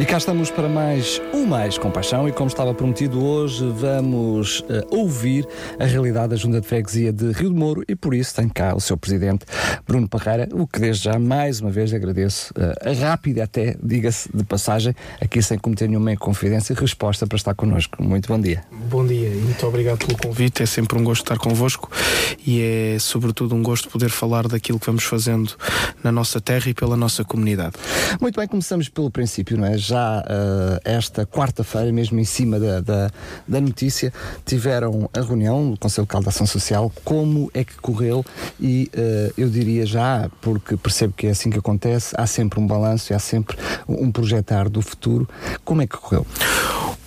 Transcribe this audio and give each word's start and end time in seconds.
E 0.00 0.06
cá 0.06 0.16
estamos 0.16 0.50
para 0.50 0.66
mais 0.66 1.20
um 1.30 1.44
Mais 1.44 1.76
Compaixão 1.76 2.26
e 2.26 2.32
como 2.32 2.48
estava 2.48 2.72
prometido 2.72 3.22
hoje 3.22 3.68
vamos 3.68 4.60
uh, 4.60 4.96
ouvir 4.96 5.46
a 5.78 5.84
realidade 5.84 6.28
da 6.28 6.36
Junta 6.36 6.58
de 6.58 6.66
Freguesia 6.66 7.12
de 7.12 7.32
Rio 7.32 7.50
de 7.50 7.54
Moro 7.54 7.84
e 7.86 7.94
por 7.94 8.14
isso 8.14 8.34
tem 8.34 8.48
cá 8.48 8.74
o 8.74 8.80
seu 8.80 8.96
presidente 8.96 9.44
Bruno 9.86 10.08
Parreira, 10.08 10.48
o 10.52 10.66
que 10.66 10.80
desde 10.80 11.04
já 11.04 11.18
mais 11.18 11.60
uma 11.60 11.70
vez 11.70 11.92
agradeço 11.92 12.50
uh, 12.54 12.88
a 12.88 12.92
rápida 12.94 13.44
até, 13.44 13.76
diga-se 13.82 14.34
de 14.34 14.42
passagem, 14.42 14.96
aqui 15.20 15.42
sem 15.42 15.58
cometer 15.58 15.86
nenhuma 15.86 16.16
confidência, 16.16 16.74
resposta 16.74 17.26
para 17.26 17.36
estar 17.36 17.54
connosco. 17.54 18.02
Muito 18.02 18.26
bom 18.26 18.40
dia. 18.40 18.64
Bom 18.88 19.06
dia 19.06 19.28
e 19.28 19.36
muito 19.36 19.66
obrigado 19.66 19.98
pelo 19.98 20.16
convite, 20.16 20.62
é 20.62 20.66
sempre 20.66 20.98
um 20.98 21.04
gosto 21.04 21.24
estar 21.24 21.36
convosco 21.36 21.90
e 22.46 22.62
é 22.62 22.98
sobretudo 22.98 23.54
um 23.54 23.62
gosto 23.62 23.90
poder 23.90 24.08
falar 24.08 24.48
daquilo 24.48 24.80
que 24.80 24.86
vamos 24.86 25.04
fazendo 25.04 25.54
na 26.02 26.10
nossa 26.10 26.40
terra 26.40 26.70
e 26.70 26.72
pela 26.72 26.96
nossa 26.96 27.22
comunidade. 27.22 27.74
Muito 28.18 28.40
bem, 28.40 28.48
começamos 28.48 28.88
pelo 28.88 29.10
princípio, 29.10 29.58
não 29.58 29.66
é? 29.66 29.89
Já 29.90 30.20
uh, 30.20 30.80
esta 30.84 31.26
quarta-feira, 31.26 31.92
mesmo 31.92 32.18
em 32.18 32.24
cima 32.24 32.60
da, 32.60 32.80
da, 32.80 33.10
da, 33.46 33.60
notícia, 33.60 34.12
tiveram 34.46 35.10
a 35.12 35.20
reunião 35.20 35.72
do 35.72 35.78
Conselho 35.78 36.04
Local 36.04 36.22
de 36.22 36.28
Ação 36.28 36.46
Social. 36.46 36.92
Como 37.04 37.50
é 37.52 37.64
que 37.64 37.76
correu? 37.76 38.24
E 38.60 38.90
uh, 38.94 39.34
eu 39.36 39.48
diria 39.48 39.84
já, 39.84 40.30
porque 40.40 40.76
percebo 40.76 41.12
que 41.16 41.26
é 41.26 41.30
assim 41.30 41.50
que 41.50 41.58
acontece, 41.58 42.14
há 42.16 42.26
sempre 42.26 42.60
um 42.60 42.66
balanço 42.66 43.12
e 43.12 43.14
há 43.14 43.18
sempre 43.18 43.56
um 43.88 44.10
projetar 44.12 44.68
do 44.68 44.80
futuro. 44.80 45.28
Como 45.64 45.82
é 45.82 45.86
que 45.86 45.96
correu? 45.96 46.24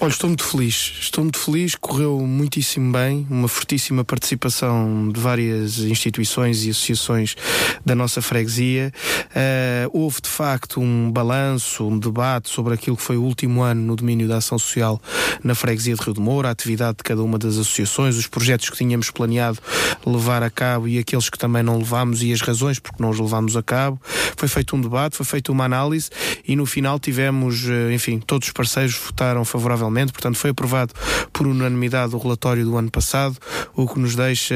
Olha, 0.04 0.12
estou 0.12 0.30
muito 0.30 0.44
feliz. 0.44 0.98
Estou 1.00 1.24
muito 1.24 1.40
feliz, 1.40 1.76
correu 1.76 2.20
muitíssimo 2.20 2.92
bem, 2.92 3.26
uma 3.30 3.48
fortíssima 3.48 4.04
participação 4.04 5.08
de 5.08 5.18
várias 5.18 5.80
instituições 5.80 6.66
e 6.66 6.72
associações 6.72 7.38
da 7.86 7.96
nossa 7.96 8.22
freguesia. 8.22 8.92
Uh, 9.28 9.90
houve 9.94 10.20
de 10.22 10.28
facto 10.28 10.82
um 10.82 11.10
balanço, 11.10 11.88
um 11.88 11.98
debate 11.98 12.50
sobre 12.50 12.74
aquilo 12.74 12.98
que 12.98 13.02
foi 13.02 13.16
o 13.16 13.24
último 13.24 13.62
ano 13.62 13.82
no 13.82 13.96
domínio 13.96 14.28
da 14.28 14.40
ação 14.40 14.60
social 14.60 15.02
na 15.42 15.56
freguesia 15.56 15.96
de 15.96 16.02
Rio 16.02 16.14
de 16.14 16.20
Moura, 16.20 16.50
a 16.50 16.52
atividade 16.52 16.98
de 16.98 17.04
cada 17.04 17.24
uma 17.24 17.40
das 17.40 17.54
associações, 17.54 18.18
os 18.18 18.28
projetos 18.28 18.70
que 18.70 18.76
tínhamos 18.76 19.10
planeado 19.10 19.58
levar 20.06 20.44
a 20.44 20.50
cabo 20.50 20.86
e 20.86 21.00
aqueles 21.00 21.30
que 21.30 21.38
também 21.38 21.64
não 21.64 21.78
levámos 21.78 22.22
e 22.22 22.34
as 22.34 22.42
razões 22.42 22.78
porque 22.78 23.02
não 23.02 23.10
os 23.10 23.20
levámos 23.20 23.56
a 23.56 23.64
cabo. 23.64 24.02
Foi 24.36 24.50
feito 24.50 24.76
um 24.76 24.82
debate, 24.82 25.16
foi 25.16 25.26
feita 25.26 25.50
uma 25.50 25.64
análise 25.64 26.10
e 26.46 26.58
no 26.58 26.66
final 26.66 27.00
tivemos, 27.00 27.70
eh, 27.70 27.94
enfim, 27.94 28.20
todos 28.20 28.50
os 28.50 28.54
parceiros 28.54 28.96
votaram 28.96 29.46
favoravelmente 29.46 29.93
portanto 30.12 30.38
foi 30.38 30.52
aprovado 30.52 30.94
por 31.32 31.48
unanimidade 31.48 32.16
o 32.16 32.18
relatório 32.18 32.66
do 32.66 32.78
ano 32.78 32.90
passado, 32.90 33.38
o 33.76 33.88
que 33.88 34.00
nos 34.00 34.16
deixa, 34.16 34.56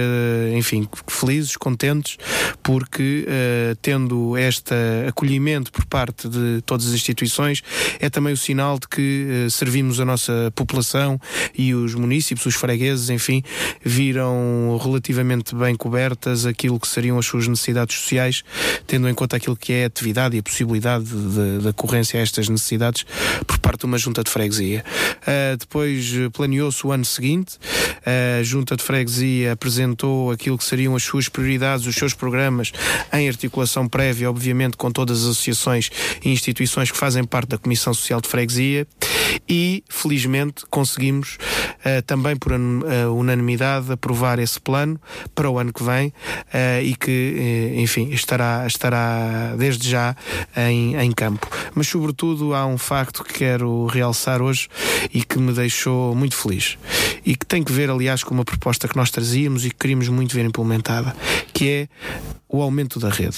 enfim, 0.55 0.87
felizes, 1.07 1.55
contentes, 1.55 2.17
porque 2.63 3.25
uh, 3.27 3.75
tendo 3.81 4.37
este 4.37 4.73
acolhimento 5.07 5.71
por 5.71 5.85
parte 5.85 6.27
de 6.27 6.61
todas 6.65 6.87
as 6.87 6.93
instituições, 6.93 7.61
é 7.99 8.09
também 8.09 8.33
o 8.33 8.37
sinal 8.37 8.79
de 8.79 8.87
que 8.87 9.45
uh, 9.47 9.51
servimos 9.51 9.99
a 9.99 10.05
nossa 10.05 10.51
população 10.55 11.19
e 11.57 11.73
os 11.73 11.93
municípios, 11.95 12.45
os 12.45 12.55
fregueses, 12.55 13.09
enfim, 13.09 13.43
viram 13.83 14.79
relativamente 14.81 15.55
bem 15.55 15.75
cobertas 15.75 16.45
aquilo 16.45 16.79
que 16.79 16.87
seriam 16.87 17.17
as 17.17 17.25
suas 17.25 17.47
necessidades 17.47 17.95
sociais, 17.95 18.43
tendo 18.85 19.07
em 19.09 19.13
conta 19.13 19.37
aquilo 19.37 19.55
que 19.55 19.73
é 19.73 19.83
a 19.83 19.87
atividade 19.87 20.35
e 20.35 20.39
a 20.39 20.43
possibilidade 20.43 21.05
de, 21.05 21.59
de 21.59 21.67
ocorrência 21.67 22.19
a 22.19 22.23
estas 22.23 22.49
necessidades 22.49 23.05
por 23.45 23.57
parte 23.59 23.81
de 23.81 23.85
uma 23.85 23.97
junta 23.97 24.23
de 24.23 24.29
freguesia. 24.29 24.83
Uh, 25.27 25.57
depois 25.57 26.13
planeou-se 26.31 26.87
o 26.87 26.91
ano 26.91 27.03
seguinte, 27.03 27.57
a 28.05 28.41
Junta 28.43 28.77
de 28.77 28.83
Freguesia 28.83 29.51
apresentou 29.51 30.31
aquilo 30.31 30.57
que 30.57 30.63
seriam 30.63 30.95
as 30.95 31.03
suas 31.03 31.27
prioridades, 31.27 31.85
os 31.85 31.95
seus 31.95 32.13
programas, 32.13 32.71
em 33.11 33.27
articulação 33.27 33.87
prévia, 33.89 34.29
obviamente, 34.29 34.77
com 34.77 34.89
todas 34.89 35.23
as 35.23 35.31
associações 35.31 35.89
e 36.23 36.29
instituições 36.29 36.89
que 36.89 36.97
fazem 36.97 37.25
parte 37.25 37.49
da 37.49 37.57
Comissão 37.57 37.93
Social 37.93 38.21
de 38.21 38.29
Freguesia 38.29 38.87
e, 39.47 39.83
felizmente, 39.89 40.65
conseguimos 40.69 41.37
uh, 41.85 42.01
também 42.05 42.35
por 42.35 42.51
uh, 42.51 43.13
unanimidade 43.13 43.91
aprovar 43.91 44.39
esse 44.39 44.59
plano 44.59 44.99
para 45.33 45.49
o 45.49 45.57
ano 45.57 45.73
que 45.73 45.83
vem 45.83 46.07
uh, 46.07 46.81
e 46.81 46.95
que, 46.95 47.75
enfim, 47.77 48.09
estará, 48.11 48.65
estará 48.67 49.55
desde 49.57 49.89
já 49.89 50.15
em, 50.55 50.95
em 50.95 51.11
campo. 51.11 51.47
Mas, 51.73 51.87
sobretudo, 51.87 52.53
há 52.53 52.65
um 52.65 52.77
facto 52.77 53.23
que 53.23 53.33
quero 53.33 53.85
realçar 53.87 54.41
hoje 54.41 54.67
e 55.13 55.23
que 55.23 55.39
me 55.39 55.53
deixou 55.53 56.15
muito 56.15 56.35
feliz 56.35 56.77
e 57.25 57.35
que 57.35 57.45
tem 57.45 57.63
que 57.63 57.71
ver, 57.71 57.89
aliás, 57.89 58.23
com 58.23 58.33
uma 58.33 58.45
proposta 58.45 58.87
que 58.87 58.95
nós 58.95 59.09
trazíamos 59.11 59.65
e 59.65 59.69
que 59.69 59.75
queríamos 59.75 60.07
muito 60.07 60.33
ver 60.33 60.45
implementada, 60.45 61.15
que 61.53 61.69
é 61.69 61.87
o 62.47 62.61
aumento 62.61 62.99
da 62.99 63.09
rede, 63.09 63.37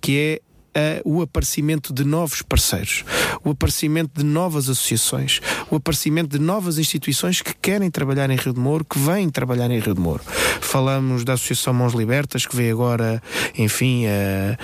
que 0.00 0.18
é 0.18 0.51
Uh, 0.74 1.18
o 1.18 1.20
aparecimento 1.20 1.92
de 1.92 2.02
novos 2.02 2.40
parceiros, 2.40 3.04
o 3.44 3.50
aparecimento 3.50 4.10
de 4.16 4.24
novas 4.24 4.70
associações, 4.70 5.40
o 5.70 5.76
aparecimento 5.76 6.30
de 6.30 6.42
novas 6.42 6.78
instituições 6.78 7.42
que 7.42 7.54
querem 7.54 7.90
trabalhar 7.90 8.30
em 8.30 8.36
Rio 8.36 8.54
de 8.54 8.60
Moro, 8.60 8.82
que 8.82 8.98
vêm 8.98 9.28
trabalhar 9.28 9.70
em 9.70 9.78
Rio 9.78 9.94
de 9.94 10.00
Moro. 10.00 10.22
Falamos 10.62 11.24
da 11.24 11.34
Associação 11.34 11.74
Mãos 11.74 11.92
Libertas, 11.92 12.46
que 12.46 12.56
vê 12.56 12.70
agora, 12.70 13.22
enfim, 13.58 14.06
a. 14.06 14.56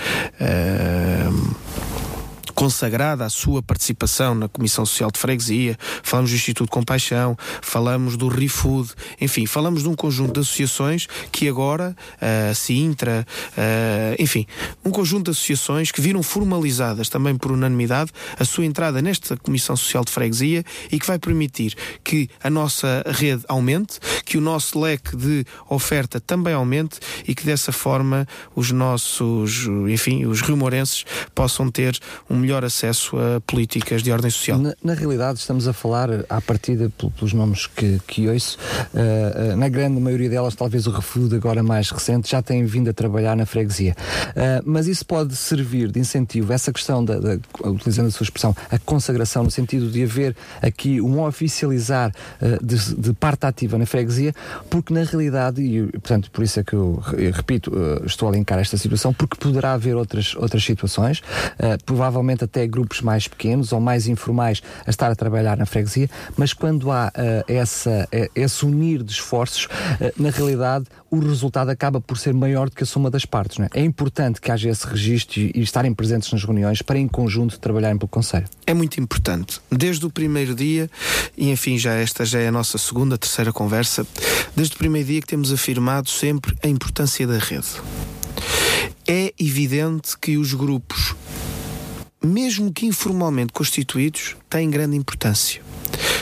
consagrada 2.59 3.25
a 3.25 3.31
sua 3.31 3.63
participação 3.63 4.35
na 4.35 4.49
Comissão 4.49 4.85
Social 4.85 5.13
de 5.13 5.19
Freguesia, 5.21 5.79
falamos 6.03 6.33
do 6.33 6.37
Instituto 6.37 6.69
Compaixão, 6.69 7.39
falamos 7.63 8.17
do 8.17 8.27
ReFood, 8.27 8.95
enfim, 9.21 9.47
falamos 9.47 9.85
de 9.85 9.89
um 9.89 9.95
conjunto 9.95 10.33
de 10.33 10.41
associações 10.41 11.07
que 11.31 11.49
agora, 11.49 11.95
uh, 12.17 12.53
Sintra, 12.57 13.25
uh, 13.53 14.21
enfim, 14.21 14.45
um 14.85 14.91
conjunto 14.91 15.27
de 15.27 15.31
associações 15.31 15.93
que 15.93 16.01
viram 16.01 16.21
formalizadas 16.21 17.09
também 17.09 17.37
por 17.37 17.53
unanimidade 17.53 18.11
a 18.37 18.45
sua 18.45 18.65
entrada 18.65 19.01
nesta 19.01 19.37
Comissão 19.37 19.77
Social 19.77 20.05
de 20.05 20.11
Freguesia 20.11 20.65
e 20.91 20.99
que 20.99 21.07
vai 21.07 21.17
permitir 21.17 21.77
que 22.03 22.29
a 22.43 22.51
nossa 22.51 23.05
rede 23.07 23.45
aumente, 23.47 24.01
que 24.25 24.37
o 24.37 24.41
nosso 24.41 24.81
leque 24.81 25.17
de 25.17 25.45
oferta 25.69 26.19
também 26.19 26.55
aumente 26.55 26.99
e 27.25 27.37
que 27.37 27.47
dessa 27.47 27.71
forma 27.71 28.27
os 28.53 28.73
nossos, 28.73 29.69
enfim, 29.89 30.27
os 30.27 30.41
riomorenses 30.41 31.05
possam 31.33 31.71
ter 31.71 31.97
um 32.29 32.48
melhor 32.48 32.48
acesso 32.57 33.17
a 33.17 33.41
políticas 33.41 34.03
de 34.03 34.13
ordem 34.13 34.31
social. 34.31 34.59
Na, 34.59 34.75
na 34.83 34.95
realidade, 34.95 35.39
estamos 35.39 35.67
a 35.69 35.73
falar, 35.73 36.09
à 36.29 36.41
partida, 36.41 36.91
pelos 37.17 37.33
nomes 37.33 37.67
que, 37.67 38.01
que 38.07 38.29
ouço, 38.29 38.59
uh, 38.95 39.53
uh, 39.53 39.57
na 39.57 39.69
grande 39.69 40.01
maioria 40.01 40.29
delas, 40.29 40.55
talvez 40.55 40.87
o 40.87 40.91
Refudo, 40.91 41.37
agora 41.37 41.63
mais 41.63 41.91
recente, 41.91 42.31
já 42.31 42.43
têm 42.43 42.65
vindo 42.65 42.91
a 42.91 42.93
trabalhar 42.93 43.37
na 43.37 43.47
freguesia. 43.47 43.95
Uh, 44.31 44.63
mas 44.65 44.87
isso 44.87 45.05
pode 45.05 45.37
servir 45.37 45.91
de 45.91 46.01
incentivo, 46.01 46.53
essa 46.53 46.73
questão, 46.73 47.05
da, 47.05 47.19
da, 47.19 47.39
utilizando 47.65 48.09
a 48.09 48.11
sua 48.11 48.25
expressão, 48.25 48.55
a 48.71 48.79
consagração, 48.79 49.45
no 49.45 49.51
sentido 49.51 49.91
de 49.91 50.03
haver 50.03 50.37
aqui 50.63 51.01
um 51.01 51.21
oficializar 51.21 52.13
de, 52.63 52.95
de, 52.95 53.13
parte 53.13 53.47
ativa 53.47 53.79
na 53.79 53.87
freguesia, 53.87 54.35
porque 54.71 54.93
na 54.93 55.03
realidade, 55.03 55.63
e 55.63 55.87
portanto, 55.93 56.31
por 56.31 56.43
isso 56.43 56.61
é 56.61 56.65
que 56.65 56.75
eu, 56.75 57.03
eu 57.17 57.33
repito, 57.33 57.73
estou 58.05 58.29
a 58.29 58.33
linkar 58.33 58.59
esta 58.59 58.77
situação, 58.77 59.13
porque 59.13 59.37
poderá 59.37 59.73
haver 59.73 59.97
outras, 59.97 60.35
outras 60.37 60.65
situações, 60.65 61.23
provavelmente 61.85 62.38
até 62.45 62.67
grupos 62.67 63.01
mais 63.01 63.27
pequenos 63.29 63.73
ou 63.73 63.81
mais 63.81 64.07
informais 64.07 64.63
a 64.87 64.91
estar 64.91 65.11
a 65.11 65.15
trabalhar 65.15 65.57
na 65.57 65.67
freguesia, 65.67 66.09
mas 66.37 66.53
quando 66.53 66.91
há 66.91 67.09
uh, 67.09 67.53
essa, 67.53 68.09
uh, 68.13 68.31
esse 68.35 68.65
unir 68.65 69.03
de 69.03 69.13
esforços, 69.13 69.65
uh, 69.67 70.23
na 70.23 70.31
realidade 70.31 70.87
o 71.11 71.19
resultado 71.19 71.71
acaba 71.71 72.01
por 72.01 72.19
ser 72.19 72.35
maior 72.35 72.69
do 72.69 72.77
que 72.77 72.83
a 72.83 72.87
soma 72.87 73.11
das 73.11 73.25
partes. 73.25 73.59
É? 73.61 73.81
é? 73.81 73.85
importante 73.85 74.41
que 74.41 74.51
haja 74.51 74.69
esse 74.69 74.87
registro 74.87 75.41
e, 75.41 75.53
e 75.55 75.63
estarem 75.63 75.95
presentes 75.95 76.31
nas 76.33 76.45
reuniões 76.45 76.83
para 76.83 76.99
em 76.99 77.09
conjunto 77.09 77.59
trabalharem 77.59 77.97
pelo 77.97 78.09
Conselho. 78.09 78.47
É 78.67 78.75
muito 78.75 79.01
importante. 79.01 79.61
Desde 79.71 80.05
o 80.05 80.11
primeiro 80.11 80.55
dia, 80.55 80.91
e 81.37 81.51
enfim, 81.51 81.79
já 81.79 81.95
esta 81.95 82.25
já 82.25 82.41
é 82.41 82.49
a 82.49 82.53
nossa 82.53 82.77
segunda, 82.79 83.17
terceira 83.17 83.53
conversa, 83.53 84.07
desde 84.55 84.75
o 84.75 84.79
primeiro 84.79 85.09
dia 85.09 85.21
que 85.21 85.27
temos 85.27 85.53
afirmado 85.53 86.09
sempre 86.09 86.55
a 86.63 86.69
importância 86.69 87.27
da 87.27 87.39
rede. 87.39 87.69
É 89.07 89.33
evidente 89.39 90.19
que 90.19 90.37
os 90.37 90.53
grupos, 90.53 91.15
mesmo 92.23 92.73
que 92.73 92.87
informalmente 92.87 93.53
constituídos, 93.53 94.37
têm 94.49 94.71
grande 94.71 94.97
importância. 94.97 95.63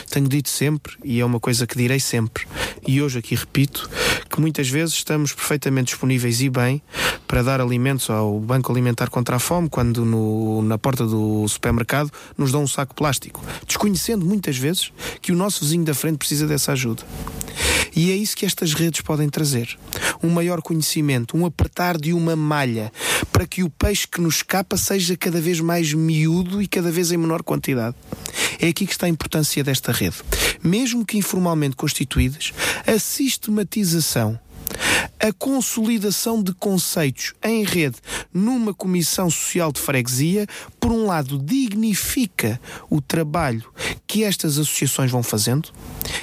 Tenho 0.09 0.27
dito 0.27 0.49
sempre, 0.49 0.93
e 1.03 1.19
é 1.19 1.25
uma 1.25 1.39
coisa 1.39 1.67
que 1.67 1.77
direi 1.77 1.99
sempre, 1.99 2.47
e 2.87 3.01
hoje 3.01 3.19
aqui 3.19 3.35
repito, 3.35 3.89
que 4.29 4.39
muitas 4.41 4.69
vezes 4.69 4.95
estamos 4.95 5.33
perfeitamente 5.33 5.91
disponíveis 5.91 6.41
e 6.41 6.49
bem 6.49 6.81
para 7.27 7.43
dar 7.43 7.59
alimentos 7.59 8.09
ao 8.09 8.39
Banco 8.39 8.71
Alimentar 8.71 9.09
contra 9.09 9.35
a 9.35 9.39
Fome, 9.39 9.69
quando 9.69 10.05
no, 10.05 10.61
na 10.61 10.77
porta 10.77 11.05
do 11.05 11.47
supermercado 11.47 12.11
nos 12.37 12.51
dão 12.51 12.63
um 12.63 12.67
saco 12.67 12.95
plástico, 12.95 13.43
desconhecendo 13.67 14.25
muitas 14.25 14.57
vezes 14.57 14.91
que 15.21 15.31
o 15.31 15.35
nosso 15.35 15.63
vizinho 15.63 15.83
da 15.83 15.93
frente 15.93 16.17
precisa 16.17 16.47
dessa 16.47 16.71
ajuda. 16.71 17.03
E 17.95 18.11
é 18.11 18.15
isso 18.15 18.37
que 18.37 18.45
estas 18.45 18.73
redes 18.73 19.01
podem 19.01 19.27
trazer. 19.27 19.75
Um 20.21 20.29
maior 20.29 20.61
conhecimento, 20.61 21.35
um 21.35 21.45
apertar 21.45 21.97
de 21.97 22.13
uma 22.13 22.35
malha, 22.35 22.91
para 23.31 23.47
que 23.47 23.63
o 23.63 23.69
peixe 23.69 24.07
que 24.07 24.21
nos 24.21 24.35
escapa 24.35 24.77
seja 24.77 25.17
cada 25.17 25.41
vez 25.41 25.59
mais 25.59 25.93
miúdo 25.93 26.61
e 26.61 26.67
cada 26.67 26.91
vez 26.91 27.11
em 27.11 27.17
menor 27.17 27.41
quantidade. 27.41 27.95
É 28.59 28.67
aqui 28.67 28.85
que 28.85 28.91
está 28.91 29.05
a 29.05 29.09
importância 29.09 29.56
desta 29.63 29.91
rede. 29.91 30.17
Mesmo 30.63 31.05
que 31.05 31.17
informalmente 31.17 31.75
constituídas, 31.75 32.53
a 32.85 32.99
sistematização 32.99 34.39
a 35.19 35.33
consolidação 35.33 36.41
de 36.41 36.53
conceitos 36.53 37.33
em 37.43 37.63
rede 37.63 37.97
numa 38.33 38.73
comissão 38.73 39.29
social 39.29 39.71
de 39.71 39.79
freguesia, 39.79 40.45
por 40.79 40.91
um 40.91 41.05
lado, 41.05 41.39
dignifica 41.39 42.59
o 42.89 43.01
trabalho 43.01 43.63
que 44.05 44.23
estas 44.23 44.57
associações 44.57 45.11
vão 45.11 45.23
fazendo, 45.23 45.69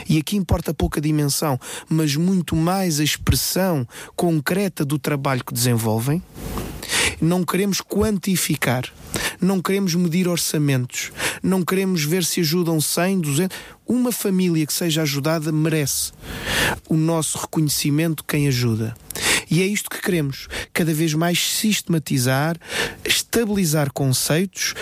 e 0.08 0.18
aqui 0.18 0.36
importa 0.36 0.72
pouca 0.72 1.00
dimensão, 1.00 1.58
mas 1.88 2.16
muito 2.16 2.56
mais 2.56 3.00
a 3.00 3.04
expressão 3.04 3.86
concreta 4.16 4.84
do 4.84 4.98
trabalho 4.98 5.44
que 5.44 5.52
desenvolvem. 5.52 6.22
Não 7.20 7.44
queremos 7.44 7.80
quantificar, 7.80 8.84
não 9.40 9.60
queremos 9.60 9.94
medir 9.94 10.28
orçamentos, 10.28 11.12
não 11.42 11.62
queremos 11.62 12.04
ver 12.04 12.24
se 12.24 12.40
ajudam 12.40 12.80
100, 12.80 13.20
200. 13.20 13.56
Uma 13.86 14.10
família 14.10 14.66
que 14.66 14.72
seja 14.72 15.02
ajudada 15.02 15.52
merece 15.52 16.12
o 16.88 16.94
nosso 16.94 17.38
reconhecimento 17.38 18.24
quem 18.24 18.48
ajuda. 18.48 18.94
E 19.50 19.62
é 19.62 19.66
isto 19.66 19.90
que 19.90 20.00
queremos, 20.00 20.48
cada 20.72 20.92
vez 20.94 21.12
mais 21.14 21.38
sistematizar, 21.38 22.56
estabilizar 23.04 23.92
conceitos 23.92 24.74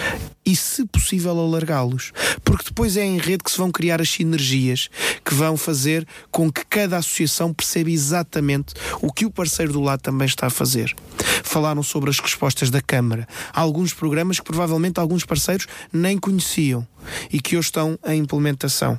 e, 0.45 0.57
se 0.57 0.85
possível, 0.87 1.39
alargá-los. 1.39 2.13
Porque 2.45 2.65
depois 2.65 2.97
é 2.97 3.05
em 3.05 3.19
rede 3.19 3.45
que 3.45 3.51
se 3.51 3.59
vão 3.59 3.71
criar 3.71 4.01
as 4.01 4.11
sinergias 4.11 4.89
que 5.25 5.35
vão 5.35 5.57
fazer 5.57 6.07
com 6.31 6.51
que 6.51 6.65
cada 6.67 6.99
associação 6.99 7.53
perceba 7.53 7.91
exatamente 7.91 8.75
o 9.01 9.13
que 9.13 9.25
o 9.25 9.31
parceiro 9.31 9.73
do 9.73 9.81
lado 9.81 10.01
também 10.01 10.27
está 10.27 10.47
a 10.47 10.51
fazer. 10.51 10.95
Falaram 11.43 11.83
sobre 11.83 12.11
as 12.11 12.19
respostas 12.19 12.71
da 12.71 12.81
Câmara. 12.81 13.27
Há 13.53 13.61
alguns 13.61 13.93
programas 13.93 14.39
que 14.39 14.47
provavelmente 14.47 14.99
alguns 14.99 15.25
parceiros 15.25 15.67
nem 15.93 16.19
conheciam 16.19 16.87
e 17.33 17.41
que 17.41 17.57
hoje 17.57 17.69
estão 17.69 17.99
em 18.07 18.21
implementação. 18.21 18.99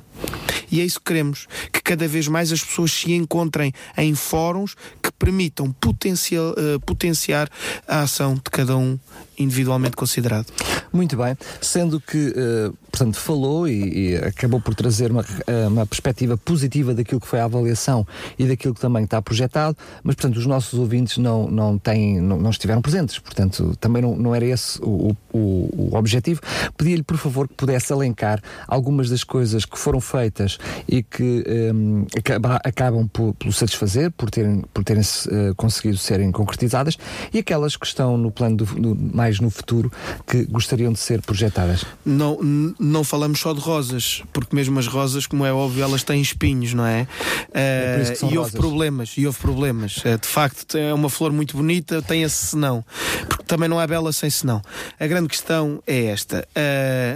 E 0.70 0.80
é 0.80 0.84
isso 0.84 0.98
que 0.98 1.06
queremos: 1.06 1.46
que 1.72 1.82
cada 1.82 2.08
vez 2.08 2.28
mais 2.28 2.52
as 2.52 2.62
pessoas 2.62 2.92
se 2.92 3.12
encontrem 3.12 3.72
em 3.96 4.14
fóruns 4.14 4.74
que 5.02 5.10
permitam 5.12 5.70
potencial, 5.72 6.52
uh, 6.52 6.80
potenciar 6.80 7.48
a 7.86 8.00
ação 8.00 8.34
de 8.34 8.50
cada 8.50 8.76
um 8.76 8.98
individualmente 9.38 9.96
considerado. 9.96 10.46
Muito 10.94 11.16
bem, 11.16 11.36
sendo 11.60 12.00
que, 12.00 12.28
uh, 12.28 12.78
portanto, 12.94 13.18
falou 13.18 13.66
e, 13.66 14.12
e, 14.12 14.16
acabou 14.16 14.60
por 14.60 14.72
trazer 14.72 15.10
uma, 15.10 15.22
uh, 15.22 15.68
uma 15.68 15.84
perspectiva 15.84 16.36
positiva 16.36 16.94
daquilo 16.94 17.20
que 17.20 17.26
foi 17.26 17.40
a 17.40 17.44
avaliação 17.44 18.06
e 18.38 18.46
daquilo 18.46 18.72
que 18.72 18.80
também 18.80 19.02
está 19.02 19.20
projetado, 19.20 19.76
mas, 20.04 20.14
portanto, 20.14 20.36
os 20.36 20.46
nossos 20.46 20.78
ouvintes 20.78 21.18
não, 21.18 21.48
não, 21.50 21.76
têm, 21.76 22.20
não, 22.20 22.38
não 22.38 22.50
estiveram 22.50 22.80
presentes, 22.80 23.18
portanto, 23.18 23.76
também 23.80 24.00
não, 24.00 24.16
não 24.16 24.32
era 24.32 24.44
esse 24.44 24.78
o, 24.80 25.16
o, 25.32 25.90
o 25.90 25.96
objetivo. 25.96 26.40
Pedia-lhe, 26.76 27.02
por 27.02 27.16
favor, 27.16 27.48
que 27.48 27.54
pudesse 27.54 27.92
elencar 27.92 28.40
algumas 28.68 29.10
das 29.10 29.24
coisas 29.24 29.64
que 29.64 29.76
foram 29.76 30.00
feitas 30.00 30.56
e 30.86 31.02
que 31.02 31.44
um, 31.74 32.06
acaba, 32.16 32.60
acabam 32.64 33.08
por, 33.08 33.34
por, 33.34 33.52
satisfazer, 33.52 34.12
por 34.12 34.30
terem, 34.30 34.62
por 34.72 34.84
terem 34.84 35.02
uh, 35.02 35.52
conseguido 35.56 35.98
serem 35.98 36.30
concretizadas 36.30 36.96
e 37.32 37.40
aquelas 37.40 37.76
que 37.76 37.86
estão 37.86 38.16
no 38.16 38.30
plano 38.30 38.58
do, 38.58 38.64
do, 38.66 39.16
mais 39.16 39.40
no 39.40 39.50
futuro 39.50 39.90
que 40.28 40.44
gostariam 40.44 40.92
de 40.92 41.00
ser 41.00 41.20
projetadas. 41.22 41.84
Não, 42.06 42.38
não 42.84 43.02
falamos 43.02 43.40
só 43.40 43.52
de 43.52 43.60
rosas, 43.60 44.22
porque 44.32 44.54
mesmo 44.54 44.78
as 44.78 44.86
rosas, 44.86 45.26
como 45.26 45.44
é 45.44 45.52
óbvio, 45.52 45.82
elas 45.82 46.02
têm 46.02 46.20
espinhos, 46.20 46.74
não 46.74 46.86
é? 46.86 47.02
uh, 47.02 48.24
e 48.24 48.24
houve 48.24 48.36
rosas. 48.36 48.52
problemas, 48.52 49.14
e 49.16 49.26
houve 49.26 49.38
problemas. 49.38 49.96
Uh, 49.98 50.18
de 50.20 50.28
facto, 50.28 50.76
é 50.76 50.92
uma 50.92 51.08
flor 51.08 51.32
muito 51.32 51.56
bonita, 51.56 52.02
tem 52.02 52.22
esse 52.22 52.46
senão, 52.46 52.84
porque 53.28 53.44
também 53.44 53.68
não 53.68 53.80
é 53.80 53.86
bela 53.86 54.12
sem 54.12 54.28
senão. 54.28 54.60
A 54.98 55.06
grande 55.06 55.28
questão 55.28 55.82
é 55.86 56.06
esta: 56.06 56.46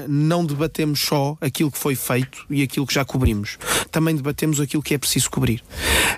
não 0.08 0.44
debatemos 0.44 1.00
só 1.00 1.36
aquilo 1.40 1.70
que 1.70 1.78
foi 1.78 1.94
feito 1.94 2.44
e 2.48 2.62
aquilo 2.62 2.86
que 2.86 2.94
já 2.94 3.04
cobrimos. 3.04 3.58
Também 3.90 4.14
debatemos 4.16 4.60
aquilo 4.60 4.82
que 4.82 4.94
é 4.94 4.98
preciso 4.98 5.30
cobrir. 5.30 5.62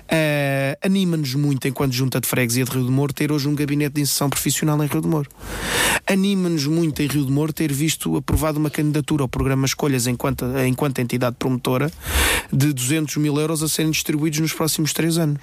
Uh, 0.03 0.61
Anima-nos 0.83 1.35
muito, 1.35 1.67
enquanto 1.67 1.93
junta 1.93 2.19
de 2.19 2.27
freguesia 2.27 2.65
de 2.65 2.71
Rio 2.71 2.85
de 2.85 2.91
Moro, 2.91 3.13
ter 3.13 3.31
hoje 3.31 3.47
um 3.47 3.53
gabinete 3.53 3.95
de 3.95 4.01
inserção 4.01 4.29
profissional 4.29 4.81
em 4.83 4.87
Rio 4.87 5.01
de 5.01 5.07
Moro. 5.07 5.29
Anima-nos 6.07 6.65
muito 6.65 7.01
em 7.01 7.07
Rio 7.07 7.25
de 7.25 7.31
Moro 7.31 7.53
ter 7.53 7.71
visto 7.71 8.15
aprovado 8.15 8.57
uma 8.57 8.69
candidatura 8.69 9.23
ao 9.23 9.29
programa 9.41 9.65
Escolhas 9.65 10.05
enquanto, 10.05 10.45
enquanto 10.67 10.99
entidade 10.99 11.35
promotora 11.39 11.91
de 12.53 12.71
200 12.71 13.17
mil 13.17 13.39
euros 13.39 13.63
a 13.63 13.67
serem 13.67 13.89
distribuídos 13.89 14.39
nos 14.39 14.53
próximos 14.53 14.93
três 14.93 15.17
anos. 15.17 15.41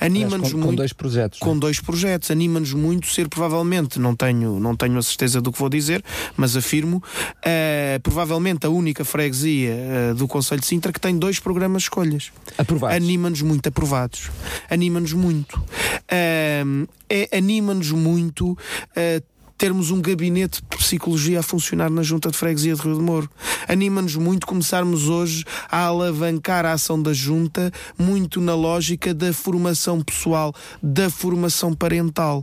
Anima-nos 0.00 0.52
muito. 0.52 0.66
Com 0.66 0.74
dois 0.74 0.92
projetos. 0.92 1.38
Com 1.38 1.52
é? 1.54 1.58
dois 1.58 1.78
projetos. 1.78 2.30
Anima-nos 2.32 2.72
muito 2.72 3.06
ser 3.06 3.28
provavelmente, 3.28 4.00
não 4.00 4.16
tenho, 4.16 4.58
não 4.58 4.74
tenho 4.74 4.98
a 4.98 5.02
certeza 5.02 5.40
do 5.40 5.52
que 5.52 5.58
vou 5.60 5.68
dizer, 5.68 6.02
mas 6.36 6.56
afirmo, 6.56 6.96
uh, 6.96 8.00
provavelmente 8.02 8.66
a 8.66 8.70
única 8.70 9.04
freguesia 9.04 9.76
uh, 10.10 10.14
do 10.16 10.26
Conselho 10.26 10.60
de 10.60 10.66
Sintra 10.66 10.92
que 10.92 11.00
tem 11.00 11.16
dois 11.16 11.38
programas 11.38 11.82
de 11.82 11.86
escolhas. 11.86 12.32
Aprovados. 12.58 12.96
Anima-nos 12.96 13.42
muito, 13.42 13.68
aprovados. 13.68 14.28
Anima-nos 14.68 15.12
muito. 15.12 15.56
Uh, 15.56 16.88
é, 17.08 17.28
Anima-nos 17.36 17.92
muito 17.92 18.58
termos 19.60 19.90
um 19.90 20.00
gabinete 20.00 20.62
de 20.62 20.76
psicologia 20.78 21.40
a 21.40 21.42
funcionar 21.42 21.90
na 21.90 22.02
Junta 22.02 22.30
de 22.30 22.38
Freguesia 22.38 22.74
de 22.74 22.80
Rio 22.80 22.94
de 22.94 23.02
Moro. 23.02 23.30
Anima-nos 23.68 24.16
muito 24.16 24.46
começarmos 24.46 25.06
hoje 25.06 25.44
a 25.70 25.84
alavancar 25.84 26.64
a 26.64 26.72
ação 26.72 27.00
da 27.00 27.12
Junta, 27.12 27.70
muito 27.98 28.40
na 28.40 28.54
lógica 28.54 29.12
da 29.12 29.34
formação 29.34 30.00
pessoal, 30.00 30.54
da 30.82 31.10
formação 31.10 31.74
parental. 31.74 32.42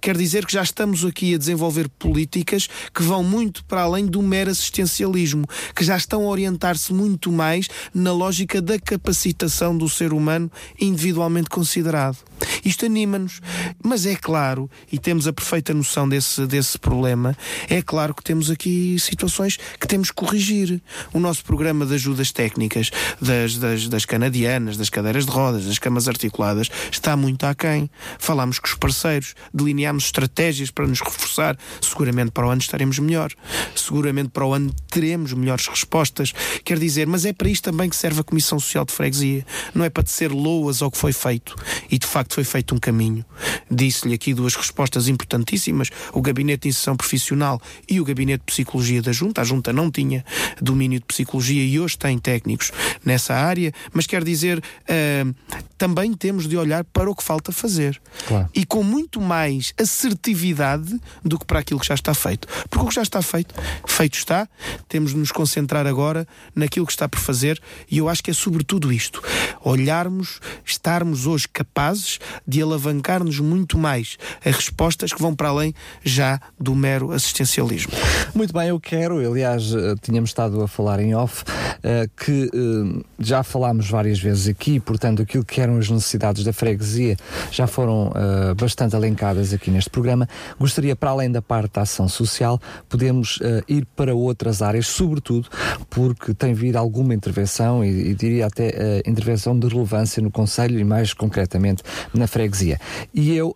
Quer 0.00 0.16
dizer 0.16 0.44
que 0.46 0.52
já 0.52 0.62
estamos 0.62 1.04
aqui 1.04 1.34
a 1.34 1.38
desenvolver 1.38 1.88
políticas 1.88 2.68
que 2.92 3.02
vão 3.02 3.22
muito 3.22 3.64
para 3.64 3.82
além 3.82 4.06
do 4.06 4.20
mero 4.20 4.50
assistencialismo, 4.50 5.46
que 5.74 5.84
já 5.84 5.96
estão 5.96 6.22
a 6.22 6.28
orientar-se 6.28 6.92
muito 6.92 7.30
mais 7.30 7.68
na 7.94 8.12
lógica 8.12 8.60
da 8.60 8.78
capacitação 8.78 9.76
do 9.76 9.88
ser 9.88 10.12
humano 10.12 10.50
individualmente 10.80 11.48
considerado. 11.48 12.18
Isto 12.64 12.86
anima-nos, 12.86 13.40
mas 13.82 14.04
é 14.04 14.16
claro, 14.16 14.68
e 14.90 14.98
temos 14.98 15.28
a 15.28 15.32
perfeita 15.32 15.72
noção 15.72 16.08
desse, 16.08 16.46
desse 16.52 16.78
problema, 16.78 17.36
é 17.68 17.80
claro 17.80 18.14
que 18.14 18.22
temos 18.22 18.50
aqui 18.50 18.98
situações 18.98 19.58
que 19.80 19.86
temos 19.86 20.10
que 20.10 20.16
corrigir. 20.16 20.80
O 21.12 21.18
nosso 21.18 21.42
programa 21.44 21.86
de 21.86 21.94
ajudas 21.94 22.30
técnicas 22.30 22.90
das, 23.20 23.56
das, 23.56 23.88
das 23.88 24.04
canadianas, 24.04 24.76
das 24.76 24.90
cadeiras 24.90 25.24
de 25.24 25.32
rodas, 25.32 25.64
das 25.64 25.78
camas 25.78 26.06
articuladas, 26.08 26.68
está 26.90 27.16
muito 27.16 27.44
aquém. 27.44 27.90
Falámos 28.18 28.58
com 28.58 28.66
os 28.66 28.74
parceiros, 28.74 29.34
delineámos 29.52 30.04
estratégias 30.04 30.70
para 30.70 30.86
nos 30.86 31.00
reforçar. 31.00 31.56
Seguramente 31.80 32.30
para 32.30 32.46
o 32.46 32.50
ano 32.50 32.60
estaremos 32.60 32.98
melhor. 32.98 33.32
Seguramente 33.74 34.28
para 34.28 34.44
o 34.44 34.52
ano 34.52 34.74
teremos 34.90 35.32
melhores 35.32 35.66
respostas. 35.66 36.32
Quer 36.64 36.78
dizer, 36.78 37.06
mas 37.06 37.24
é 37.24 37.32
para 37.32 37.48
isto 37.48 37.64
também 37.64 37.88
que 37.88 37.96
serve 37.96 38.20
a 38.20 38.24
Comissão 38.24 38.60
Social 38.60 38.84
de 38.84 38.92
Freguesia. 38.92 39.46
Não 39.74 39.84
é 39.84 39.90
para 39.90 40.02
tecer 40.02 40.30
loas 40.30 40.82
ao 40.82 40.90
que 40.90 40.98
foi 40.98 41.12
feito. 41.12 41.56
E 41.90 41.98
de 41.98 42.06
facto 42.06 42.34
foi 42.34 42.44
feito 42.44 42.74
um 42.74 42.78
caminho. 42.78 43.24
Disse-lhe 43.70 44.14
aqui 44.14 44.34
duas 44.34 44.54
respostas 44.54 45.08
importantíssimas: 45.08 45.88
o 46.12 46.20
Gabinete 46.20 46.41
de 46.44 46.68
Inserção 46.68 46.96
Profissional 46.96 47.60
e 47.88 48.00
o 48.00 48.04
Gabinete 48.04 48.40
de 48.40 48.46
Psicologia 48.46 49.00
da 49.02 49.12
Junta. 49.12 49.40
A 49.40 49.44
Junta 49.44 49.72
não 49.72 49.90
tinha 49.90 50.24
domínio 50.60 50.98
de 50.98 51.06
psicologia 51.06 51.64
e 51.64 51.78
hoje 51.78 51.96
tem 51.96 52.18
técnicos 52.18 52.72
nessa 53.04 53.34
área, 53.34 53.72
mas 53.92 54.06
quer 54.06 54.24
dizer, 54.24 54.58
uh, 54.58 55.34
também 55.78 56.12
temos 56.14 56.48
de 56.48 56.56
olhar 56.56 56.84
para 56.84 57.10
o 57.10 57.14
que 57.14 57.22
falta 57.22 57.52
fazer. 57.52 58.00
Claro. 58.26 58.48
E 58.54 58.64
com 58.64 58.82
muito 58.82 59.20
mais 59.20 59.72
assertividade 59.80 60.98
do 61.24 61.38
que 61.38 61.44
para 61.44 61.60
aquilo 61.60 61.80
que 61.80 61.86
já 61.86 61.94
está 61.94 62.14
feito. 62.14 62.48
Porque 62.68 62.84
o 62.84 62.88
que 62.88 62.94
já 62.94 63.02
está 63.02 63.22
feito, 63.22 63.54
feito 63.86 64.14
está, 64.14 64.48
temos 64.88 65.12
de 65.12 65.16
nos 65.16 65.32
concentrar 65.32 65.86
agora 65.86 66.26
naquilo 66.54 66.86
que 66.86 66.92
está 66.92 67.08
por 67.08 67.18
fazer 67.18 67.60
e 67.90 67.98
eu 67.98 68.08
acho 68.08 68.22
que 68.22 68.30
é 68.30 68.34
sobretudo 68.34 68.92
isto: 68.92 69.22
olharmos, 69.60 70.40
estarmos 70.64 71.26
hoje 71.26 71.48
capazes 71.48 72.18
de 72.46 72.62
alavancar-nos 72.62 73.38
muito 73.40 73.78
mais 73.78 74.16
a 74.44 74.50
respostas 74.50 75.12
que 75.12 75.20
vão 75.20 75.34
para 75.34 75.48
além 75.48 75.74
já 76.04 76.31
do 76.58 76.74
mero 76.74 77.12
assistencialismo. 77.12 77.92
Muito 78.34 78.52
bem, 78.52 78.68
eu 78.68 78.80
quero, 78.80 79.18
aliás, 79.18 79.74
eh, 79.74 79.94
tínhamos 80.00 80.30
estado 80.30 80.62
a 80.62 80.68
falar 80.68 81.00
em 81.00 81.14
off, 81.14 81.44
eh, 81.82 82.08
que 82.16 82.50
eh, 82.52 83.02
já 83.18 83.42
falámos 83.42 83.90
várias 83.90 84.18
vezes 84.18 84.48
aqui, 84.48 84.80
portanto, 84.80 85.22
aquilo 85.22 85.44
que 85.44 85.60
eram 85.60 85.78
as 85.78 85.90
necessidades 85.90 86.44
da 86.44 86.52
freguesia 86.52 87.16
já 87.50 87.66
foram 87.66 88.12
bastante 88.56 88.96
elencadas 88.96 89.52
aqui 89.52 89.70
neste 89.70 89.90
programa. 89.90 90.28
Gostaria, 90.58 90.94
para 90.94 91.10
além 91.10 91.30
da 91.30 91.40
parte 91.40 91.74
da 91.74 91.82
ação 91.82 92.08
social, 92.08 92.60
podemos 92.88 93.38
ir 93.68 93.86
para 93.96 94.14
outras 94.14 94.62
áreas, 94.62 94.86
sobretudo 94.86 95.48
porque 95.88 96.34
tem 96.34 96.54
vindo 96.54 96.76
alguma 96.76 97.14
intervenção 97.14 97.84
e, 97.84 98.10
e 98.10 98.14
diria 98.14 98.46
até 98.46 99.02
intervenção 99.06 99.58
de 99.58 99.66
relevância 99.68 100.22
no 100.22 100.30
Conselho 100.30 100.78
e 100.78 100.84
mais 100.84 101.12
concretamente 101.12 101.82
na 102.14 102.26
freguesia. 102.26 102.80
E 103.14 103.34
eu 103.34 103.54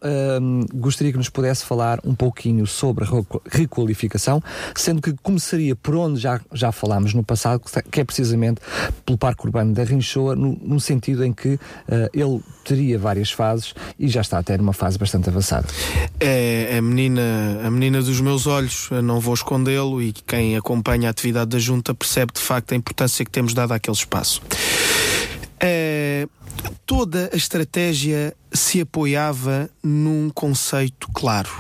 gostaria 0.75 1.13
que 1.13 1.19
nos 1.19 1.29
pudesse 1.29 1.65
falar 1.65 2.01
um 2.05 2.15
pouquinho 2.15 2.66
sobre 2.67 3.05
a 3.05 3.09
requ- 3.09 3.43
requalificação, 3.51 4.43
sendo 4.75 5.01
que 5.03 5.15
começaria 5.23 5.75
por 5.77 5.95
onde 5.97 6.21
já, 6.21 6.41
já 6.53 6.73
falámos 6.73 7.15
no 7.15 7.23
passado, 7.23 7.63
que 7.91 8.01
é 8.01 8.05
precisamente 8.05 8.61
pelo 9.05 9.19
Parque 9.19 9.45
Urbano 9.45 9.73
da 9.73 9.85
Rinchoa, 9.85 10.35
no, 10.37 10.59
no 10.63 10.81
sentido 10.81 11.25
em 11.25 11.33
que 11.33 11.59
eh, 11.89 12.11
ele 12.13 12.41
teria 12.65 12.99
várias 12.99 13.31
fases 13.31 13.75
e 13.99 14.09
já 14.09 14.21
está 14.21 14.39
até 14.39 14.57
numa 14.57 14.73
fase 14.73 14.99
bastante 14.99 15.29
avançada. 15.29 15.67
É 16.19 16.77
a 16.79 16.83
menina, 16.83 17.23
a 17.65 17.71
menina 17.71 18.03
dos 18.03 18.21
meus 18.21 18.47
olhos, 18.47 18.89
eu 18.91 19.03
não 19.03 19.21
vou 19.21 19.35
escondê-lo 19.35 20.03
e 20.03 20.13
quem 20.13 20.57
acompanha 20.57 21.09
a 21.09 21.11
atividade 21.11 21.51
da 21.51 21.59
Junta 21.59 21.95
percebe 21.95 22.33
de 22.35 22.41
facto 22.41 22.73
a 22.73 22.77
importância 22.77 23.25
que 23.25 23.31
temos 23.31 23.55
dado 23.55 23.73
àquele 23.73 23.97
espaço. 23.97 24.43
É, 25.59 26.27
toda 26.85 27.31
a 27.33 27.37
estratégia 27.37 28.35
se 28.53 28.81
apoiava 28.81 29.71
num 29.83 30.31
conceito 30.31 31.09
claro, 31.13 31.51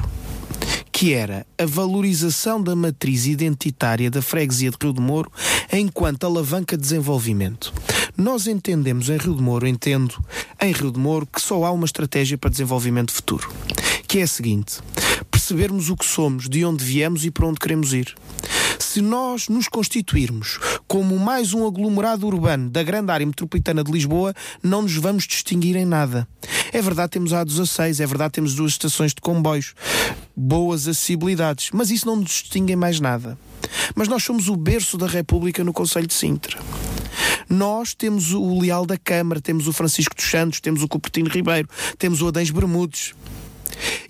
que 0.96 1.12
era 1.12 1.46
a 1.58 1.66
valorização 1.66 2.62
da 2.62 2.74
matriz 2.74 3.26
identitária 3.26 4.10
da 4.10 4.22
freguesia 4.22 4.70
de 4.70 4.78
Rio 4.80 4.94
de 4.94 5.00
Moro 5.02 5.30
enquanto 5.70 6.24
alavanca 6.24 6.74
de 6.74 6.82
desenvolvimento. 6.82 7.70
Nós 8.16 8.46
entendemos 8.46 9.10
em 9.10 9.18
Rio 9.18 9.34
de 9.34 9.42
Moro, 9.42 9.66
entendo 9.66 10.14
em 10.58 10.72
Rio 10.72 10.90
de 10.90 10.98
Moro, 10.98 11.26
que 11.26 11.38
só 11.38 11.66
há 11.66 11.70
uma 11.70 11.84
estratégia 11.84 12.38
para 12.38 12.48
desenvolvimento 12.48 13.12
futuro, 13.12 13.46
que 14.08 14.20
é 14.20 14.22
a 14.22 14.26
seguinte: 14.26 14.78
percebermos 15.30 15.90
o 15.90 15.96
que 15.98 16.06
somos, 16.06 16.48
de 16.48 16.64
onde 16.64 16.82
viemos 16.82 17.26
e 17.26 17.30
para 17.30 17.46
onde 17.46 17.60
queremos 17.60 17.92
ir. 17.92 18.14
Se 18.78 19.00
nós 19.00 19.48
nos 19.48 19.68
constituirmos 19.68 20.58
como 20.86 21.18
mais 21.18 21.52
um 21.52 21.66
aglomerado 21.66 22.26
urbano 22.26 22.70
da 22.70 22.82
grande 22.82 23.10
área 23.10 23.26
metropolitana 23.26 23.82
de 23.82 23.90
Lisboa, 23.90 24.34
não 24.62 24.82
nos 24.82 24.96
vamos 24.96 25.26
distinguir 25.26 25.76
em 25.76 25.84
nada. 25.84 26.26
É 26.72 26.80
verdade, 26.82 27.12
temos 27.12 27.32
a 27.32 27.44
A16, 27.44 28.00
é 28.00 28.06
verdade, 28.06 28.32
temos 28.32 28.54
duas 28.54 28.72
estações 28.72 29.12
de 29.12 29.20
comboios, 29.20 29.74
boas 30.36 30.88
acessibilidades, 30.88 31.70
mas 31.72 31.90
isso 31.90 32.06
não 32.06 32.16
nos 32.16 32.30
distingue 32.30 32.72
em 32.72 32.76
mais 32.76 33.00
nada. 33.00 33.38
Mas 33.94 34.08
nós 34.08 34.22
somos 34.22 34.48
o 34.48 34.56
berço 34.56 34.96
da 34.96 35.06
República 35.06 35.64
no 35.64 35.72
Conselho 35.72 36.06
de 36.06 36.14
Sintra. 36.14 36.58
Nós 37.48 37.94
temos 37.94 38.32
o 38.32 38.60
Leal 38.60 38.84
da 38.84 38.98
Câmara, 38.98 39.40
temos 39.40 39.68
o 39.68 39.72
Francisco 39.72 40.14
dos 40.14 40.28
Santos, 40.28 40.60
temos 40.60 40.82
o 40.82 40.88
Cupertino 40.88 41.30
Ribeiro, 41.30 41.68
temos 41.98 42.20
o 42.20 42.28
Adens 42.28 42.50
Bermudes. 42.50 43.14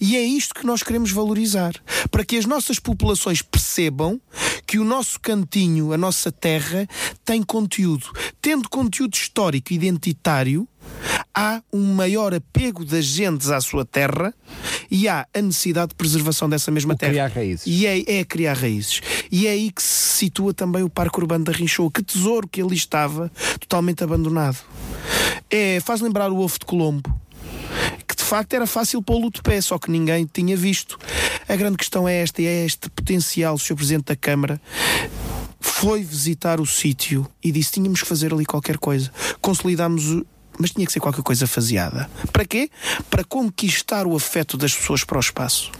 E 0.00 0.16
é 0.16 0.23
isto 0.23 0.54
que 0.54 0.66
nós 0.66 0.82
queremos 0.82 1.11
valorizar, 1.11 1.75
para 2.11 2.25
que 2.25 2.37
as 2.37 2.46
nossas 2.46 2.78
populações 2.78 3.42
percebam 3.42 4.20
que 4.66 4.78
o 4.78 4.85
nosso 4.85 5.20
cantinho, 5.20 5.92
a 5.92 5.96
nossa 5.99 6.32
terra, 6.32 6.87
tem 7.25 7.42
conteúdo. 7.42 8.06
Tendo 8.42 8.68
conteúdo 8.68 9.14
histórico 9.14 9.73
e 9.73 9.76
identitário, 9.76 10.66
há 11.35 11.62
um 11.73 11.94
maior 11.94 12.35
apego 12.35 12.85
das 12.85 13.04
gentes 13.04 13.50
à 13.50 13.61
sua 13.61 13.85
terra 13.85 14.35
e 14.90 15.08
há 15.08 15.26
a 15.32 15.42
necessidade 15.42 15.90
de 15.90 15.94
preservação 15.94 16.49
dessa 16.49 16.70
mesma 16.70 16.94
O 16.94 16.96
terra. 16.96 17.12
criar 17.12 17.28
raízes. 17.30 17.66
E 17.66 17.87
é, 17.87 18.18
é 18.18 18.25
criar 18.25 18.54
raízes. 18.54 19.00
E 19.30 19.46
é 19.46 19.50
aí 19.50 19.70
que 19.70 19.82
se 19.82 20.18
situa 20.18 20.52
também 20.52 20.82
o 20.82 20.90
Parque 20.90 21.18
Urbano 21.20 21.44
da 21.44 21.52
Rinchoa. 21.52 21.90
Que 21.90 22.02
tesouro 22.02 22.49
que 22.49 22.61
ali 22.61 22.75
estava, 22.75 23.30
totalmente 23.61 24.02
abandonado. 24.02 24.58
É, 25.50 25.78
faz 25.80 26.00
lembrar 26.00 26.32
o 26.32 26.38
ovo 26.38 26.58
de 26.58 26.64
Colombo 26.66 27.20
facto 28.26 28.54
era 28.54 28.66
fácil 28.66 29.00
pô-lo 29.02 29.30
de 29.30 29.40
pé, 29.40 29.61
só 29.61 29.78
que 29.78 29.90
ninguém 29.90 30.28
tinha 30.30 30.56
visto. 30.56 30.99
A 31.49 31.56
grande 31.56 31.76
questão 31.76 32.09
é 32.09 32.23
esta, 32.23 32.42
e 32.42 32.47
é 32.47 32.64
este 32.64 32.90
potencial, 32.90 33.54
o 33.54 33.59
Sr. 33.59 33.75
Presidente 33.76 34.04
da 34.06 34.16
Câmara 34.16 34.61
foi 35.61 36.02
visitar 36.02 36.61
o 36.61 36.66
sítio 36.66 37.26
e 37.42 37.50
disse 37.50 37.73
tínhamos 37.73 38.02
que 38.02 38.09
fazer 38.09 38.33
ali 38.33 38.45
qualquer 38.45 38.78
coisa. 38.78 39.11
Consolidámos 39.40 40.11
o 40.11 40.26
mas 40.59 40.71
tinha 40.71 40.87
que 40.87 40.92
ser 40.92 41.00
qualquer 41.00 41.23
coisa 41.23 41.47
faseada. 41.47 42.09
Para 42.33 42.45
quê? 42.45 42.71
Para 43.11 43.23
conquistar 43.25 44.06
o 44.06 44.16
afeto 44.16 44.56
das 44.56 44.75
pessoas 44.75 45.04
para 45.04 45.18
o 45.18 45.21
espaço. 45.21 45.71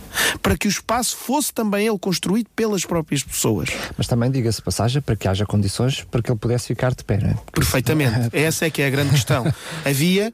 Para 0.43 0.57
que 0.57 0.67
o 0.67 0.71
espaço 0.71 1.17
fosse 1.17 1.53
também 1.53 1.87
ele 1.87 1.99
construído 1.99 2.49
pelas 2.55 2.85
próprias 2.85 3.23
pessoas. 3.23 3.71
Mas 3.97 4.07
também 4.07 4.31
diga-se 4.31 4.61
passagem 4.61 5.01
para 5.01 5.17
que 5.17 5.27
haja 5.29 5.47
condições 5.47 6.05
para 6.11 6.23
que 6.23 6.31
ele 6.31 6.39
pudesse 6.39 6.67
ficar 6.67 6.95
de 6.95 7.05
pé, 7.05 7.19
não 7.19 7.31
é? 7.31 7.37
Perfeitamente. 7.53 8.31
Essa 8.37 8.67
é 8.67 8.71
que 8.71 8.83
é 8.83 8.87
a 8.87 8.91
grande 8.91 9.11
questão. 9.11 9.45
Havia. 9.85 10.33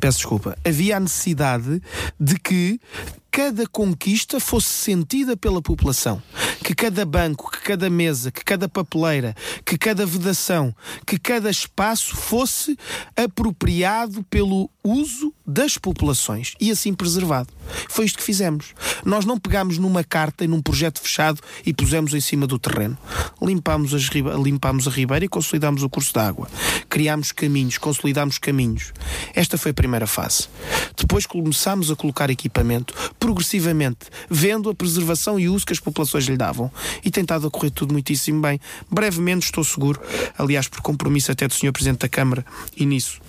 Peço 0.00 0.18
desculpa. 0.18 0.56
Havia 0.64 0.96
a 0.96 1.00
necessidade 1.00 1.82
de 2.18 2.38
que 2.38 2.80
cada 3.30 3.66
conquista 3.66 4.40
fosse 4.40 4.68
sentida 4.68 5.36
pela 5.36 5.62
população. 5.62 6.22
Que 6.64 6.74
cada 6.74 7.04
banco, 7.04 7.50
que 7.50 7.60
cada 7.60 7.88
mesa, 7.88 8.30
que 8.30 8.44
cada 8.44 8.68
papeleira, 8.68 9.34
que 9.64 9.78
cada 9.78 10.04
vedação, 10.04 10.74
que 11.06 11.18
cada 11.18 11.50
espaço 11.50 12.16
fosse 12.16 12.76
apropriado 13.16 14.22
pelo 14.24 14.70
uso 14.84 15.32
das 15.46 15.78
populações 15.78 16.54
e 16.60 16.70
assim 16.70 16.92
preservado. 16.92 17.48
Foi 17.88 18.04
isto 18.04 18.18
que 18.18 18.24
fizemos. 18.24 18.74
Nós 19.04 19.24
não 19.24 19.38
pegámos 19.38 19.78
numa 19.78 20.02
carta 20.02 20.44
e 20.44 20.48
num 20.48 20.60
projeto 20.60 21.00
fechado 21.00 21.40
e 21.64 21.72
pusemos 21.72 22.14
em 22.14 22.20
cima 22.20 22.46
do 22.46 22.58
terreno. 22.58 22.98
Limpámos, 23.40 23.94
as 23.94 24.08
limpámos 24.42 24.88
a 24.88 24.90
ribeira 24.90 25.24
e 25.24 25.28
consolidámos 25.28 25.82
o 25.82 25.88
curso 25.88 26.12
de 26.12 26.18
água. 26.18 26.48
Criámos 26.88 27.32
caminhos, 27.32 27.78
consolidámos 27.78 28.38
caminhos. 28.38 28.92
Esta 29.34 29.56
foi 29.56 29.70
a 29.70 29.74
primeira 29.74 30.06
fase. 30.06 30.48
Depois 30.96 31.26
começámos 31.26 31.90
a 31.90 31.96
colocar 31.96 32.30
equipamento, 32.30 32.94
progressivamente, 33.18 34.06
vendo 34.28 34.70
a 34.70 34.74
preservação 34.74 35.38
e 35.38 35.48
uso 35.48 35.66
que 35.66 35.72
as 35.72 35.80
populações 35.80 36.24
lhe 36.24 36.36
davam. 36.36 36.70
E 37.04 37.10
tem 37.10 37.22
estado 37.22 37.46
a 37.46 37.50
correr 37.50 37.70
tudo 37.70 37.92
muitíssimo 37.92 38.40
bem. 38.40 38.60
Brevemente, 38.90 39.46
estou 39.46 39.64
seguro, 39.64 40.00
aliás, 40.36 40.68
por 40.68 40.80
compromisso 40.80 41.32
até 41.32 41.46
do 41.46 41.54
Sr. 41.54 41.72
Presidente 41.72 42.00
da 42.00 42.08
Câmara, 42.08 42.44
e 42.76 42.86
nisso 42.86 43.20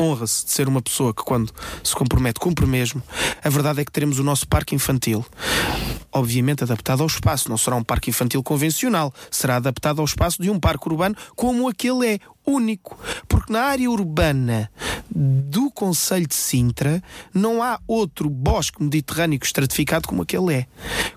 honra-se 0.00 0.44
de 0.44 0.50
ser 0.50 0.66
uma 0.66 0.82
pessoa 0.82 1.14
que, 1.14 1.22
quando 1.22 1.52
se 1.84 1.94
compromete, 1.94 2.40
cumpre 2.40 2.66
mesmo. 2.66 3.00
A 3.42 3.48
verdade 3.48 3.80
é 3.80 3.84
que 3.84 3.92
teremos 3.92 4.18
o 4.18 4.24
nosso 4.24 4.48
parque 4.48 4.74
infantil. 4.74 5.24
Obviamente 6.12 6.62
adaptado 6.62 7.00
ao 7.02 7.06
espaço, 7.06 7.48
não 7.48 7.56
será 7.56 7.76
um 7.76 7.84
parque 7.84 8.10
infantil 8.10 8.42
convencional, 8.42 9.12
será 9.30 9.56
adaptado 9.56 10.00
ao 10.00 10.04
espaço 10.04 10.42
de 10.42 10.50
um 10.50 10.60
parque 10.60 10.88
urbano 10.88 11.16
como 11.34 11.68
aquele 11.68 12.06
é, 12.14 12.18
único. 12.46 12.98
Porque 13.28 13.52
na 13.52 13.62
área 13.62 13.90
urbana 13.90 14.70
do 15.14 15.70
Conselho 15.70 16.26
de 16.26 16.34
Sintra 16.34 17.02
não 17.32 17.62
há 17.62 17.78
outro 17.86 18.28
bosque 18.28 18.82
mediterrâneo 18.82 19.38
estratificado 19.42 20.08
como 20.08 20.22
aquele 20.22 20.54
é, 20.54 20.66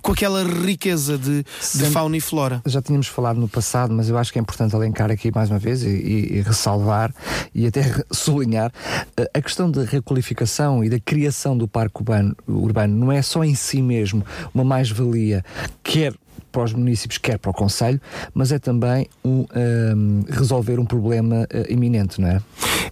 com 0.01 0.11
aquela 0.11 0.43
riqueza 0.43 1.17
de, 1.17 1.43
de 1.43 1.85
fauna 1.91 2.17
e 2.17 2.21
flora. 2.21 2.61
Já 2.65 2.81
tínhamos 2.81 3.07
falado 3.07 3.39
no 3.39 3.47
passado, 3.47 3.93
mas 3.93 4.09
eu 4.09 4.17
acho 4.17 4.31
que 4.31 4.39
é 4.39 4.41
importante 4.41 4.75
alencar 4.75 5.09
aqui 5.11 5.31
mais 5.33 5.49
uma 5.49 5.59
vez 5.59 5.81
e, 5.83 5.87
e- 5.89 6.37
e 6.37 6.41
ressalvar 6.41 7.13
e 7.53 7.65
até 7.67 7.81
sublinhar 8.11 8.71
eh, 9.17 9.29
a 9.33 9.41
questão 9.41 9.69
da 9.71 9.83
requalificação 9.83 10.83
e 10.83 10.89
da 10.89 10.99
criação 10.99 11.57
do 11.57 11.67
parque 11.67 11.97
urbano, 11.97 12.35
urbano 12.47 12.95
não 12.95 13.11
é 13.11 13.21
só 13.21 13.43
em 13.43 13.55
si 13.55 13.81
mesmo 13.81 14.23
uma 14.53 14.63
mais-valia, 14.85 15.43
quer 15.83 16.13
para 16.55 16.63
os 16.63 16.71
municípios, 16.71 17.17
quer 17.17 17.37
para 17.37 17.51
o 17.51 17.53
Conselho, 17.53 17.99
mas 18.33 18.49
é 18.53 18.57
também 18.57 19.09
um, 19.25 19.45
ehm, 19.53 20.23
resolver 20.29 20.79
um 20.79 20.85
problema 20.85 21.45
eh, 21.49 21.67
iminente, 21.69 22.21
não 22.21 22.29
é? 22.29 22.41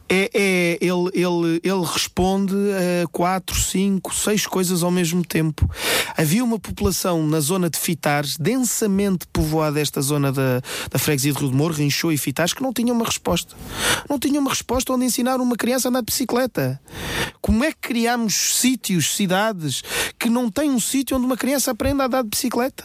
É, 0.10 0.30
é- 0.34 0.78
ele, 0.82 1.10
ele, 1.14 1.62
ele 1.64 1.86
responde 1.86 2.54
a 2.54 3.08
quatro, 3.08 3.56
cinco, 3.56 4.14
seis 4.14 4.46
coisas 4.46 4.84
ao 4.84 4.92
mesmo 4.92 5.24
tempo. 5.24 5.70
Havia 6.18 6.44
uma 6.44 6.60
população 6.60 7.26
na 7.26 7.40
zona 7.40 7.70
de 7.70 7.80
Fitares, 7.80 8.36
densamente 8.38 9.26
povoada 9.32 9.80
esta 9.80 10.02
zona 10.02 10.30
da, 10.32 10.62
da 10.92 11.00
freguesia 11.00 11.32
de 11.32 11.40
Rio 11.40 11.50
de 11.50 11.56
Moro, 11.56 11.74
Rinchou 11.74 12.12
e 12.12 12.18
Fitares, 12.18 12.54
que 12.54 12.62
não 12.62 12.74
tinha 12.74 12.92
uma 12.92 13.06
resposta. 13.06 13.56
Não 14.10 14.20
tinha 14.20 14.40
uma 14.42 14.50
resposta 14.50 14.92
onde 14.92 15.06
ensinar 15.06 15.40
uma 15.40 15.56
criança 15.56 15.88
a 15.88 15.90
andar 15.90 16.02
de 16.02 16.08
bicicleta. 16.08 16.80
Como 17.42 17.64
é 17.64 17.72
que 17.72 17.80
criámos 17.80 18.58
sítios, 18.60 19.16
cidades, 19.16 19.82
que 20.20 20.30
não 20.30 20.52
tem 20.52 20.70
um 20.70 20.80
sítio 20.80 21.16
onde 21.16 21.26
uma 21.26 21.38
criança 21.38 21.72
aprenda 21.72 22.04
a 22.04 22.08
andar 22.08 22.24
de 22.24 22.30
bicicleta. 22.30 22.84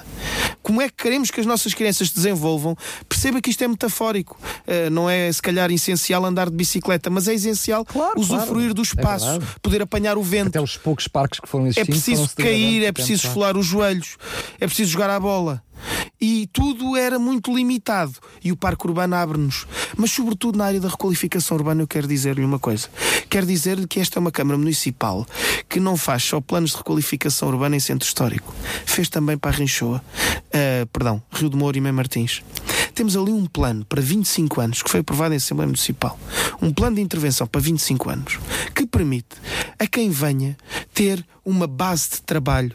Como 0.69 0.83
é 0.83 0.89
que 0.91 0.97
queremos 1.03 1.31
que 1.31 1.41
as 1.41 1.47
nossas 1.47 1.73
crianças 1.73 2.11
se 2.11 2.15
desenvolvam? 2.15 2.77
Perceba 3.09 3.41
que 3.41 3.49
isto 3.49 3.65
é 3.65 3.69
metafórico. 3.69 4.39
Uh, 4.67 4.91
não 4.91 5.09
é, 5.09 5.33
se 5.33 5.41
calhar, 5.41 5.71
essencial 5.71 6.23
andar 6.27 6.51
de 6.51 6.55
bicicleta, 6.57 7.09
mas 7.09 7.27
é 7.27 7.33
essencial 7.33 7.87
Claro, 7.87 8.21
usufruir 8.21 8.67
claro. 8.67 8.75
do 8.75 8.83
É 8.83 8.85
espaço, 8.85 9.25
verdade. 9.31 9.53
poder 9.63 9.81
apanhar 9.81 10.19
o 10.19 10.23
vento. 10.23 10.49
Até 10.49 10.61
os 10.61 10.77
poucos 10.77 11.09
parques 11.09 11.41
que 11.41 11.49
foram 11.49 11.65
É 11.65 11.69
existindo. 11.69 11.87
preciso 11.91 12.17
foram-se 12.29 12.37
cair, 12.37 12.85
é 12.85 12.93
preciso 12.93 13.27
esfolar 13.29 13.57
os 13.57 13.65
joelhos, 13.65 14.19
é 14.61 14.67
preciso 14.67 14.91
jogar 14.91 15.09
a 15.09 15.19
bola. 15.19 15.63
E 16.21 16.49
tudo 16.53 16.97
era 16.97 17.19
muito 17.19 17.55
limitado. 17.55 18.15
E 18.43 18.51
o 18.51 18.57
Parque 18.57 18.87
Urbano 18.87 19.15
abre-nos. 19.15 19.67
Mas, 19.97 20.11
sobretudo, 20.11 20.59
na 20.59 20.67
área 20.67 20.81
da 20.81 20.89
requalificação 20.89 21.57
urbana, 21.57 21.83
eu 21.83 21.87
quero 21.87 22.07
dizer-lhe 22.07 22.45
uma 22.45 22.59
coisa. 22.59 22.89
Quero 23.29 23.47
dizer-lhe 23.47 23.87
que 23.87 24.01
esta 24.01 24.19
é 24.19 24.21
uma 24.21 24.33
Câmara 24.33 24.59
Municipal 24.59 25.27
que 25.69 25.79
não 25.79 25.97
faz 25.97 26.25
só 26.25 26.41
planos 26.41 26.71
de 26.71 26.79
requalificação 26.79 27.49
urbana 27.49 27.77
em 27.77 27.81
centro 27.81 28.07
histórico. 28.07 28.55
Fez 28.87 29.09
também 29.09 29.37
para 29.37 29.51
a 29.51 29.55
Rinchoa, 29.55 30.03
ah, 30.53 30.87
perdão, 30.93 31.23
Rio 31.31 31.51
de 31.51 31.57
Moura 31.57 31.77
e 31.77 31.81
Mãe 31.81 31.93
Martins. 31.93 32.43
Temos 32.95 33.17
ali 33.17 33.31
um 33.31 33.47
plano 33.47 33.85
para 33.85 34.01
25 34.01 34.61
anos 34.61 34.83
que 34.83 34.91
foi 34.91 35.01
aprovado 35.01 35.33
em 35.33 35.37
Assembleia 35.37 35.69
Municipal. 35.69 36.19
Um 36.61 36.73
plano 36.73 36.97
de 36.97 37.03
intervenção 37.03 37.47
para 37.47 37.61
25 37.61 38.11
anos 38.11 38.39
que 38.75 38.87
permite 38.87 39.37
a 39.79 39.87
quem 39.87 40.11
venha 40.11 40.57
ter 40.93 41.25
uma 41.45 41.67
base 41.67 42.11
de 42.11 42.23
trabalho 42.23 42.75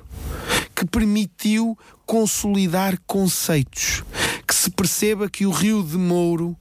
que 0.73 0.85
permitiu 0.85 1.77
consolidar 2.05 2.97
conceitos, 3.05 4.03
que 4.47 4.53
se 4.53 4.69
perceba 4.69 5.29
que 5.29 5.45
o 5.45 5.51
Rio 5.51 5.83
de 5.83 5.97
Mouro 5.97 6.57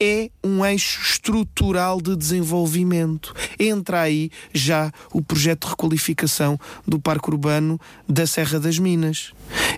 é 0.00 0.30
um 0.44 0.64
eixo 0.64 1.00
estrutural 1.00 2.00
de 2.00 2.14
desenvolvimento. 2.14 3.34
Entra 3.58 4.02
aí 4.02 4.30
já 4.52 4.92
o 5.12 5.22
projeto 5.22 5.64
de 5.64 5.70
requalificação 5.70 6.58
do 6.86 6.98
Parque 6.98 7.30
Urbano 7.30 7.80
da 8.08 8.26
Serra 8.26 8.60
das 8.60 8.78
Minas. 8.78 9.32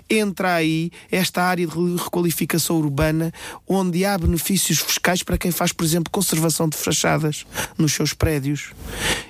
Entra 0.09 0.55
aí 0.55 0.91
esta 1.11 1.43
área 1.43 1.67
de 1.67 1.95
requalificação 1.95 2.77
urbana 2.77 3.31
onde 3.67 4.05
há 4.05 4.17
benefícios 4.17 4.79
fiscais 4.79 5.23
para 5.23 5.37
quem 5.37 5.51
faz, 5.51 5.71
por 5.71 5.83
exemplo, 5.83 6.11
conservação 6.11 6.67
de 6.67 6.77
fachadas 6.77 7.45
nos 7.77 7.93
seus 7.93 8.13
prédios. 8.13 8.71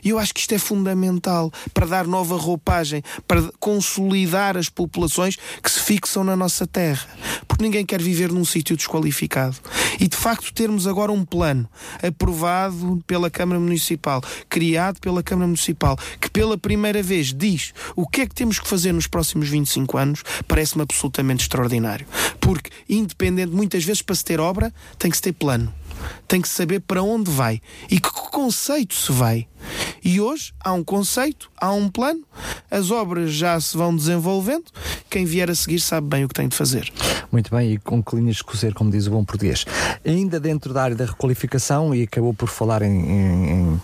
E 0.04 0.10
eu 0.10 0.20
acho 0.20 0.34
que 0.34 0.40
isto 0.40 0.54
é 0.54 0.58
fundamental 0.58 1.52
para 1.74 1.86
dar 1.86 2.08
nova 2.08 2.38
roupagem, 2.38 3.04
para 3.28 3.52
consolidar 3.60 4.58
as 4.58 4.70
populações 4.70 5.38
que 5.62 5.70
se 5.70 5.80
fixam 5.80 6.24
na 6.24 6.36
nossa 6.36 6.66
terra. 6.66 7.08
Porque 7.48 7.64
ninguém 7.64 7.86
quer 7.86 8.02
viver 8.02 8.32
num 8.32 8.46
sítio 8.46 8.78
desqualificado. 8.78 9.58
E 10.00 10.08
de 10.08 10.16
facto 10.16 10.54
termos 10.54 10.88
agora 10.88 11.12
um 11.12 11.26
plano 11.26 11.70
aprovado 12.02 13.04
pela 13.06 13.30
Câmara 13.30 13.60
Municipal, 13.60 14.22
criado 14.48 15.00
pela 15.00 15.22
Câmara 15.22 15.48
Municipal, 15.48 15.98
que 16.20 16.30
pela 16.30 16.58
primeira 16.58 17.04
vez 17.04 17.34
diz 17.34 17.74
o 17.96 18.08
que 18.08 18.22
é 18.22 18.28
que 18.28 18.36
temos 18.36 18.60
que 18.60 18.68
fazer 18.68 18.94
nos 18.94 19.08
próximos 19.08 19.50
25 19.50 19.98
anos, 19.98 20.24
parece-me 20.48 20.84
absolutamente 20.84 21.44
extraordinário. 21.44 22.06
Porque, 22.40 22.70
independente, 22.88 23.52
muitas 23.52 23.84
vezes 23.84 24.02
para 24.02 24.16
se 24.16 24.24
ter 24.24 24.40
obra, 24.40 24.74
tem 24.98 25.10
que 25.12 25.18
se 25.18 25.24
ter 25.24 25.34
plano. 25.34 25.74
Tem 26.28 26.42
que 26.42 26.48
saber 26.48 26.80
para 26.80 27.04
onde 27.04 27.30
vai 27.30 27.62
e 27.90 28.00
que 28.00 28.10
conceito 28.32 28.96
se 28.96 29.12
vai. 29.12 29.48
E 30.04 30.20
hoje 30.22 30.54
há 30.60 30.72
um 30.74 30.84
conceito, 30.84 31.50
há 31.60 31.72
um 31.72 31.90
plano, 31.90 32.22
as 32.72 32.90
obras 32.92 33.32
já 33.34 33.60
se 33.60 33.76
vão 33.78 33.96
desenvolvendo, 33.96 34.66
quem 35.10 35.26
vier 35.26 35.50
a 35.50 35.56
seguir 35.56 35.80
sabe 35.80 36.08
bem 36.08 36.24
o 36.24 36.28
que 36.28 36.34
tem 36.34 36.48
de 36.48 36.56
fazer. 36.56 36.92
Muito 37.32 37.54
bem, 37.54 37.74
e 37.74 37.78
com 37.78 38.02
colinas 38.02 38.38
de 38.38 38.44
cozer, 38.44 38.74
como 38.74 38.90
diz 38.90 39.06
o 39.08 39.12
bom 39.12 39.24
português. 39.24 39.66
Ainda 40.06 40.40
dentro 40.40 40.74
da 40.74 40.84
área 40.84 40.96
da 40.96 41.06
requalificação, 41.06 41.94
e 41.94 42.04
acabou 42.04 42.34
por 42.34 42.48
falar 42.50 42.82
em, 42.82 42.90
em- 42.90 43.52
em- 43.52 43.82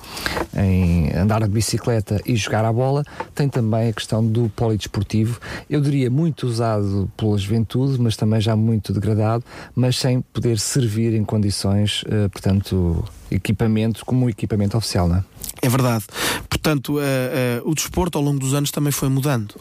em 0.58 1.16
andar 1.18 1.42
de 1.44 1.50
bicicleta 1.50 2.22
e 2.26 2.36
jogar 2.36 2.64
à 2.66 2.72
bola, 2.74 3.04
tem 3.36 3.48
também 3.50 3.90
a 3.90 3.94
questão 3.94 4.26
do 4.26 4.50
polidesportivo. 4.56 5.40
Eu 5.70 5.82
diria 5.82 6.10
muito 6.10 6.48
usado 6.48 7.12
pela 7.18 7.38
juventude, 7.38 8.00
mas 8.02 8.16
também 8.16 8.40
já 8.42 8.56
muito 8.56 8.94
degradado, 8.94 9.44
mas 9.76 9.98
sem 9.98 10.22
poder 10.22 10.58
servir 10.58 11.14
em 11.14 11.24
condições, 11.24 12.04
eh, 12.08 12.28
portanto, 12.30 13.04
equipamento 13.30 14.06
como 14.06 14.26
um 14.26 14.30
equipamento 14.30 14.78
oficial, 14.78 15.08
não 15.08 15.18
é? 15.18 15.24
É 15.62 15.70
verdade. 15.70 16.06
Portanto, 16.50 17.00
eh, 17.00 17.04
eh, 17.04 17.62
o 17.66 17.74
desporto 17.74 18.18
ao 18.18 18.24
longo 18.24 18.40
dos 18.40 18.54
anos 18.54 18.72
também 18.72 18.92
foi 18.92 19.10
mudando. 19.10 19.54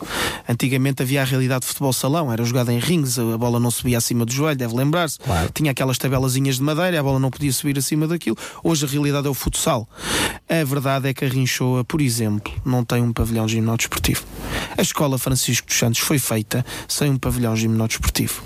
Antigamente 0.49 1.03
havia 1.03 1.23
a 1.23 1.25
realidade 1.25 1.63
de 1.63 1.67
futebol 1.67 1.93
salão, 1.93 2.33
era 2.33 2.45
jogada 2.45 2.73
em 2.73 2.79
rings, 2.79 3.19
a 3.19 3.39
bola 3.39 3.61
não 3.61 3.71
subia 3.71 3.99
acima 3.99 4.25
do 4.25 4.33
joelho, 4.33 4.57
deve 4.57 4.75
lembrar-se. 4.75 5.19
Claro. 5.19 5.51
Tinha 5.53 5.71
aquelas 5.71 5.99
tabelazinhas 5.99 6.57
de 6.57 6.63
madeira, 6.63 7.01
a 7.01 7.03
bola 7.03 7.19
não 7.19 7.31
podia 7.31 7.53
subir 7.53 7.79
acima 7.79 8.07
daquilo. 8.07 8.37
Hoje 8.63 8.85
a 8.85 8.89
realidade 8.89 9.27
é 9.27 9.31
o 9.31 9.35
futsal. 9.35 9.89
A 10.49 10.65
verdade 10.65 11.09
é 11.09 11.15
que 11.15 11.25
a 11.25 11.29
Rinchoa, 11.29 11.85
por 11.85 12.01
exemplo, 12.01 12.53
não 12.65 12.85
tem 12.85 13.03
um 13.03 13.13
pavilhão 13.13 13.49
gimnodesportivo. 13.49 14.25
A 14.77 14.83
escola 14.83 15.19
Francisco 15.19 15.67
dos 15.67 15.79
Santos 15.79 16.01
foi 16.01 16.19
feita 16.19 16.65
sem 16.89 17.11
um 17.11 17.19
pavilhão 17.19 17.57
gimnodesportivo. 17.57 18.43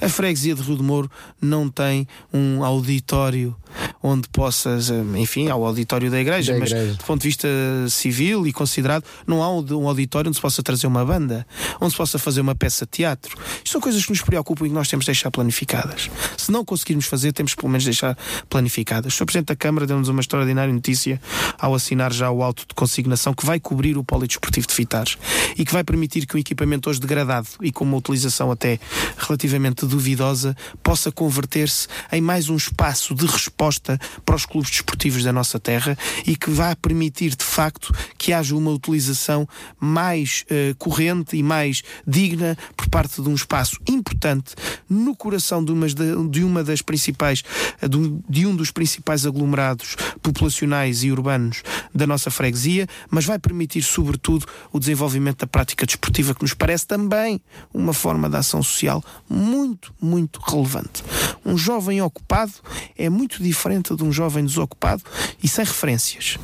A 0.00 0.08
freguesia 0.08 0.54
de 0.54 0.62
Rio 0.62 0.76
de 0.76 0.82
Moro 0.82 1.10
não 1.40 1.68
tem 1.68 2.06
um 2.32 2.64
auditório 2.64 3.54
onde 4.02 4.28
possas, 4.28 4.90
eh, 4.90 5.02
enfim, 5.16 5.48
há 5.48 5.56
o 5.56 5.64
auditório 5.64 6.10
da 6.10 6.20
igreja, 6.20 6.52
Da 6.52 6.58
mas 6.70 6.96
do 6.96 7.04
ponto 7.04 7.22
de 7.22 7.28
vista 7.28 7.48
civil 7.88 8.46
e 8.46 8.52
considerado, 8.52 9.04
não 9.26 9.42
há 9.42 9.50
um 9.50 9.88
auditório 9.88 10.28
onde 10.28 10.36
se 10.36 10.42
possa 10.42 10.62
trazer 10.62 10.86
uma 10.86 11.04
banda, 11.04 11.46
onde 11.80 11.92
se 11.92 11.96
possa 11.96 12.18
fazer 12.18 12.40
uma 12.40 12.54
peça 12.54 12.84
de 12.84 12.90
teatro. 12.90 13.36
Isto 13.64 13.72
são 13.72 13.80
coisas 13.80 14.04
que 14.04 14.10
nos 14.10 14.22
preocupam 14.22 14.66
e 14.66 14.68
que 14.68 14.74
nós 14.74 14.88
temos 14.88 15.04
de 15.04 15.08
deixar 15.08 15.30
planificadas. 15.30 16.10
Se 16.36 16.50
não 16.50 16.64
conseguirmos 16.64 17.06
fazer, 17.06 17.32
temos 17.32 17.54
pelo 17.54 17.68
menos 17.68 17.84
de 17.84 17.90
deixar 17.90 18.16
planificadas. 18.48 19.14
O 19.14 19.16
Sr. 19.16 19.24
Presidente 19.24 19.48
da 19.48 19.56
Câmara 19.56 19.86
deu-nos 19.86 20.08
uma 20.08 20.20
extraordinária 20.20 20.72
notícia 20.72 21.20
ao 21.58 21.74
assinar 21.74 22.12
já 22.12 22.30
o 22.30 22.42
auto 22.42 22.66
de 22.68 22.74
consignação 22.74 23.34
que 23.34 23.44
vai 23.44 23.60
cobrir 23.60 23.96
o 23.96 24.04
polidesportivo 24.04 24.66
de 24.66 24.74
Fitares 24.74 25.16
e 25.56 25.64
que 25.64 25.72
vai 25.72 25.84
permitir 25.84 26.26
que 26.26 26.36
um 26.36 26.38
equipamento 26.38 26.90
hoje 26.90 27.00
degradado 27.00 27.48
e 27.60 27.72
com 27.72 27.84
uma 27.84 27.96
utilização 27.96 28.50
até 28.50 28.78
relativamente 29.18 29.86
duvidosa 29.86 30.56
possa 30.82 31.10
converter-se 31.12 31.88
em 32.12 32.20
mais 32.20 32.48
um 32.48 32.56
espaço 32.56 33.14
de 33.14 33.26
resposta 33.26 33.98
para 34.24 34.36
os 34.36 34.46
clubes 34.46 34.70
desportivos 34.70 35.22
da 35.22 35.32
nossa 35.32 35.58
terra 35.58 35.96
e 36.26 36.36
que 36.36 36.50
vai 36.60 36.76
permitir 36.76 37.34
de 37.34 37.42
facto 37.44 37.90
que 38.18 38.34
haja 38.34 38.54
uma 38.54 38.70
utilização 38.70 39.48
mais 39.78 40.44
eh, 40.50 40.74
corrente 40.78 41.34
e 41.34 41.42
mais 41.42 41.82
digna 42.06 42.54
por 42.76 42.86
parte 42.90 43.22
de 43.22 43.28
um 43.30 43.34
espaço 43.34 43.78
importante 43.88 44.54
no 44.86 45.16
coração 45.16 45.64
de, 45.64 45.72
umas 45.72 45.94
da- 45.94 46.16
de 46.28 46.44
uma 46.44 46.62
das 46.62 46.82
principais 46.82 47.42
eh, 47.80 47.88
de 47.88 47.98
de 48.28 48.44
um 48.46 48.54
dos 48.54 48.70
principais 48.70 49.24
aglomerados 49.24 49.96
populacionais 50.22 51.02
e 51.02 51.10
urbanos 51.10 51.62
da 51.94 52.06
nossa 52.06 52.30
freguesia, 52.30 52.86
mas 53.10 53.24
vai 53.24 53.38
permitir 53.38 53.82
sobretudo 53.82 54.44
o 54.70 54.78
desenvolvimento 54.78 55.38
da 55.40 55.46
prática 55.46 55.86
desportiva 55.86 56.34
que 56.34 56.42
nos 56.42 56.52
parece 56.52 56.86
também 56.86 57.40
uma 57.72 57.94
forma 57.94 58.28
de 58.28 58.36
ação 58.36 58.62
social 58.62 59.02
muito, 59.28 59.94
muito 60.00 60.40
relevante. 60.40 61.02
Um 61.44 61.56
jovem 61.56 62.02
ocupado 62.02 62.52
é 62.98 63.08
muito 63.08 63.42
diferente 63.42 63.96
de 63.96 64.04
um 64.04 64.12
jovem 64.12 64.44
desocupado 64.44 65.02
e 65.42 65.48
sem 65.48 65.64
referências. 65.64 66.36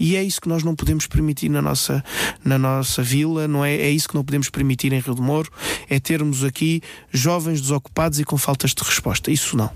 E 0.00 0.16
é 0.16 0.22
isso 0.22 0.40
que 0.40 0.48
nós 0.48 0.62
não 0.62 0.74
podemos 0.74 1.06
permitir 1.06 1.50
na 1.50 1.60
nossa, 1.60 2.02
na 2.42 2.58
nossa 2.58 3.02
vila, 3.02 3.46
não 3.46 3.62
é? 3.62 3.74
É 3.74 3.90
isso 3.90 4.08
que 4.08 4.14
não 4.14 4.24
podemos 4.24 4.48
permitir 4.48 4.94
em 4.94 4.98
Rio 4.98 5.14
de 5.14 5.20
Moro, 5.20 5.50
é 5.90 6.00
termos 6.00 6.42
aqui 6.42 6.80
jovens 7.12 7.60
desocupados 7.60 8.18
e 8.18 8.24
com 8.24 8.38
faltas 8.38 8.72
de 8.72 8.82
resposta. 8.82 9.30
Isso 9.30 9.58
não. 9.58 9.70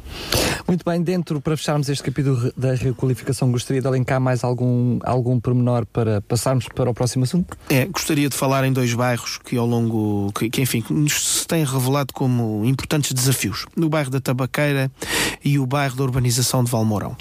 Muito 0.66 0.82
bem, 0.82 1.02
dentro, 1.02 1.42
para 1.42 1.54
fecharmos 1.58 1.90
este 1.90 2.02
capítulo 2.02 2.50
da 2.56 2.74
requalificação, 2.74 3.52
gostaria 3.52 3.82
de 3.82 3.86
elencar 3.86 4.18
mais 4.18 4.42
algum, 4.42 4.98
algum 5.02 5.38
pormenor 5.38 5.84
para 5.84 6.22
passarmos 6.22 6.66
para 6.74 6.88
o 6.88 6.94
próximo 6.94 7.24
assunto? 7.24 7.54
É, 7.68 7.84
gostaria 7.84 8.30
de 8.30 8.34
falar 8.34 8.64
em 8.64 8.72
dois 8.72 8.94
bairros 8.94 9.38
que 9.38 9.58
ao 9.58 9.66
longo, 9.66 10.32
que, 10.32 10.48
que, 10.48 10.62
enfim, 10.62 10.82
nos 10.88 11.40
se 11.40 11.46
têm 11.46 11.64
revelado 11.64 12.14
como 12.14 12.64
importantes 12.64 13.12
desafios. 13.12 13.66
No 13.76 13.90
bairro 13.90 14.10
da 14.10 14.20
Tabaqueira 14.20 14.90
e 15.44 15.58
o 15.58 15.66
bairro 15.66 15.96
da 15.96 16.02
urbanização 16.02 16.64
de 16.64 16.70
Valmourão. 16.70 17.14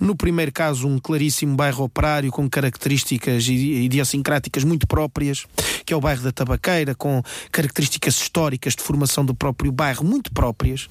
No 0.00 0.14
primeiro 0.14 0.52
caso, 0.52 0.86
um 0.86 0.98
claríssimo 0.98 1.56
bairro 1.56 1.84
operário 1.84 2.30
com 2.30 2.48
características 2.48 3.44
idi- 3.44 3.82
idiosincráticas 3.84 4.62
muito 4.64 4.86
próprias, 4.86 5.44
que 5.88 5.94
é 5.94 5.96
o 5.96 6.02
bairro 6.02 6.22
da 6.22 6.30
Tabaqueira, 6.30 6.94
com 6.94 7.22
características 7.50 8.20
históricas 8.20 8.76
de 8.76 8.82
formação 8.82 9.24
do 9.24 9.34
próprio 9.34 9.72
bairro 9.72 10.04
muito 10.04 10.30
próprias, 10.30 10.86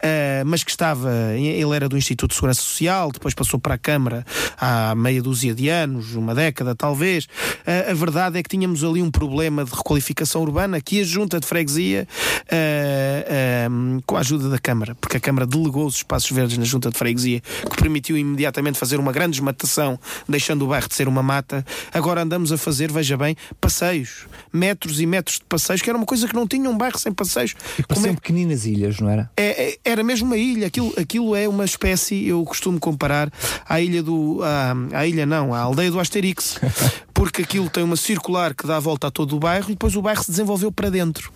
eh, 0.00 0.44
mas 0.46 0.62
que 0.62 0.70
estava, 0.70 1.10
ele 1.34 1.74
era 1.74 1.88
do 1.88 1.98
Instituto 1.98 2.30
de 2.30 2.36
Segurança 2.36 2.60
Social, 2.60 3.10
depois 3.10 3.34
passou 3.34 3.58
para 3.58 3.74
a 3.74 3.78
Câmara 3.78 4.24
há 4.56 4.94
meia 4.94 5.20
dúzia 5.20 5.52
de 5.52 5.68
anos, 5.68 6.14
uma 6.14 6.36
década 6.36 6.72
talvez. 6.72 7.26
Eh, 7.66 7.90
a 7.90 7.94
verdade 7.94 8.38
é 8.38 8.42
que 8.44 8.48
tínhamos 8.48 8.84
ali 8.84 9.02
um 9.02 9.10
problema 9.10 9.64
de 9.64 9.72
requalificação 9.72 10.42
urbana 10.42 10.80
que 10.80 11.00
a 11.00 11.04
Junta 11.04 11.40
de 11.40 11.46
Freguesia, 11.46 12.06
eh, 12.48 13.66
com 14.06 14.16
a 14.16 14.20
ajuda 14.20 14.48
da 14.48 14.58
Câmara, 14.60 14.94
porque 15.00 15.16
a 15.16 15.20
Câmara 15.20 15.48
delegou 15.48 15.84
os 15.84 15.96
espaços 15.96 16.30
verdes 16.30 16.56
na 16.58 16.64
Junta 16.64 16.92
de 16.92 16.96
Freguesia, 16.96 17.40
que 17.40 17.76
permitiu 17.76 18.16
imediatamente 18.16 18.78
fazer 18.78 19.00
uma 19.00 19.10
grande 19.10 19.32
desmatação, 19.32 19.98
deixando 20.28 20.64
o 20.64 20.68
bairro 20.68 20.86
de 20.86 20.94
ser 20.94 21.08
uma 21.08 21.24
mata. 21.24 21.66
Agora 21.92 22.22
andamos 22.22 22.52
a 22.52 22.56
fazer, 22.56 22.92
veja 22.92 23.16
bem, 23.16 23.36
passeios, 23.60 24.27
metros 24.52 25.00
e 25.00 25.06
metros 25.06 25.36
de 25.38 25.44
passeios, 25.44 25.82
que 25.82 25.88
era 25.90 25.96
uma 25.96 26.06
coisa 26.06 26.26
que 26.28 26.34
não 26.34 26.46
tinha 26.46 26.68
um 26.68 26.76
bairro 26.76 26.98
sem 26.98 27.12
passeios. 27.12 27.54
E 27.78 27.82
Como 27.82 28.06
é- 28.06 28.12
pequeninas 28.14 28.64
ilhas, 28.66 28.98
não 29.00 29.08
era? 29.08 29.30
é- 29.36 29.70
é- 29.70 29.78
era 29.84 30.02
mesmo 30.02 30.26
uma 30.26 30.36
ilha, 30.36 30.66
aquilo, 30.66 30.92
aquilo 30.98 31.34
é 31.36 31.48
uma 31.48 31.64
espécie, 31.64 32.26
eu 32.26 32.42
costumo 32.44 32.78
comparar 32.80 33.32
à 33.68 33.80
ilha 33.80 34.02
do. 34.02 34.40
À, 34.42 34.98
à 35.00 35.06
ilha 35.06 35.24
não, 35.26 35.54
à 35.54 35.60
aldeia 35.60 35.90
do 35.90 35.98
Asterix. 36.00 36.58
porque 37.18 37.42
aquilo 37.42 37.68
tem 37.68 37.82
uma 37.82 37.96
circular 37.96 38.54
que 38.54 38.64
dá 38.64 38.76
a 38.76 38.80
volta 38.80 39.08
a 39.08 39.10
todo 39.10 39.34
o 39.34 39.40
bairro 39.40 39.64
e 39.70 39.72
depois 39.72 39.96
o 39.96 40.00
bairro 40.00 40.22
se 40.22 40.30
desenvolveu 40.30 40.70
para 40.70 40.88
dentro. 40.88 41.32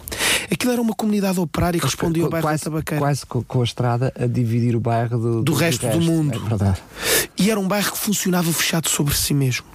Aquilo 0.49 0.73
era 0.73 0.81
uma 0.81 0.95
comunidade 0.95 1.41
operária 1.41 1.81
que 1.81 1.85
respondia 1.85 2.23
ao 2.23 2.31
bairro 2.31 2.47
quase, 2.47 2.63
da 2.63 2.71
Tabaqueira. 2.71 3.01
Quase 3.01 3.27
com, 3.27 3.61
a 3.61 3.65
estrada 3.65 4.13
a 4.17 4.27
dividir 4.27 4.77
o 4.77 4.81
bairro 4.81 5.19
do, 5.19 5.43
Do 5.43 5.53
resto 5.53 5.89
do 5.89 6.01
mundo. 6.01 6.41
É 6.41 6.49
verdade. 6.49 6.81
E 7.37 7.51
era 7.51 7.59
um 7.59 7.67
bairro 7.67 7.91
que 7.91 7.99
funcionava 7.99 8.53
fechado 8.53 8.89
sobre 8.89 9.13
si 9.13 9.35
mesmo. 9.35 9.67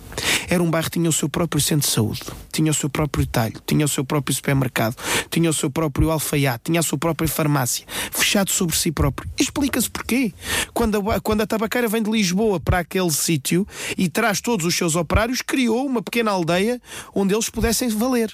Era 0.50 0.63
um 0.63 0.70
bairro 0.70 0.89
que 0.89 0.98
tinha 0.98 1.10
o 1.10 1.13
seu 1.13 1.30
próprio 1.30 1.62
centro 1.62 1.88
de 1.88 1.93
saúde, 1.93 2.22
tinha 2.52 2.72
o 2.72 2.74
seu 2.74 2.89
próprio 2.89 3.26
talho, 3.26 3.62
tinha 3.65 3.86
o 3.86 3.88
seu 3.88 4.04
próprio 4.04 4.36
supermercado, 4.36 4.96
tinha 5.30 5.50
o 5.50 5.54
seu 5.54 5.70
próprio 5.70 6.10
alfaiate, 6.10 6.63
tinha 6.65 6.80
a 6.80 6.84
sua 6.84 6.98
própria 6.98 7.28
farmácia, 7.28 7.86
fechado 8.12 8.50
sobre 8.50 8.76
si 8.76 8.91
próprio. 8.91 9.30
Explica-se 9.38 9.89
porquê. 9.89 10.34
Quando 10.74 11.12
a, 11.12 11.20
quando 11.20 11.41
a 11.41 11.48
tabaqueira 11.48 11.88
vem 11.88 12.02
de 12.02 12.10
Lisboa 12.10 12.60
para 12.60 12.80
aquele 12.80 13.12
sítio 13.12 13.67
e 13.98 14.10
traz 14.10 14.41
todos 14.41 14.65
os 14.65 14.76
seus 14.76 14.96
operários, 14.96 15.41
criou 15.41 15.86
uma 15.86 15.97
pequena 16.02 16.32
aldeia 16.32 16.82
onde 17.14 17.34
eles 17.34 17.50
pudessem 17.50 17.90
valer. 17.90 18.34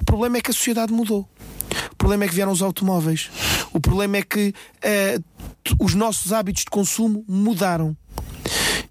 O 0.00 0.04
problema 0.04 0.38
é 0.38 0.40
que 0.40 0.50
a 0.50 0.54
sociedade 0.54 0.92
mudou. 0.92 1.28
O 1.90 1.96
problema 1.96 2.24
é 2.24 2.28
que 2.28 2.34
vieram 2.34 2.52
os 2.52 2.62
automóveis. 2.62 3.30
O 3.72 3.80
problema 3.80 4.16
é 4.18 4.22
que 4.22 4.52
t- 4.52 5.74
os 5.78 5.94
nossos 5.94 6.32
hábitos 6.32 6.64
de 6.64 6.70
consumo 6.70 7.24
mudaram. 7.28 7.96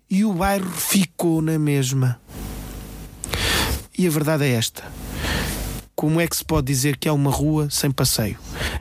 E 0.10 0.26
o 0.26 0.34
bairro 0.34 0.70
ficou 0.72 1.42
na 1.42 1.58
mesma. 1.60 2.20
E 3.98 4.08
a 4.08 4.10
verdade 4.10 4.44
é 4.46 4.52
esta. 4.52 4.84
Como 5.96 6.20
é 6.20 6.28
que 6.28 6.36
se 6.36 6.44
pode 6.44 6.66
dizer 6.68 6.98
que 6.98 7.08
há 7.08 7.14
uma 7.14 7.30
rua 7.30 7.70
sem 7.70 7.92
passeio? 7.92 8.38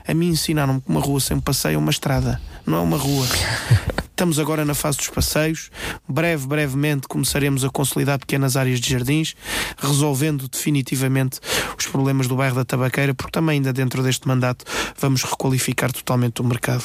A 0.07 0.13
mim 0.13 0.29
ensinaram-me 0.29 0.81
que 0.81 0.89
uma 0.89 0.99
rua 0.99 1.19
sem 1.19 1.39
passeio 1.39 1.75
é 1.75 1.77
uma 1.77 1.91
estrada, 1.91 2.41
não 2.65 2.79
é 2.79 2.81
uma 2.81 2.97
rua. 2.97 3.27
Estamos 4.21 4.37
agora 4.37 4.63
na 4.63 4.75
fase 4.75 4.99
dos 4.99 5.09
passeios. 5.09 5.71
Breve, 6.07 6.45
brevemente 6.45 7.07
começaremos 7.07 7.65
a 7.65 7.71
consolidar 7.71 8.19
pequenas 8.19 8.55
áreas 8.55 8.79
de 8.79 8.87
jardins, 8.87 9.35
resolvendo 9.79 10.47
definitivamente 10.47 11.39
os 11.75 11.87
problemas 11.87 12.27
do 12.27 12.35
bairro 12.35 12.53
da 12.53 12.63
Tabaqueira, 12.63 13.15
porque 13.15 13.31
também 13.31 13.55
ainda 13.55 13.73
dentro 13.73 14.03
deste 14.03 14.27
mandato 14.27 14.63
vamos 14.99 15.23
requalificar 15.23 15.91
totalmente 15.91 16.39
o 16.39 16.43
mercado. 16.43 16.83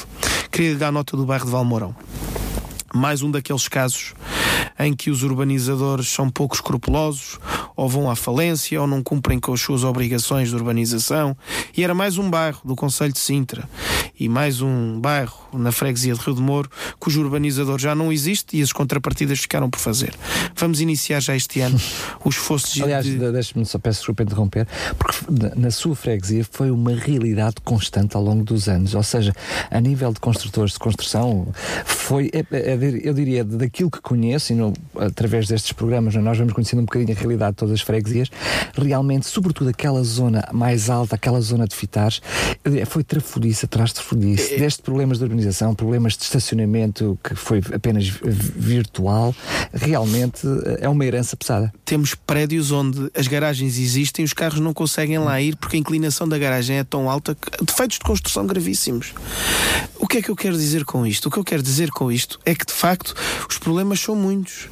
Queria 0.51 0.75
dar 0.77 0.91
nota 0.91 1.15
do 1.15 1.27
bairro 1.27 1.45
de 1.45 1.51
Valmourão 1.51 1.95
mais 2.93 3.21
um 3.21 3.29
daqueles 3.29 3.67
casos 3.67 4.13
em 4.79 4.93
que 4.93 5.09
os 5.09 5.23
urbanizadores 5.23 6.07
são 6.09 6.29
pouco 6.29 6.55
escrupulosos, 6.55 7.39
ou 7.75 7.87
vão 7.87 8.09
à 8.09 8.15
falência, 8.15 8.79
ou 8.81 8.87
não 8.87 9.01
cumprem 9.03 9.39
com 9.39 9.53
as 9.53 9.61
suas 9.61 9.83
obrigações 9.83 10.49
de 10.49 10.55
urbanização. 10.55 11.35
E 11.75 11.83
era 11.83 11.93
mais 11.93 12.17
um 12.17 12.29
bairro 12.29 12.59
do 12.65 12.75
Conselho 12.75 13.13
de 13.13 13.19
Sintra 13.19 13.67
e 14.19 14.27
mais 14.27 14.61
um 14.61 14.99
bairro 14.99 15.37
na 15.53 15.71
freguesia 15.71 16.13
de 16.13 16.19
Rio 16.19 16.33
de 16.35 16.41
Moro 16.41 16.69
cujo 16.99 17.21
urbanizador 17.21 17.77
já 17.79 17.93
não 17.93 18.11
existe 18.11 18.57
e 18.57 18.61
as 18.61 18.71
contrapartidas 18.73 19.39
ficaram 19.39 19.69
por 19.69 19.79
fazer. 19.79 20.13
Vamos 20.55 20.81
iniciar 20.81 21.19
já 21.19 21.35
este 21.35 21.59
ano 21.61 21.79
os 22.25 22.35
esforços 22.35 22.73
de- 22.73 22.83
Aliás, 22.83 23.05
de. 23.05 23.17
de... 23.17 23.31
deixe-me 23.31 23.65
só 23.65 23.77
peço 23.77 23.99
desculpa 23.99 24.23
interromper, 24.23 24.67
porque 24.97 25.25
na- 25.55 25.71
sua 25.71 25.95
freguesia 25.95 26.45
foi 26.49 26.71
uma 26.71 26.91
realidade 26.95 27.55
constante 27.63 28.15
ao 28.17 28.23
longo 28.23 28.43
dos 28.43 28.67
anos. 28.67 28.95
Ou 28.95 29.03
seja, 29.03 29.33
a 29.69 29.79
nível 29.79 30.11
de 30.11 30.19
construtores 30.19 30.73
de 30.73 30.79
construção, 30.79 31.47
foi, 31.85 32.31
é- 32.33 32.45
é- 32.51 33.01
eu 33.03 33.13
diria, 33.13 33.43
daquilo 33.43 33.91
que 33.91 34.01
conheço, 34.01 34.51
através 34.99 35.47
destes 35.47 35.71
programas, 35.73 36.15
é? 36.15 36.19
nós 36.19 36.37
vamos 36.37 36.53
conhecendo 36.53 36.79
um 36.81 36.85
bocadinho 36.85 37.15
a 37.15 37.19
realidade 37.19 37.51
de 37.51 37.57
todas 37.57 37.73
as 37.73 37.81
freguesias, 37.81 38.29
realmente, 38.75 39.27
sobretudo 39.27 39.69
aquela 39.69 40.03
zona 40.03 40.47
mais 40.53 40.89
alta, 40.89 41.15
aquela 41.15 41.41
zona 41.41 41.67
de 41.67 41.75
fitares, 41.75 42.21
foi 42.87 43.03
trafudice 43.03 43.65
atrás 43.65 43.89
de 43.89 43.95
trafudice. 43.95 44.57
Desde 44.57 44.81
problemas 44.81 45.17
de 45.17 45.23
urbanização, 45.23 45.73
problemas 45.75 46.15
de 46.17 46.23
estacionamento 46.23 47.17
que 47.23 47.35
foi 47.35 47.61
apenas 47.73 48.07
vi- 48.07 48.19
virtual, 48.55 49.35
realmente 49.73 50.45
eh, 50.47 50.79
é 50.81 50.89
uma 50.89 51.05
herança 51.05 51.35
pesada. 51.35 51.71
temos 51.85 52.13
prédios 52.15 52.71
onde 52.71 53.09
as 53.15 53.27
garagens 53.27 53.77
existem 53.77 54.23
e 54.23 54.25
os 54.25 54.33
carros 54.33 54.59
não 54.59 54.73
conseguem 54.73 55.17
lá 55.19 55.39
ir 55.41 55.55
porque 55.55 55.75
a 55.75 55.79
inclinação 55.79 56.27
da 56.27 56.37
garagem 56.37 56.77
é 56.77 56.83
tão 56.83 57.09
alta 57.09 57.35
que 57.35 57.63
defeitos 57.65 57.97
de 57.97 58.03
construção 58.03 58.45
gravíssimos. 58.45 59.13
O 59.99 60.07
que 60.07 60.19
é 60.19 60.21
que 60.21 60.29
eu 60.29 60.35
quero 60.35 60.55
dizer 60.55 60.85
com 60.85 61.05
isto? 61.05 61.27
O 61.27 61.31
que 61.31 61.37
eu 61.37 61.43
quero 61.43 61.63
dizer 61.63 61.89
com 61.91 62.11
isto 62.11 62.39
é 62.45 62.53
que 62.53 62.65
de 62.65 62.73
facto 62.73 63.13
os 63.49 63.57
problemas 63.57 63.99
são 63.99 64.15
muitos. 64.15 64.69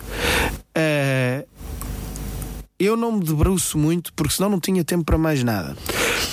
Ah, 0.73 1.43
eu 2.77 2.97
não 2.97 3.13
me 3.13 3.23
debruço 3.23 3.77
muito 3.77 4.11
porque 4.13 4.33
senão 4.33 4.49
não 4.49 4.59
tinha 4.59 4.83
tempo 4.83 5.05
para 5.05 5.17
mais 5.17 5.43
nada. 5.43 5.75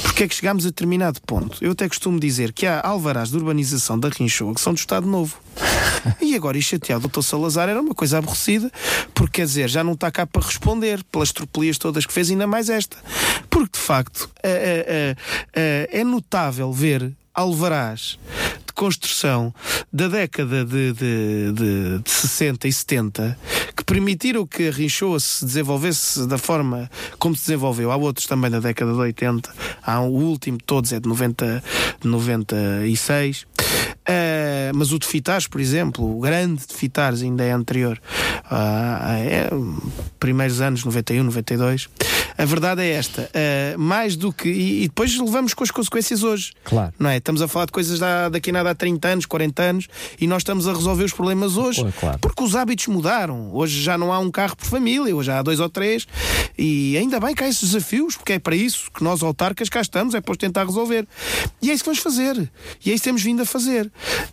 Porque 0.03 0.25
é 0.25 0.29
que 0.29 0.35
chegámos 0.35 0.67
a 0.67 0.69
determinado 0.69 1.21
ponto? 1.23 1.57
Eu 1.65 1.73
até 1.73 1.89
costumo 1.89 2.19
dizer 2.19 2.53
que 2.53 2.67
há 2.67 2.81
alvarás 2.85 3.31
de 3.31 3.37
urbanização 3.37 3.99
da 3.99 4.09
Rinchoa 4.09 4.55
que 4.55 4.61
são 4.61 4.75
do 4.75 4.79
Estado 4.79 5.07
Novo. 5.07 5.39
E 6.21 6.35
agora, 6.35 6.59
e 6.59 6.63
chateado, 6.63 7.07
o 7.07 7.09
Dr. 7.09 7.23
Salazar 7.23 7.69
era 7.69 7.81
uma 7.81 7.95
coisa 7.95 8.19
aborrecida, 8.19 8.73
porque 9.15 9.41
quer 9.41 9.47
dizer, 9.47 9.71
já 9.71 9.85
não 9.85 9.93
está 9.93 10.11
cá 10.11 10.27
para 10.27 10.43
responder 10.43 11.03
pelas 11.05 11.31
tropelias 11.31 11.79
todas 11.79 12.05
que 12.05 12.13
fez, 12.13 12.29
ainda 12.31 12.47
mais 12.47 12.69
esta. 12.69 12.97
Porque 13.49 13.79
de 13.79 13.85
facto 13.85 14.29
é, 14.43 15.17
é, 15.55 15.89
é, 15.93 16.01
é 16.01 16.05
notável 16.05 16.73
ver 16.73 17.13
alvarás 17.33 18.19
construção 18.83 19.55
da 19.93 20.09
década 20.09 20.65
de, 20.65 20.93
de, 20.93 21.53
de, 21.53 21.99
de 22.01 22.11
60 22.11 22.67
e 22.67 22.73
70 22.73 23.39
que 23.77 23.85
permitiram 23.85 24.45
que 24.45 24.67
a 24.67 24.73
Rinchoa 24.73 25.21
se 25.21 25.45
desenvolvesse 25.45 26.27
da 26.27 26.37
forma 26.37 26.91
como 27.17 27.37
se 27.37 27.43
desenvolveu. 27.43 27.93
Há 27.93 27.97
outros 27.97 28.27
também 28.27 28.51
da 28.51 28.59
década 28.59 28.93
de 28.93 28.99
80, 28.99 29.55
há 29.85 30.01
o 30.01 30.11
último 30.11 30.59
de 30.59 30.65
todos 30.65 30.93
é 30.93 30.99
de 30.99 31.09
90, 31.09 31.63
de 32.01 32.09
96. 32.09 33.43
Uh, 33.43 34.75
mas 34.75 34.91
o 34.91 34.99
de 34.99 35.07
Fitares, 35.07 35.47
por 35.47 35.61
exemplo, 35.61 36.17
o 36.17 36.21
grande 36.21 36.67
de 36.67 36.75
Fitares 36.75 37.23
ainda 37.23 37.45
é 37.45 37.53
anterior, 37.53 38.01
uh, 38.51 39.13
é 39.17 39.49
primeiros 40.19 40.61
anos 40.61 40.85
91, 40.85 41.23
92. 41.23 41.89
A 42.37 42.45
verdade 42.45 42.83
é 42.83 42.91
esta: 42.91 43.23
uh, 43.23 43.79
mais 43.79 44.17
do 44.17 44.33
que. 44.33 44.49
E, 44.49 44.85
e, 44.85 44.89
depois 44.89 45.17
levamos 45.19 45.55
com 45.55 45.65
as 45.65 45.71
consequências 45.71 46.23
hoje. 46.23 46.53
Claro. 46.65 46.93
Não 46.99 47.11
é? 47.11 47.19
Estamos 47.19 47.43
a 47.43 47.49
falar 47.49 47.67
de 47.67 47.73
coisas 47.73 47.99
da, 47.99 48.29
daqui 48.29 48.51
a 48.51 48.53
nada 48.53 48.71
há 48.71 48.75
30 48.75 49.09
anos, 49.09 49.27
40 49.27 49.63
anos 49.63 49.89
e 50.21 50.27
nós 50.27 50.43
estamos 50.43 50.67
a 50.67 50.73
resolver 50.73 51.05
os 51.05 51.13
problemas 51.13 51.57
hoje 51.57 51.85
Claro. 51.99 52.19
porque 52.21 52.43
os 52.43 52.55
hábitos 52.57 52.87
mudaram. 52.87 53.55
Hoje 53.55 53.83
já 53.83 53.97
não 53.97 54.13
há 54.13 54.19
um 54.19 54.31
carro 54.31 54.57
por 54.57 54.67
família, 54.67 55.15
hoje 55.15 55.31
há 55.31 55.43
dois 55.43 55.61
ou 55.61 55.69
três 55.69 56.07
e 56.59 56.97
ainda 56.97 57.19
bem 57.19 57.35
que 57.35 57.43
há 57.43 57.49
esses 57.49 57.71
desafios, 57.71 58.17
porque 58.17 58.35
é 58.35 58.39
para 58.39 58.55
isso 58.55 58.91
que 58.93 59.03
nós, 59.03 59.23
autarcas, 59.23 59.69
cá 59.69 59.81
estamos, 59.81 60.15
é 60.15 60.21
para 60.21 60.33
os 60.33 60.39
tentar 60.39 60.65
resolver. 60.65 61.07
E 61.61 61.71
é 61.71 61.75
isso 61.75 61.83
que 61.83 61.89
vamos 61.91 62.03
fazer. 62.03 62.51
E 62.85 62.91
é 62.91 62.95
isso 62.95 63.03
que 63.03 63.09
temos 63.09 63.23
vindo 63.23 63.43
a 63.43 63.47
fazer. 63.47 63.91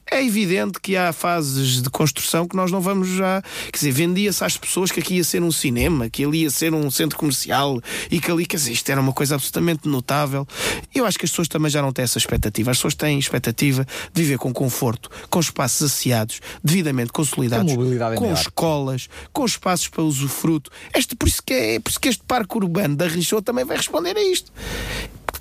É 0.10 0.24
evidente 0.24 0.80
que 0.82 0.98
há 0.98 1.14
fases 1.14 1.82
de 1.82 1.90
construção 1.90 2.48
que 2.48 2.56
nós 2.56 2.72
não 2.72 2.82
vamos 2.82 3.08
já. 3.10 3.42
Quer 3.72 3.78
dizer, 3.78 3.92
vendia-se 3.92 4.44
às 4.44 4.58
pessoas 4.58 4.92
que 4.92 5.00
aqui 5.00 5.16
ia 5.16 5.24
ser 5.24 5.42
um 5.42 5.52
cinema, 5.52 6.10
que 6.10 6.24
ali 6.24 6.42
ia 6.44 6.50
ser 6.50 6.74
um 6.74 6.90
centro 6.92 7.18
comercial 7.18 7.80
e 8.10 8.20
que 8.20 8.32
ali, 8.32 8.46
quer 8.46 8.58
dizer, 8.58 8.72
isto 8.72 8.90
era 8.90 9.00
uma 9.00 9.14
coisa 9.14 9.36
absolutamente 9.36 9.88
notável. 9.88 10.48
Eu 10.94 11.06
acho 11.06 11.18
que 11.18 11.26
as 11.26 11.32
pessoas 11.32 11.48
também 11.48 11.70
já 11.70 11.82
não 11.82 11.92
têm 11.92 12.04
essa 12.04 12.18
expectativa. 12.18 12.72
As 12.72 12.78
pessoas 12.78 12.96
têm 12.96 13.18
expectativa 13.20 13.86
de 14.14 14.22
viver 14.22 14.38
com 14.38 14.54
conforto, 14.54 15.10
com 15.30 15.40
espaços 15.40 15.92
asseados, 15.92 16.42
devidamente 16.64 17.12
consolidados, 17.12 17.74
Com 17.74 18.24
maior. 18.26 18.34
escolas, 18.34 19.10
com 19.32 19.46
espaços 19.46 19.88
para 19.88 20.04
usufruto. 20.04 20.72
Este, 20.96 21.16
por, 21.16 21.28
isso 21.28 21.42
que 21.44 21.54
é, 21.54 21.80
por 21.80 21.90
isso 21.90 22.00
que 22.00 22.10
este 22.10 22.24
parque 22.26 22.58
urbano 22.58 22.96
da 22.96 23.08
Rinchot 23.08 23.42
também 23.44 23.66
vai 23.66 23.78
responder 23.78 24.16
a 24.16 24.24
isto. 24.24 24.52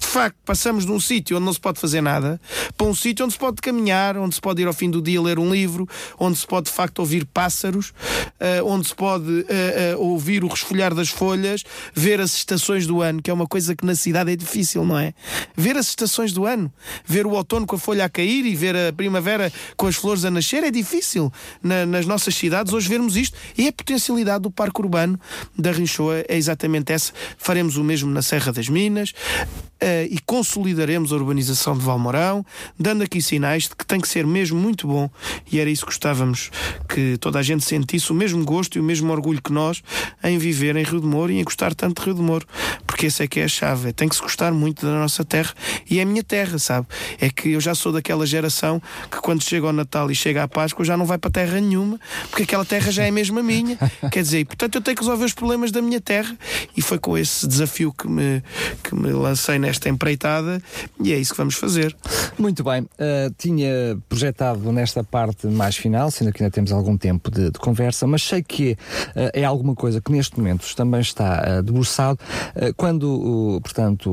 Facto, 0.08 0.36
passamos 0.42 0.86
de 0.86 0.90
um 0.90 0.98
sítio 0.98 1.36
onde 1.36 1.44
não 1.44 1.52
se 1.52 1.60
pode 1.60 1.78
fazer 1.78 2.00
nada 2.00 2.40
para 2.78 2.86
um 2.86 2.94
sítio 2.94 3.26
onde 3.26 3.34
se 3.34 3.38
pode 3.38 3.60
caminhar, 3.60 4.16
onde 4.16 4.34
se 4.34 4.40
pode 4.40 4.62
ir 4.62 4.66
ao 4.66 4.72
fim 4.72 4.90
do 4.90 5.02
dia 5.02 5.20
ler 5.20 5.38
um 5.38 5.52
livro, 5.52 5.86
onde 6.18 6.38
se 6.38 6.46
pode, 6.46 6.66
de 6.66 6.72
facto, 6.72 7.00
ouvir 7.00 7.26
pássaros, 7.26 7.92
eh, 8.40 8.62
onde 8.62 8.88
se 8.88 8.94
pode 8.94 9.44
eh, 9.50 9.90
eh, 9.92 9.96
ouvir 9.96 10.44
o 10.44 10.48
resfolhar 10.48 10.94
das 10.94 11.10
folhas, 11.10 11.62
ver 11.94 12.22
as 12.22 12.34
estações 12.34 12.86
do 12.86 13.02
ano, 13.02 13.20
que 13.20 13.30
é 13.30 13.34
uma 13.34 13.46
coisa 13.46 13.76
que 13.76 13.84
na 13.84 13.94
cidade 13.94 14.32
é 14.32 14.36
difícil, 14.36 14.82
não 14.82 14.98
é? 14.98 15.12
Ver 15.54 15.76
as 15.76 15.88
estações 15.88 16.32
do 16.32 16.46
ano, 16.46 16.72
ver 17.04 17.26
o 17.26 17.32
outono 17.32 17.66
com 17.66 17.76
a 17.76 17.78
folha 17.78 18.06
a 18.06 18.08
cair 18.08 18.46
e 18.46 18.56
ver 18.56 18.74
a 18.74 18.92
primavera 18.92 19.52
com 19.76 19.86
as 19.86 19.94
flores 19.96 20.24
a 20.24 20.30
nascer 20.30 20.64
é 20.64 20.70
difícil 20.70 21.30
na- 21.62 21.84
nas 21.84 22.06
nossas 22.06 22.34
cidades 22.34 22.72
hoje 22.72 22.88
vermos 22.88 23.14
isto. 23.14 23.36
E 23.58 23.68
a 23.68 23.72
potencialidade 23.72 24.42
do 24.44 24.50
parque 24.50 24.80
urbano 24.80 25.20
da 25.56 25.70
Rinchoa 25.70 26.24
é 26.26 26.36
exatamente 26.38 26.94
essa. 26.94 27.12
Faremos 27.36 27.76
o 27.76 27.84
mesmo 27.84 28.10
na 28.10 28.22
Serra 28.22 28.52
das 28.52 28.70
Minas 28.70 29.12
e 30.10 30.18
consolidaremos 30.26 31.12
a 31.12 31.16
urbanização 31.16 31.76
de 31.76 31.84
Valmorão, 31.84 32.44
dando 32.78 33.02
aqui 33.02 33.22
sinais 33.22 33.64
de 33.64 33.76
que 33.76 33.86
tem 33.86 34.00
que 34.00 34.08
ser 34.08 34.26
mesmo 34.26 34.58
muito 34.58 34.86
bom 34.86 35.10
e 35.50 35.58
era 35.58 35.70
isso 35.70 35.82
que 35.82 35.92
gostávamos 35.92 36.50
que 36.88 37.16
toda 37.18 37.38
a 37.38 37.42
gente 37.42 37.64
sentisse 37.64 38.10
o 38.10 38.14
mesmo 38.14 38.44
gosto 38.44 38.76
e 38.76 38.80
o 38.80 38.84
mesmo 38.84 39.12
orgulho 39.12 39.40
que 39.42 39.52
nós 39.52 39.82
em 40.22 40.38
viver 40.38 40.76
em 40.76 40.84
Rio 40.84 41.00
de 41.00 41.06
Moro 41.06 41.32
e 41.32 41.38
em 41.38 41.44
gostar 41.44 41.74
tanto 41.74 42.00
de 42.00 42.06
Rio 42.06 42.14
de 42.14 42.22
Moro. 42.22 42.46
Porque 42.98 43.06
essa 43.06 43.22
é 43.22 43.28
que 43.28 43.38
é 43.38 43.44
a 43.44 43.48
chave. 43.48 43.92
Tem 43.92 44.08
que 44.08 44.16
se 44.16 44.20
gostar 44.20 44.52
muito 44.52 44.84
da 44.84 44.90
nossa 44.90 45.24
terra 45.24 45.54
e 45.88 46.00
é 46.00 46.02
a 46.02 46.04
minha 46.04 46.24
terra, 46.24 46.58
sabe? 46.58 46.88
É 47.20 47.30
que 47.30 47.52
eu 47.52 47.60
já 47.60 47.72
sou 47.72 47.92
daquela 47.92 48.26
geração 48.26 48.82
que 49.08 49.18
quando 49.18 49.40
chega 49.44 49.68
ao 49.68 49.72
Natal 49.72 50.10
e 50.10 50.16
chega 50.16 50.42
à 50.42 50.48
Páscoa 50.48 50.84
já 50.84 50.96
não 50.96 51.06
vai 51.06 51.16
para 51.16 51.30
terra 51.30 51.60
nenhuma, 51.60 52.00
porque 52.28 52.42
aquela 52.42 52.64
terra 52.64 52.90
já 52.90 53.04
é 53.04 53.10
mesmo 53.12 53.38
a 53.38 53.42
minha. 53.44 53.78
Quer 54.10 54.20
dizer, 54.20 54.44
portanto 54.46 54.74
eu 54.74 54.80
tenho 54.80 54.96
que 54.96 55.02
resolver 55.04 55.24
os 55.26 55.32
problemas 55.32 55.70
da 55.70 55.80
minha 55.80 56.00
terra 56.00 56.36
e 56.76 56.82
foi 56.82 56.98
com 56.98 57.16
esse 57.16 57.46
desafio 57.46 57.92
que 57.92 58.08
me, 58.08 58.42
que 58.82 58.96
me 58.96 59.12
lancei 59.12 59.60
nesta 59.60 59.88
empreitada 59.88 60.60
e 61.00 61.12
é 61.12 61.18
isso 61.18 61.30
que 61.30 61.38
vamos 61.38 61.54
fazer. 61.54 61.96
Muito 62.36 62.64
bem. 62.64 62.82
Uh, 62.82 63.32
tinha 63.38 63.96
projetado 64.08 64.72
nesta 64.72 65.04
parte 65.04 65.46
mais 65.46 65.76
final, 65.76 66.10
sendo 66.10 66.32
que 66.32 66.42
ainda 66.42 66.52
temos 66.52 66.72
algum 66.72 66.96
tempo 66.96 67.30
de, 67.30 67.52
de 67.52 67.58
conversa, 67.60 68.08
mas 68.08 68.24
sei 68.24 68.42
que 68.42 68.72
uh, 68.72 69.30
é 69.32 69.44
alguma 69.44 69.76
coisa 69.76 70.00
que 70.00 70.10
neste 70.10 70.36
momento 70.36 70.66
também 70.74 71.00
está 71.00 71.60
uh, 71.60 71.62
debruçado. 71.62 72.18
Uh, 72.56 72.74
quando, 72.88 73.56
o, 73.56 73.60
portanto, 73.60 74.08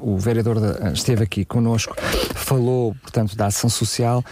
o, 0.00 0.16
vereador 0.16 0.56
esteve 0.94 1.24
aqui 1.24 1.44
connosco, 1.44 1.94
falou, 2.34 2.96
portanto, 3.02 3.36
da 3.36 3.46
ação 3.46 3.68
social 3.68 4.24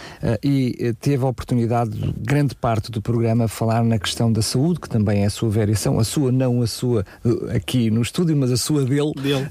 e 0.43 0.95
teve 0.99 1.23
a 1.23 1.27
oportunidade, 1.27 1.91
grande 2.17 2.55
parte 2.55 2.89
do 2.89 3.03
programa, 3.03 3.47
falar 3.47 3.83
na 3.83 3.99
questão 3.99 4.33
da 4.33 4.41
saúde, 4.41 4.79
que 4.79 4.89
também 4.89 5.21
é 5.21 5.27
a 5.27 5.29
sua 5.29 5.49
variação, 5.49 5.99
a 5.99 6.03
sua, 6.03 6.31
não 6.31 6.63
a 6.63 6.67
sua 6.67 7.05
aqui 7.55 7.91
no 7.91 8.01
estúdio, 8.01 8.35
mas 8.35 8.51
a 8.51 8.57
sua 8.57 8.83
dele, 8.83 9.13
dele. 9.13 9.47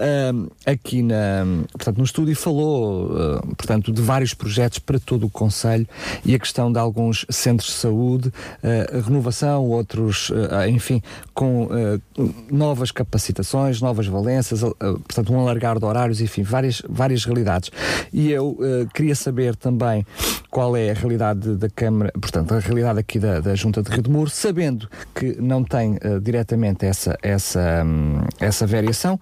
aqui 0.64 1.02
na, 1.02 1.44
portanto, 1.72 1.98
no 1.98 2.04
estúdio, 2.04 2.32
e 2.32 2.34
falou, 2.34 3.42
portanto, 3.58 3.92
de 3.92 4.00
vários 4.00 4.32
projetos 4.32 4.78
para 4.78 4.98
todo 4.98 5.26
o 5.26 5.30
Conselho 5.30 5.86
e 6.24 6.34
a 6.34 6.38
questão 6.38 6.72
de 6.72 6.78
alguns 6.78 7.26
centros 7.28 7.68
de 7.68 7.76
saúde, 7.76 8.32
renovação, 9.04 9.66
outros, 9.66 10.32
enfim, 10.66 11.02
com 11.34 11.68
novas 12.50 12.90
capacitações, 12.90 13.49
novas 13.80 14.06
valências, 14.06 14.60
portanto, 14.60 15.32
um 15.32 15.40
alargar 15.40 15.78
de 15.78 15.84
horários, 15.84 16.20
enfim, 16.20 16.42
várias, 16.42 16.82
várias 16.88 17.24
realidades. 17.24 17.70
E 18.12 18.30
eu 18.30 18.58
queria 18.94 19.14
saber 19.14 19.56
também 19.56 20.06
qual 20.50 20.76
é 20.76 20.90
a 20.90 20.94
realidade 20.94 21.56
da 21.56 21.68
Câmara, 21.68 22.12
portanto, 22.20 22.52
a 22.54 22.58
realidade 22.58 22.98
aqui 22.98 23.18
da, 23.18 23.40
da 23.40 23.54
Junta 23.54 23.82
de 23.82 23.90
Rio 23.90 24.02
de 24.02 24.10
Muro, 24.10 24.30
sabendo 24.30 24.88
que 25.14 25.40
não 25.40 25.62
tem 25.62 25.98
diretamente 26.22 26.84
essa, 26.84 27.16
essa, 27.22 27.84
um, 27.84 28.20
essa 28.40 28.66
variação, 28.66 29.18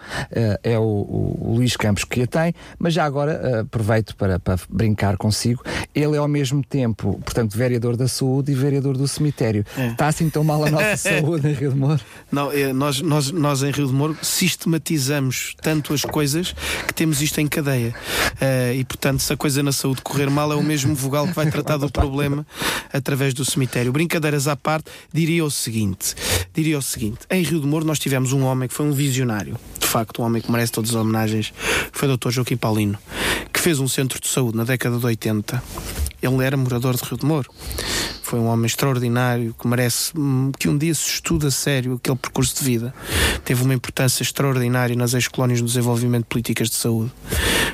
é 0.63 0.79
o, 0.79 0.83
o, 0.83 1.39
o 1.41 1.55
Luís 1.57 1.77
Campos 1.77 2.05
que 2.05 2.23
a 2.23 2.27
tem, 2.27 2.55
mas 2.79 2.95
já 2.95 3.05
agora 3.05 3.61
aproveito 3.61 4.17
para, 4.17 4.39
para 4.39 4.59
brincar 4.69 5.17
consigo, 5.17 5.63
ele 5.95 6.17
é 6.17 6.19
ao 6.19 6.29
mesmo 6.29 6.63
tempo, 6.65 7.21
portanto, 7.25 7.57
vereador 7.57 7.97
da 7.97 8.09
saúde 8.09 8.53
e 8.53 8.55
vereador 8.55 8.97
do 8.97 9.07
cemitério. 9.07 9.65
É. 9.77 9.89
Está 9.89 10.09
assim 10.09 10.29
tão 10.31 10.45
mal 10.45 10.65
a 10.65 10.71
nossa 10.71 10.97
saúde 11.21 11.49
em 11.49 11.53
Rio 11.53 11.73
de 11.73 11.79
Moro? 11.79 12.01
Não, 12.31 12.53
é, 12.53 12.73
nós, 12.73 13.01
nós, 13.01 13.31
nós 13.31 13.63
em 13.63 13.71
Rio 13.71 13.87
de 13.87 13.93
Moro 13.93 14.17
sistematizamos 14.23 15.55
tanto 15.63 15.93
as 15.93 16.03
coisas 16.03 16.55
que 16.87 16.95
temos 16.95 17.23
isto 17.23 17.41
em 17.41 17.47
cadeia. 17.47 17.95
Uh, 18.35 18.75
e, 18.75 18.85
portanto, 18.85 19.21
se 19.21 19.33
a 19.33 19.37
coisa 19.37 19.63
na 19.63 19.73
saúde 19.73 20.03
correr 20.03 20.31
mal, 20.31 20.53
é 20.53 20.55
o 20.55 20.63
mesmo 20.63 20.95
vogal 20.95 21.27
que 21.27 21.35
vai 21.35 21.51
tratar 21.51 21.77
do 21.77 21.91
problema 21.91 22.47
através 22.93 23.35
do 23.35 23.45
cemitério. 23.45 23.93
Brincadeiras 23.93 24.49
à 24.49 24.57
parte, 24.57 24.91
diria 25.13 25.45
o 25.45 25.51
seguinte: 25.51 26.15
diria 26.55 26.79
o 26.79 26.83
seguinte: 26.83 27.21
em 27.31 27.43
Rio 27.43 27.61
de 27.61 27.67
Moro 27.67 27.85
nós 27.85 27.99
tivemos 27.99 28.33
um 28.33 28.45
homem 28.45 28.69
que 28.69 28.75
foi 28.75 28.87
um 28.87 28.93
visionário, 28.93 29.59
de 29.79 29.87
facto, 29.87 30.23
um 30.23 30.25
homem 30.25 30.43
que 30.43 30.51
merece 30.51 30.73
todas 30.73 30.91
as 30.91 30.97
homenagens, 30.97 31.53
foi 31.93 32.09
o 32.09 32.17
Dr. 32.17 32.31
Joaquim 32.31 32.57
Paulino, 32.57 32.99
que 33.53 33.58
fez 33.69 33.81
um 33.81 33.87
centro 33.87 34.19
de 34.19 34.27
saúde 34.27 34.57
na 34.57 34.65
década 34.65 34.97
de 34.99 35.05
80 35.05 35.63
ele 36.23 36.43
era 36.43 36.57
morador 36.57 36.97
de 36.97 37.05
Rio 37.05 37.19
de 37.19 37.27
Moro. 37.27 37.51
Foi 38.23 38.39
um 38.39 38.47
homem 38.47 38.65
extraordinário 38.65 39.55
que 39.55 39.69
merece 39.69 40.11
hum, 40.19 40.51
que 40.59 40.71
um 40.71 40.79
dia 40.79 40.95
se 40.95 41.07
estude 41.07 41.49
a 41.49 41.51
sério 41.51 41.97
aquele 41.97 42.17
percurso 42.17 42.57
de 42.57 42.65
vida. 42.65 42.95
Teve 43.45 43.63
uma 43.63 43.75
importância 43.75 44.23
extraordinária 44.23 44.97
nas 44.97 45.13
ex-colónias 45.13 45.61
no 45.61 45.67
desenvolvimento 45.67 46.23
de 46.23 46.29
políticas 46.29 46.71
de 46.71 46.77
saúde. 46.77 47.13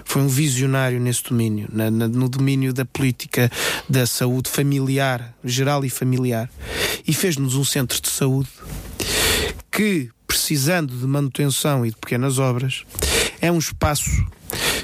Foi 0.04 0.20
um 0.20 0.26
visionário 0.26 0.98
nesse 0.98 1.22
domínio, 1.22 1.68
na, 1.72 1.88
na, 1.92 2.08
no 2.08 2.28
domínio 2.28 2.74
da 2.74 2.84
política 2.84 3.48
da 3.88 4.04
saúde 4.04 4.50
familiar, 4.50 5.32
geral 5.44 5.84
e 5.84 5.90
familiar. 5.90 6.50
E 7.06 7.14
fez-nos 7.14 7.54
um 7.54 7.64
centro 7.64 8.00
de 8.00 8.08
saúde 8.08 8.48
que, 9.70 10.10
precisando 10.26 10.92
de 10.92 11.06
manutenção 11.06 11.86
e 11.86 11.90
de 11.90 11.96
pequenas 11.96 12.40
obras, 12.40 12.82
é 13.40 13.52
um 13.52 13.58
espaço 13.58 14.10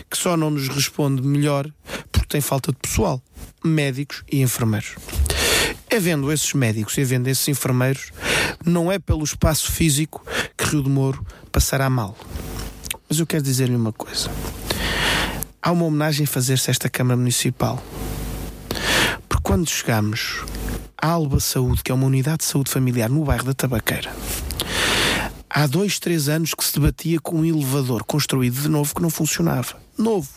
que 0.09 0.17
só 0.17 0.37
não 0.37 0.51
nos 0.51 0.69
responde 0.69 1.23
melhor 1.23 1.71
porque 2.11 2.29
tem 2.29 2.41
falta 2.41 2.73
de 2.73 2.79
pessoal 2.79 3.23
médicos 3.65 4.23
e 4.31 4.41
enfermeiros. 4.41 4.95
Havendo 5.93 6.33
esses 6.33 6.53
médicos 6.55 6.97
e 6.97 7.03
havendo 7.03 7.29
esses 7.29 7.47
enfermeiros, 7.49 8.13
não 8.65 8.91
é 8.91 8.99
pelo 8.99 9.25
espaço 9.25 9.71
físico 9.71 10.25
que 10.57 10.65
Rio 10.65 10.83
de 10.83 10.89
Moro 10.89 11.25
passará 11.51 11.91
mal. 11.91 12.17
Mas 13.09 13.19
eu 13.19 13.27
quero 13.27 13.43
dizer-lhe 13.43 13.75
uma 13.75 13.93
coisa. 13.93 14.31
Há 15.61 15.73
uma 15.73 15.85
homenagem 15.85 16.25
a 16.25 16.29
fazer-se 16.29 16.71
a 16.71 16.73
esta 16.73 16.89
Câmara 16.89 17.17
Municipal. 17.17 17.83
Porque 19.29 19.43
quando 19.43 19.69
chegamos 19.69 20.45
à 20.97 21.09
Alba 21.09 21.41
Saúde, 21.41 21.83
que 21.83 21.91
é 21.91 21.95
uma 21.95 22.07
unidade 22.07 22.39
de 22.39 22.45
saúde 22.45 22.71
familiar 22.71 23.11
no 23.11 23.25
bairro 23.25 23.45
da 23.45 23.55
Tabaqueira, 23.55 24.11
há 25.51 25.67
dois, 25.67 25.99
três 25.99 26.29
anos 26.29 26.55
que 26.55 26.65
se 26.65 26.75
debatia 26.75 27.21
com 27.21 27.41
um 27.41 27.45
elevador 27.45 28.05
construído 28.05 28.63
de 28.63 28.69
novo 28.69 28.95
que 28.95 29.03
não 29.03 29.11
funcionava. 29.11 29.77
Novo. 29.99 30.31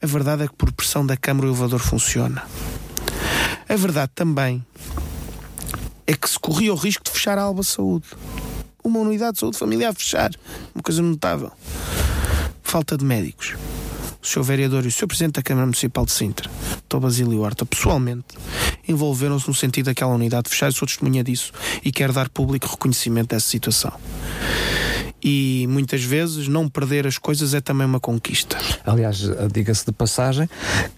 A 0.00 0.06
verdade 0.06 0.44
é 0.44 0.48
que 0.48 0.54
por 0.54 0.70
pressão 0.70 1.04
da 1.04 1.16
Câmara 1.16 1.46
o 1.46 1.50
elevador 1.50 1.80
funciona. 1.80 2.44
A 3.66 3.74
verdade 3.74 4.12
também 4.14 4.64
é 6.06 6.14
que 6.14 6.28
se 6.28 6.38
corria 6.38 6.72
o 6.72 6.76
risco 6.76 7.02
de 7.02 7.10
fechar 7.10 7.38
a 7.38 7.42
Alba 7.42 7.62
Saúde. 7.62 8.06
Uma 8.84 9.00
unidade 9.00 9.34
de 9.34 9.40
saúde 9.40 9.56
familiar 9.56 9.94
fechar. 9.94 10.30
Uma 10.74 10.82
coisa 10.82 11.00
notável. 11.00 11.50
Falta 12.62 12.98
de 12.98 13.04
médicos. 13.04 13.54
O 14.24 14.26
Sr. 14.26 14.42
Vereador 14.42 14.86
e 14.86 14.88
o 14.88 14.90
Sr. 14.90 15.06
Presidente 15.06 15.34
da 15.34 15.42
Câmara 15.42 15.66
Municipal 15.66 16.06
de 16.06 16.12
Sintra, 16.12 16.50
Dr. 16.88 16.98
Basílio 16.98 17.42
Horta, 17.42 17.66
pessoalmente, 17.66 18.24
envolveram-se 18.88 19.46
no 19.46 19.54
sentido 19.54 19.84
daquela 19.86 20.14
unidade 20.14 20.48
fechar. 20.48 20.66
Eu 20.66 20.72
sou 20.72 20.88
testemunha 20.88 21.22
disso 21.22 21.52
e 21.84 21.92
quero 21.92 22.14
dar 22.14 22.30
público 22.30 22.66
reconhecimento 22.66 23.28
dessa 23.28 23.46
situação 23.46 23.92
e 25.24 25.66
muitas 25.70 26.04
vezes 26.04 26.46
não 26.48 26.68
perder 26.68 27.06
as 27.06 27.16
coisas 27.16 27.54
é 27.54 27.60
também 27.60 27.86
uma 27.86 27.98
conquista. 27.98 28.58
Aliás, 28.84 29.22
diga-se 29.50 29.86
de 29.86 29.92
passagem 29.92 30.48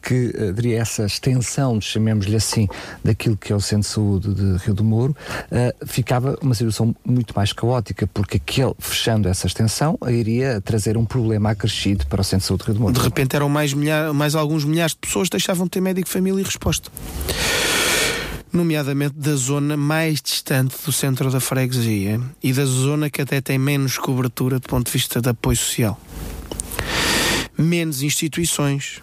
que 0.03 0.33
diria 0.53 0.81
essa 0.81 1.07
extensão, 1.07 1.81
chamemos-lhe 1.81 2.35
assim, 2.35 2.69
daquilo 3.05 3.37
que 3.37 3.53
é 3.53 3.57
o 3.57 3.61
Centro 3.61 3.89
de 3.89 3.95
Saúde 3.95 4.35
de 4.35 4.57
Rio 4.65 4.75
do 4.75 4.83
Moro, 4.83 5.17
uh, 5.53 5.87
ficava 5.87 6.37
uma 6.43 6.55
situação 6.55 6.95
muito 7.05 7.33
mais 7.37 7.53
caótica, 7.53 8.07
porque 8.09 8.39
aquele, 8.39 8.75
fechando 8.79 9.29
essa 9.29 9.47
extensão, 9.47 9.97
iria 10.09 10.61
trazer 10.61 10.97
um 10.97 11.05
problema 11.05 11.51
acrescido 11.51 12.05
para 12.07 12.21
o 12.21 12.25
Centro 12.25 12.43
de 12.43 12.47
Saúde 12.49 12.65
de 12.65 12.67
Rio 12.67 12.75
do 12.75 12.81
Moro. 12.81 12.95
De 12.95 13.01
repente 13.01 13.37
eram 13.37 13.49
mais, 13.49 13.73
milhar, 13.73 14.12
mais 14.12 14.35
alguns 14.35 14.65
milhares 14.65 14.93
de 14.93 14.99
pessoas 14.99 15.29
que 15.29 15.37
deixavam 15.37 15.67
de 15.67 15.71
ter 15.71 15.81
médico, 15.81 16.09
família 16.09 16.41
e 16.41 16.45
resposta 16.45 16.91
nomeadamente 18.57 19.14
da 19.16 19.37
zona 19.37 19.77
mais 19.77 20.21
distante 20.23 20.75
do 20.85 20.90
centro 20.90 21.31
da 21.31 21.38
freguesia 21.38 22.19
e 22.42 22.53
da 22.53 22.64
zona 22.64 23.11
que 23.11 23.21
até 23.21 23.40
tem 23.40 23.59
menos 23.59 23.99
cobertura 23.99 24.59
do 24.59 24.66
ponto 24.66 24.87
de 24.87 24.92
vista 24.92 25.21
de 25.21 25.29
apoio 25.29 25.57
social. 25.57 26.01
Menos 27.57 28.03
instituições 28.03 29.03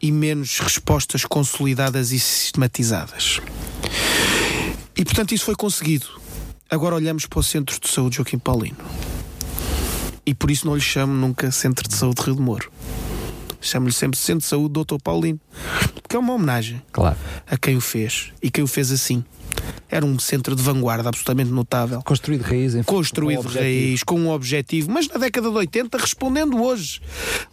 e 0.00 0.10
menos 0.10 0.58
respostas 0.58 1.24
consolidadas 1.24 2.12
e 2.12 2.18
sistematizadas. 2.18 3.40
E 4.96 5.04
portanto 5.04 5.34
isso 5.34 5.44
foi 5.44 5.54
conseguido. 5.54 6.06
Agora 6.70 6.94
olhamos 6.94 7.26
para 7.26 7.40
o 7.40 7.42
Centro 7.42 7.78
de 7.78 7.88
Saúde 7.88 8.16
Joaquim 8.16 8.38
Paulino. 8.38 8.78
E 10.24 10.34
por 10.34 10.50
isso 10.50 10.66
não 10.66 10.74
lhe 10.74 10.80
chamo 10.80 11.12
nunca 11.12 11.50
Centro 11.50 11.86
de 11.86 11.94
Saúde 11.94 12.22
Rio 12.22 12.36
de 12.36 12.40
Moro 12.40 12.70
chamo-lhe 13.60 13.92
sempre 13.92 14.18
Centro 14.18 14.40
de 14.40 14.46
Saúde 14.46 14.72
Doutor 14.72 15.00
Paulino, 15.00 15.40
porque 16.02 16.16
é 16.16 16.18
uma 16.18 16.32
homenagem 16.34 16.82
claro. 16.92 17.16
a 17.46 17.56
quem 17.56 17.76
o 17.76 17.80
fez 17.80 18.32
e 18.42 18.50
quem 18.50 18.64
o 18.64 18.66
fez 18.66 18.90
assim. 18.90 19.24
Era 19.90 20.04
um 20.04 20.18
centro 20.18 20.54
de 20.54 20.62
vanguarda 20.62 21.08
absolutamente 21.08 21.50
notável. 21.50 22.02
Construído 22.02 22.44
de 22.44 22.50
raiz, 22.50 22.74
enfim, 22.74 22.84
Construído 22.84 23.48
de 23.48 23.58
raiz, 23.58 24.02
com 24.02 24.20
um 24.20 24.30
objetivo, 24.30 24.90
mas 24.90 25.08
na 25.08 25.18
década 25.18 25.50
de 25.50 25.56
80, 25.56 25.96
respondendo 25.98 26.62
hoje. 26.62 27.00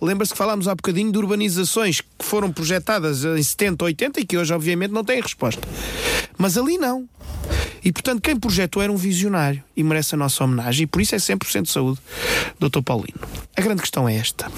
Lembra-se 0.02 0.34
que 0.34 0.38
falámos 0.38 0.68
há 0.68 0.76
bocadinho 0.76 1.12
de 1.12 1.18
urbanizações 1.18 2.02
que 2.02 2.26
foram 2.26 2.52
projetadas 2.52 3.24
em 3.24 3.42
70, 3.42 3.86
80 3.86 4.20
e 4.20 4.26
que 4.26 4.38
hoje, 4.38 4.54
obviamente, 4.54 4.92
não 4.92 5.04
têm 5.04 5.22
resposta. 5.22 5.62
Mas 6.38 6.58
ali 6.58 6.78
não. 6.78 7.08
E, 7.84 7.92
portanto, 7.92 8.22
quem 8.22 8.36
projetou 8.36 8.82
era 8.82 8.92
um 8.92 8.98
visionário 8.98 9.64
e 9.76 9.84
merece 9.84 10.16
a 10.16 10.18
nossa 10.18 10.44
homenagem, 10.44 10.84
e 10.84 10.88
por 10.88 11.02
isso 11.02 11.16
é 11.16 11.20
100% 11.20 11.64
de 11.64 11.70
saúde, 11.70 12.00
Dr. 12.60 12.82
Paulino. 12.84 13.20
A 13.56 13.62
grande 13.62 13.82
questão 13.82 14.10
é 14.10 14.16
esta. 14.16 14.52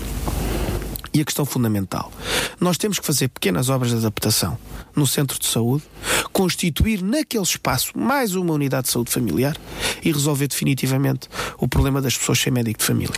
E 1.13 1.21
a 1.21 1.25
questão 1.25 1.45
fundamental: 1.45 2.11
nós 2.59 2.77
temos 2.77 2.99
que 2.99 3.05
fazer 3.05 3.27
pequenas 3.29 3.69
obras 3.69 3.91
de 3.91 3.97
adaptação 3.97 4.57
no 4.95 5.05
centro 5.05 5.39
de 5.39 5.45
saúde, 5.45 5.83
constituir 6.33 7.03
naquele 7.03 7.43
espaço 7.43 7.97
mais 7.97 8.33
uma 8.33 8.53
unidade 8.53 8.87
de 8.87 8.91
saúde 8.91 9.11
familiar 9.11 9.55
e 10.03 10.11
resolver 10.11 10.47
definitivamente 10.47 11.29
o 11.59 11.67
problema 11.67 12.01
das 12.01 12.17
pessoas 12.17 12.39
sem 12.39 12.51
médico 12.51 12.79
de 12.79 12.85
família. 12.85 13.15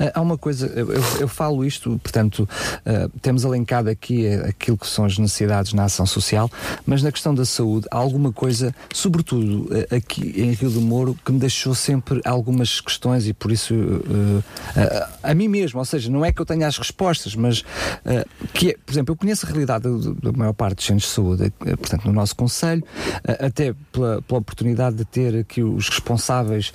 Uh, 0.00 0.10
há 0.14 0.20
uma 0.20 0.36
coisa, 0.36 0.66
eu, 0.66 0.90
eu, 1.20 1.28
falo 1.28 1.64
isto, 1.64 2.00
portanto, 2.02 2.48
uh, 2.86 3.08
temos 3.20 3.44
elencado 3.44 3.88
aqui 3.88 4.26
aquilo 4.28 4.76
que 4.76 4.86
são 4.86 5.04
as 5.04 5.18
necessidades 5.18 5.72
na 5.72 5.84
ação 5.84 6.04
social, 6.04 6.50
mas 6.84 7.02
na 7.02 7.12
questão 7.12 7.34
da 7.34 7.44
saúde, 7.44 7.86
há 7.90 7.96
alguma 7.96 8.32
coisa, 8.32 8.74
sobretudo 8.92 9.64
uh, 9.64 9.94
aqui 9.94 10.34
em 10.36 10.52
Rio 10.52 10.70
do 10.70 10.80
Moro, 10.80 11.16
que 11.24 11.30
me 11.30 11.38
deixou 11.38 11.74
sempre 11.74 12.20
algumas 12.24 12.80
questões 12.80 13.26
e 13.28 13.32
por 13.32 13.52
isso 13.52 13.74
a 15.22 15.34
mim 15.34 15.48
mesmo, 15.48 15.78
ou 15.78 15.84
seja, 15.84 16.10
não 16.10 16.24
é 16.24 16.32
que 16.32 16.40
eu 16.40 16.46
tenha 16.46 16.66
as 16.66 16.76
respostas, 16.78 17.29
mas 17.34 17.64
que 18.52 18.70
é, 18.70 18.76
por 18.84 18.92
exemplo, 18.92 19.12
eu 19.12 19.16
conheço 19.16 19.46
a 19.46 19.48
realidade 19.48 19.84
da 20.22 20.32
maior 20.32 20.52
parte 20.52 20.76
dos 20.76 20.86
centros 20.86 21.08
de 21.08 21.14
saúde, 21.14 21.52
portanto, 21.58 22.04
no 22.06 22.12
nosso 22.12 22.34
Conselho, 22.36 22.84
até 23.24 23.74
pela, 23.92 24.22
pela 24.22 24.40
oportunidade 24.40 24.96
de 24.96 25.04
ter 25.04 25.36
aqui 25.36 25.62
os 25.62 25.88
responsáveis 25.88 26.72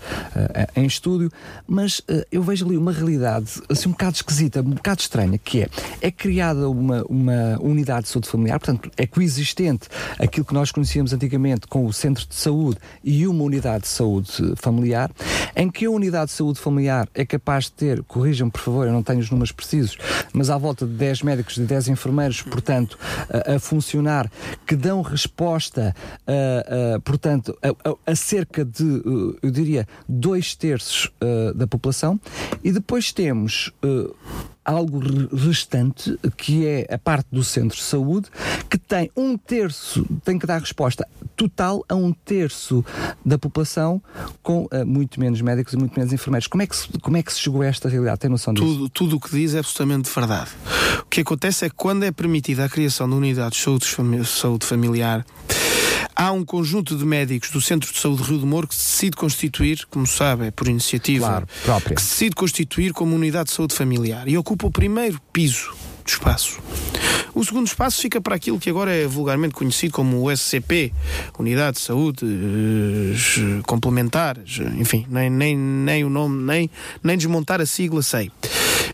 em 0.76 0.86
estúdio, 0.86 1.32
mas 1.68 2.02
eu 2.32 2.42
vejo 2.42 2.66
ali 2.66 2.78
uma 2.78 2.92
realidade 2.92 3.62
assim 3.70 3.90
um 3.90 3.92
bocado 3.92 4.16
esquisita, 4.16 4.62
um 4.62 4.72
bocado 4.72 5.02
estranha, 5.02 5.38
que 5.38 5.64
é, 5.64 5.70
é 6.02 6.12
criada 6.12 6.70
uma, 6.70 7.04
uma 7.04 7.58
unidade 7.62 8.04
de 8.04 8.10
saúde 8.10 8.30
familiar, 8.30 8.60
portanto, 8.60 8.90
é 8.98 9.06
coexistente 9.06 9.88
aquilo 10.20 10.46
que 10.46 10.54
nós 10.54 10.72
conhecíamos 10.72 11.14
antigamente 11.14 11.68
com 11.68 11.86
o 11.86 11.94
centro 11.94 12.26
de 12.28 12.36
saúde 12.36 12.78
e 13.04 13.28
uma 13.28 13.44
unidade 13.44 13.84
de 13.84 13.90
saúde 13.90 14.32
familiar, 14.56 15.12
em 15.56 15.70
que 15.70 15.86
a 15.86 15.92
unidade 15.92 16.32
de 16.32 16.38
saúde 16.38 16.60
familiar 16.60 17.08
é 17.14 17.26
capaz 17.26 17.66
de 17.66 17.74
ter, 17.74 18.04
corrijam 18.04 18.50
por 18.50 18.62
favor, 18.62 18.88
eu 18.88 18.94
não 18.94 19.04
tenho 19.04 19.20
os 19.20 19.30
números 19.30 19.52
precisos, 19.52 19.98
mas 20.34 20.45
à 20.50 20.58
volta 20.58 20.86
de 20.86 20.94
10 20.94 21.24
médicos 21.24 21.58
e 21.58 21.62
10 21.62 21.90
enfermeiros, 21.90 22.42
portanto, 22.42 22.98
a, 23.30 23.56
a 23.56 23.60
funcionar, 23.60 24.30
que 24.66 24.76
dão 24.76 25.02
resposta, 25.02 25.96
a, 26.28 26.96
a 26.96 27.00
portanto, 27.00 27.58
a, 28.06 28.16
cerca 28.16 28.64
de, 28.64 29.02
eu 29.42 29.52
diria, 29.52 29.88
dois 30.08 30.56
terços 30.56 31.12
da 31.56 31.68
população, 31.68 32.20
e 32.64 32.72
depois 32.72 33.12
temos 33.12 33.72
uh, 33.84 34.16
algo 34.66 35.00
restante, 35.36 36.18
que 36.36 36.66
é 36.66 36.88
a 36.92 36.98
parte 36.98 37.28
do 37.32 37.44
centro 37.44 37.78
de 37.78 37.84
saúde, 37.84 38.30
que 38.70 38.78
tem 38.78 39.12
um 39.16 39.38
terço, 39.38 40.06
tem 40.24 40.40
que 40.40 40.48
dar 40.48 40.60
resposta 40.60 41.08
total 41.36 41.86
a 41.88 41.96
um 41.96 42.12
terço 42.12 42.84
da 43.24 43.38
população 43.38 44.02
com 44.42 44.64
uh, 44.66 44.86
muito 44.86 45.20
menos 45.20 45.40
médicos 45.42 45.74
e 45.74 45.78
muito 45.78 45.98
menos 45.98 46.12
enfermeiros. 46.12 46.48
Como 46.48 46.64
é 46.64 46.68
que 46.68 46.76
se, 46.76 46.88
como 47.00 47.16
é 47.18 47.24
que 47.24 47.32
se 47.32 47.40
chegou 47.40 47.62
a 47.62 47.68
esta 47.68 47.88
realidade? 47.88 48.20
Tem 48.20 48.30
noção 48.30 48.54
disso? 48.54 48.66
Tudo, 48.66 48.90
tudo 48.90 49.16
o 49.18 49.20
que 49.20 49.30
diz 49.30 49.54
é 49.54 49.60
absolutamente 49.60 50.10
verdade. 50.14 50.50
O 51.02 51.06
que 51.06 51.22
acontece 51.22 51.66
é 51.66 51.70
que 51.70 51.76
quando 51.76 52.04
é 52.04 52.12
permitida 52.12 52.66
a 52.66 52.70
criação 52.70 53.08
de 53.08 53.16
unidades 53.16 53.60
de 53.60 54.26
saúde, 54.26 54.66
familiar, 54.66 55.26
Há 56.18 56.32
um 56.32 56.46
conjunto 56.46 56.96
de 56.96 57.04
médicos 57.04 57.50
do 57.50 57.60
Centro 57.60 57.92
de 57.92 58.00
Saúde 58.00 58.24
Rio 58.24 58.40
de 58.40 58.46
Moro 58.46 58.70
que 58.70 58.74
se 58.74 58.86
decide 58.86 59.18
constituir, 59.18 59.86
como 59.90 60.08
sabe, 60.08 60.48
é 60.48 60.52
por 60.52 60.70
iniciativa 60.70 61.28
claro, 61.28 61.48
própria, 61.66 61.96
que 61.96 62.02
se 62.02 62.12
decide 62.12 62.36
constituir 62.36 62.94
como 62.94 63.14
unidade 63.14 63.50
de 63.50 63.56
saúde 63.56 63.76
familiar 63.76 64.26
e 64.26 64.38
ocupa 64.38 64.55
o 64.64 64.72
primeiro 64.72 65.20
piso 65.34 65.76
do 66.04 66.10
espaço. 66.10 66.60
O 67.34 67.44
segundo 67.44 67.68
espaço 67.68 68.02
fica 68.02 68.22
para 68.22 68.36
aquilo 68.36 68.60
que 68.60 68.70
agora 68.70 68.94
é 68.94 69.06
vulgarmente 69.06 69.54
conhecido 69.54 69.92
como 69.94 70.24
o 70.24 70.36
SCP, 70.36 70.94
Unidade 71.38 71.78
de 71.78 71.84
Saúde 71.84 72.24
uh, 72.24 73.64
Complementares, 73.64 74.60
enfim, 74.78 75.06
nem, 75.10 75.30
nem, 75.30 75.58
nem 75.58 76.06
o 76.06 76.10
nome, 76.10 76.44
nem, 76.44 76.70
nem 77.04 77.18
desmontar 77.18 77.60
a 77.60 77.66
sigla 77.66 78.02
sei. 78.02 78.32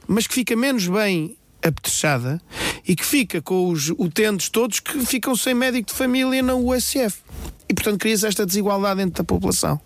Mas 0.07 0.25
que 0.25 0.33
fica 0.33 0.55
menos 0.55 0.87
bem 0.87 1.37
apetechada 1.61 2.41
e 2.87 2.95
que 2.95 3.05
fica 3.05 3.41
com 3.41 3.69
os 3.69 3.89
utentes 3.91 4.49
todos 4.49 4.79
que 4.79 5.05
ficam 5.05 5.35
sem 5.35 5.53
médico 5.53 5.91
de 5.91 5.93
família 5.93 6.41
na 6.41 6.55
USF. 6.55 7.19
E, 7.69 7.73
portanto, 7.73 7.99
cria-se 7.99 8.25
esta 8.25 8.45
desigualdade 8.45 8.97
dentro 8.97 9.23
da 9.23 9.23
população. 9.23 9.79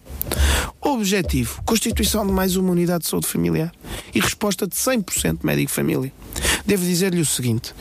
Objetivo: 0.81 1.61
constituição 1.65 2.25
de 2.25 2.31
mais 2.31 2.55
uma 2.55 2.71
unidade 2.71 3.03
de 3.03 3.09
saúde 3.09 3.27
familiar 3.27 3.71
e 4.13 4.19
resposta 4.19 4.67
de 4.67 4.75
100% 4.75 5.39
médico 5.43 5.67
de 5.67 5.73
família. 5.73 6.11
Devo 6.65 6.83
dizer-lhe 6.83 7.21
o 7.21 7.25
seguinte: 7.25 7.73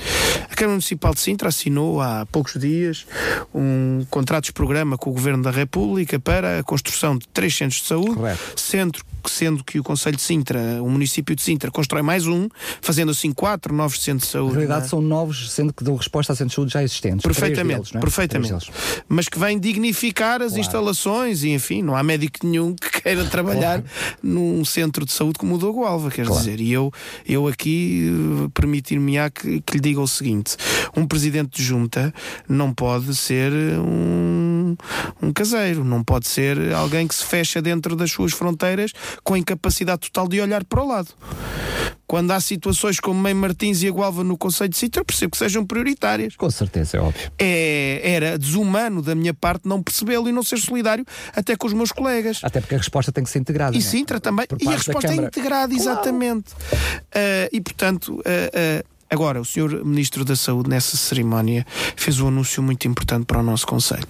a 0.51 0.55
Câmara 0.55 0.73
Municipal 0.73 1.15
de 1.15 1.21
Sintra 1.21 1.49
assinou 1.49 2.01
há 2.01 2.27
poucos 2.27 2.61
dias 2.61 3.07
um 3.55 4.07
contrato 4.11 4.45
de 4.45 4.53
programa 4.53 4.97
com 4.97 5.11
o 5.11 5.13
Governo 5.13 5.43
da 5.43 5.51
República 5.51 6.19
para 6.19 6.61
a 6.61 6.63
construção 6.63 7.17
de 7.17 7.27
três 7.29 7.55
centros 7.55 7.83
de 7.83 7.89
saúde, 7.89 8.15
Correto. 8.15 8.61
centro 8.61 9.05
sendo 9.31 9.63
que 9.65 9.79
o 9.79 9.83
Conselho 9.83 10.17
de 10.17 10.23
Sintra, 10.23 10.83
o 10.83 10.89
município 10.89 11.35
de 11.35 11.43
Sintra, 11.43 11.71
constrói 11.71 12.03
mais 12.03 12.27
um, 12.27 12.49
fazendo 12.81 13.11
assim 13.11 13.33
quatro 13.33 13.75
novos 13.75 14.01
centros 14.03 14.29
de 14.29 14.33
saúde. 14.33 14.53
Na 14.53 14.59
realidade, 14.61 14.87
é? 14.87 14.89
são 14.89 15.01
novos, 15.01 15.51
sendo 15.51 15.73
que 15.73 15.85
dão 15.85 15.97
resposta 15.97 16.33
a 16.33 16.37
centros 16.37 16.53
de 16.53 16.57
saúde 16.57 16.73
já 16.73 16.83
existentes. 16.83 17.23
Perfeitamente, 17.23 17.93
deles, 17.93 17.95
é? 17.95 18.01
perfeitamente. 18.01 18.71
Mas 19.09 19.29
que 19.29 19.39
vêm 19.39 19.59
dignificar 19.59 20.43
as 20.43 20.49
claro. 20.49 20.61
instalações 20.61 21.43
e, 21.43 21.51
enfim, 21.51 21.83
não 21.83 21.97
há 21.97 22.03
médico 22.03 22.47
nenhum 22.47 22.75
que 22.75 23.03
queira 23.03 23.25
trabalhar 23.25 23.83
claro. 23.83 23.85
num 24.23 24.65
centro 24.65 25.05
de 25.05 25.13
saúde 25.13 25.39
como 25.39 25.55
o 25.55 25.59
Dogo 25.59 25.85
Alva, 25.85 26.11
quer 26.11 26.27
claro. 26.27 26.41
dizer. 26.41 26.61
E 26.61 26.73
eu, 26.73 26.93
eu 27.27 27.47
aqui 27.47 28.11
uh, 28.11 28.51
permitir-me-á 28.51 29.31
que, 29.31 29.61
que 29.61 29.75
lhe 29.75 29.81
diga 29.81 30.01
o 30.01 30.09
seguinte: 30.09 30.57
um 30.97 31.07
presidente 31.07 31.57
de 31.57 31.63
junta 31.63 32.13
não 32.49 32.73
pode 32.73 33.15
ser 33.15 33.53
um, 33.53 34.64
um 35.23 35.33
caseiro, 35.33 35.85
não 35.85 36.03
pode 36.03 36.27
ser 36.29 36.73
alguém 36.73 37.07
que 37.07 37.15
se 37.15 37.25
fecha 37.25 37.61
dentro 37.61 37.97
das 37.97 38.11
suas 38.11 38.33
fronteiras 38.33 38.93
com 39.23 39.35
a 39.35 39.39
incapacidade 39.39 40.03
total 40.03 40.29
de 40.29 40.41
olhar 40.41 40.65
para 40.65 40.83
o 40.83 40.87
lado. 40.87 41.09
Quando 42.07 42.31
há 42.33 42.41
situações 42.41 43.01
como 43.01 43.19
Mãe 43.19 43.33
Martins 43.33 43.83
e 43.83 43.89
a 43.89 43.91
Gualva 43.91 44.23
no 44.23 44.37
Conselho 44.37 44.69
de 44.69 44.77
Sintra, 44.77 45.01
eu 45.01 45.05
percebo 45.05 45.33
que 45.33 45.39
sejam 45.39 45.65
prioritárias. 45.65 46.37
Com 46.37 46.51
certeza, 46.51 46.99
é 46.99 47.01
óbvio. 47.01 47.33
É, 47.39 48.01
era 48.05 48.39
desumano 48.39 49.01
da 49.01 49.15
minha 49.15 49.33
parte 49.33 49.67
não 49.67 49.83
percebê-lo 49.83 50.29
e 50.29 50.33
não 50.33 50.43
ser 50.43 50.59
solidário 50.59 51.05
até 51.35 51.57
com 51.57 51.67
os 51.67 51.73
meus 51.73 51.91
colegas. 51.91 52.41
Até 52.43 52.61
porque 52.61 52.75
a 52.75 52.79
resposta 52.79 53.11
tem 53.11 53.25
que 53.25 53.31
ser 53.31 53.39
integrada. 53.39 53.75
E 53.75 53.79
é? 53.79 53.83
Sintra 53.83 54.21
também. 54.21 54.47
E 54.61 54.69
a 54.69 54.73
resposta 54.73 55.13
é 55.13 55.17
integrada, 55.17 55.75
exatamente. 55.75 56.53
Claro. 56.55 56.85
Uh, 57.07 57.49
e 57.53 57.61
portanto. 57.61 58.15
Uh, 58.17 58.83
uh, 58.83 58.94
Agora, 59.11 59.41
o 59.41 59.45
Sr. 59.45 59.85
Ministro 59.85 60.25
da 60.25 60.35
Saúde, 60.35 60.69
nessa 60.69 60.97
cerimónia, 60.97 61.67
fez 61.97 62.21
um 62.21 62.29
anúncio 62.29 62.63
muito 62.63 62.89
importante 62.89 63.27
para 63.27 63.39
o 63.39 63.43
nosso 63.43 63.67
Conselho. 63.67 64.07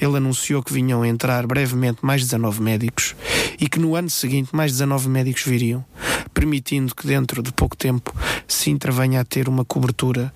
Ele 0.00 0.16
anunciou 0.16 0.62
que 0.62 0.72
vinham 0.72 1.04
entrar 1.04 1.46
brevemente 1.46 1.98
mais 2.02 2.22
19 2.22 2.62
médicos 2.62 3.14
e 3.60 3.68
que 3.68 3.78
no 3.78 3.94
ano 3.94 4.08
seguinte 4.08 4.54
mais 4.54 4.72
19 4.72 5.08
médicos 5.08 5.42
viriam, 5.42 5.84
permitindo 6.32 6.94
que 6.94 7.06
dentro 7.06 7.42
de 7.42 7.52
pouco 7.52 7.76
tempo 7.76 8.14
Sintra 8.46 8.90
venha 8.90 9.20
a 9.20 9.24
ter 9.24 9.48
uma 9.48 9.64
cobertura 9.64 10.32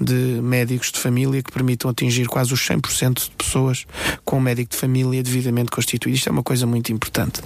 de 0.00 0.40
médicos 0.42 0.90
de 0.90 0.98
família 0.98 1.42
que 1.42 1.52
permitam 1.52 1.90
atingir 1.90 2.26
quase 2.26 2.54
os 2.54 2.60
100% 2.60 3.24
de 3.24 3.30
pessoas 3.36 3.86
com 4.24 4.38
um 4.38 4.40
médico 4.40 4.72
de 4.72 4.78
família 4.78 5.22
devidamente 5.22 5.70
constituído. 5.70 6.16
Isto 6.16 6.30
é 6.30 6.32
uma 6.32 6.42
coisa 6.42 6.66
muito 6.66 6.90
importante, 6.90 7.42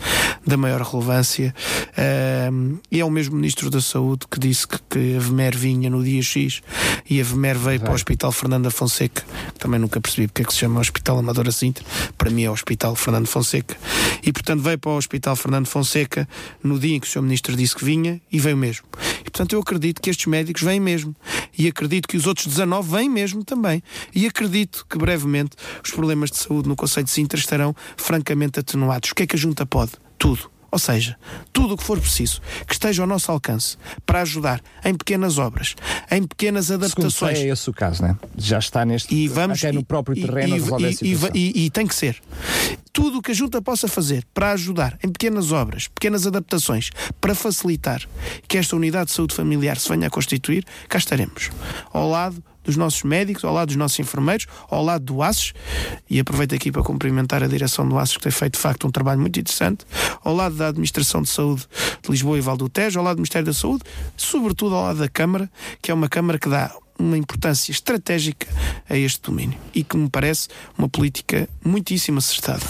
da 0.46 0.56
maior 0.56 0.82
relevância. 0.82 1.52
e 2.92 3.00
é 3.00 3.04
o 3.04 3.10
mesmo 3.10 3.34
Ministro 3.34 3.70
da 3.70 3.80
Saúde 3.80 4.26
que 4.30 4.38
disse 4.38 4.68
que, 4.68 4.78
que 4.88 5.16
a 5.16 5.20
VMER 5.20 5.56
vinha 5.56 5.90
no 5.90 6.03
dia 6.04 6.22
X 6.22 6.62
e 7.08 7.20
a 7.20 7.24
VMER 7.24 7.58
veio 7.58 7.78
Vai. 7.78 7.78
para 7.80 7.92
o 7.92 7.94
Hospital 7.94 8.32
Fernando 8.32 8.70
Fonseca, 8.70 9.24
também 9.58 9.80
nunca 9.80 10.00
percebi 10.00 10.26
porque 10.28 10.42
é 10.42 10.44
que 10.44 10.52
se 10.52 10.60
chama 10.60 10.80
Hospital 10.80 11.18
Amadora 11.18 11.50
Sintra, 11.50 11.84
para 12.16 12.30
mim 12.30 12.44
é 12.44 12.50
o 12.50 12.52
Hospital 12.52 12.94
Fernando 12.94 13.26
Fonseca, 13.26 13.76
e 14.22 14.32
portanto 14.32 14.62
veio 14.62 14.78
para 14.78 14.90
o 14.90 14.96
Hospital 14.96 15.36
Fernando 15.36 15.66
Fonseca 15.66 16.28
no 16.62 16.78
dia 16.78 16.96
em 16.96 17.00
que 17.00 17.06
o 17.06 17.10
Sr. 17.10 17.22
Ministro 17.22 17.56
disse 17.56 17.74
que 17.74 17.84
vinha 17.84 18.20
e 18.30 18.38
veio 18.38 18.56
mesmo. 18.56 18.86
E 19.20 19.24
portanto 19.24 19.54
eu 19.54 19.60
acredito 19.60 20.00
que 20.00 20.10
estes 20.10 20.26
médicos 20.26 20.62
vêm 20.62 20.80
mesmo 20.80 21.14
e 21.56 21.66
acredito 21.66 22.08
que 22.08 22.16
os 22.16 22.26
outros 22.26 22.46
19 22.46 22.90
vêm 22.90 23.08
mesmo 23.08 23.44
também. 23.44 23.82
E 24.14 24.26
acredito 24.26 24.86
que 24.88 24.98
brevemente 24.98 25.56
os 25.82 25.90
problemas 25.90 26.30
de 26.30 26.36
saúde 26.36 26.68
no 26.68 26.76
Conselho 26.76 27.04
de 27.04 27.10
Sintra 27.10 27.38
estarão 27.38 27.74
francamente 27.96 28.60
atenuados. 28.60 29.10
O 29.10 29.14
que 29.14 29.22
é 29.22 29.26
que 29.26 29.36
a 29.36 29.38
Junta 29.38 29.64
pode? 29.64 29.92
Tudo 30.18 30.53
ou 30.74 30.78
seja, 30.78 31.16
tudo 31.52 31.74
o 31.74 31.76
que 31.76 31.84
for 31.84 32.00
preciso 32.00 32.42
que 32.66 32.72
esteja 32.72 33.04
ao 33.04 33.06
nosso 33.06 33.30
alcance 33.30 33.76
para 34.04 34.22
ajudar 34.22 34.60
em 34.84 34.92
pequenas 34.92 35.38
obras, 35.38 35.76
em 36.10 36.24
pequenas 36.24 36.68
adaptações. 36.68 37.38
Sei, 37.38 37.48
é 37.48 37.52
esse 37.52 37.70
o 37.70 37.72
caso, 37.72 38.02
né? 38.02 38.16
Já 38.36 38.58
está 38.58 38.84
neste 38.84 39.14
e 39.14 39.28
vamos, 39.28 39.60
até 39.60 39.70
no 39.70 39.84
próprio 39.84 40.20
terreno 40.20 40.56
e, 40.80 41.12
e, 41.12 41.16
e, 41.32 41.66
e, 41.66 41.70
tem 41.70 41.86
que 41.86 41.94
ser. 41.94 42.20
Tudo 42.92 43.18
o 43.18 43.22
que 43.22 43.30
a 43.30 43.34
Junta 43.34 43.62
possa 43.62 43.86
fazer 43.86 44.26
para 44.34 44.50
ajudar 44.50 44.98
em 45.00 45.12
pequenas 45.12 45.52
obras, 45.52 45.86
pequenas 45.86 46.26
adaptações, 46.26 46.90
para 47.20 47.36
facilitar 47.36 48.02
que 48.48 48.58
esta 48.58 48.74
unidade 48.74 49.10
de 49.10 49.12
saúde 49.12 49.32
familiar 49.32 49.78
se 49.78 49.88
venha 49.88 50.08
a 50.08 50.10
constituir, 50.10 50.64
cá 50.88 50.98
estaremos. 50.98 51.50
Ao 51.92 52.10
lado 52.10 52.42
dos 52.64 52.76
nossos 52.76 53.02
médicos, 53.02 53.44
ao 53.44 53.52
lado 53.52 53.68
dos 53.68 53.76
nossos 53.76 53.98
enfermeiros, 53.98 54.46
ao 54.68 54.82
lado 54.82 55.04
do 55.04 55.22
ASES, 55.22 55.52
e 56.08 56.18
aproveito 56.18 56.54
aqui 56.54 56.72
para 56.72 56.82
cumprimentar 56.82 57.42
a 57.42 57.46
direção 57.46 57.88
do 57.88 57.98
ASES, 57.98 58.16
que 58.16 58.22
tem 58.22 58.32
feito 58.32 58.54
de 58.54 58.60
facto 58.60 58.86
um 58.86 58.90
trabalho 58.90 59.20
muito 59.20 59.38
interessante, 59.38 59.84
ao 60.22 60.34
lado 60.34 60.54
da 60.56 60.68
Administração 60.68 61.22
de 61.22 61.28
Saúde 61.28 61.66
de 62.02 62.10
Lisboa 62.10 62.38
e 62.38 62.40
Val 62.40 62.56
do 62.56 62.68
Tejo, 62.68 62.98
ao 62.98 63.04
lado 63.04 63.16
do 63.16 63.20
Ministério 63.20 63.46
da 63.46 63.52
Saúde, 63.52 63.84
sobretudo 64.16 64.74
ao 64.74 64.82
lado 64.84 64.98
da 64.98 65.08
Câmara, 65.08 65.50
que 65.80 65.90
é 65.90 65.94
uma 65.94 66.08
Câmara 66.08 66.38
que 66.38 66.48
dá 66.48 66.74
uma 66.98 67.18
importância 67.18 67.72
estratégica 67.72 68.46
a 68.88 68.96
este 68.96 69.22
domínio 69.22 69.58
e 69.74 69.82
que 69.82 69.96
me 69.96 70.08
parece 70.08 70.48
uma 70.76 70.88
política 70.88 71.48
muitíssimo 71.64 72.18
acertada. 72.18 72.62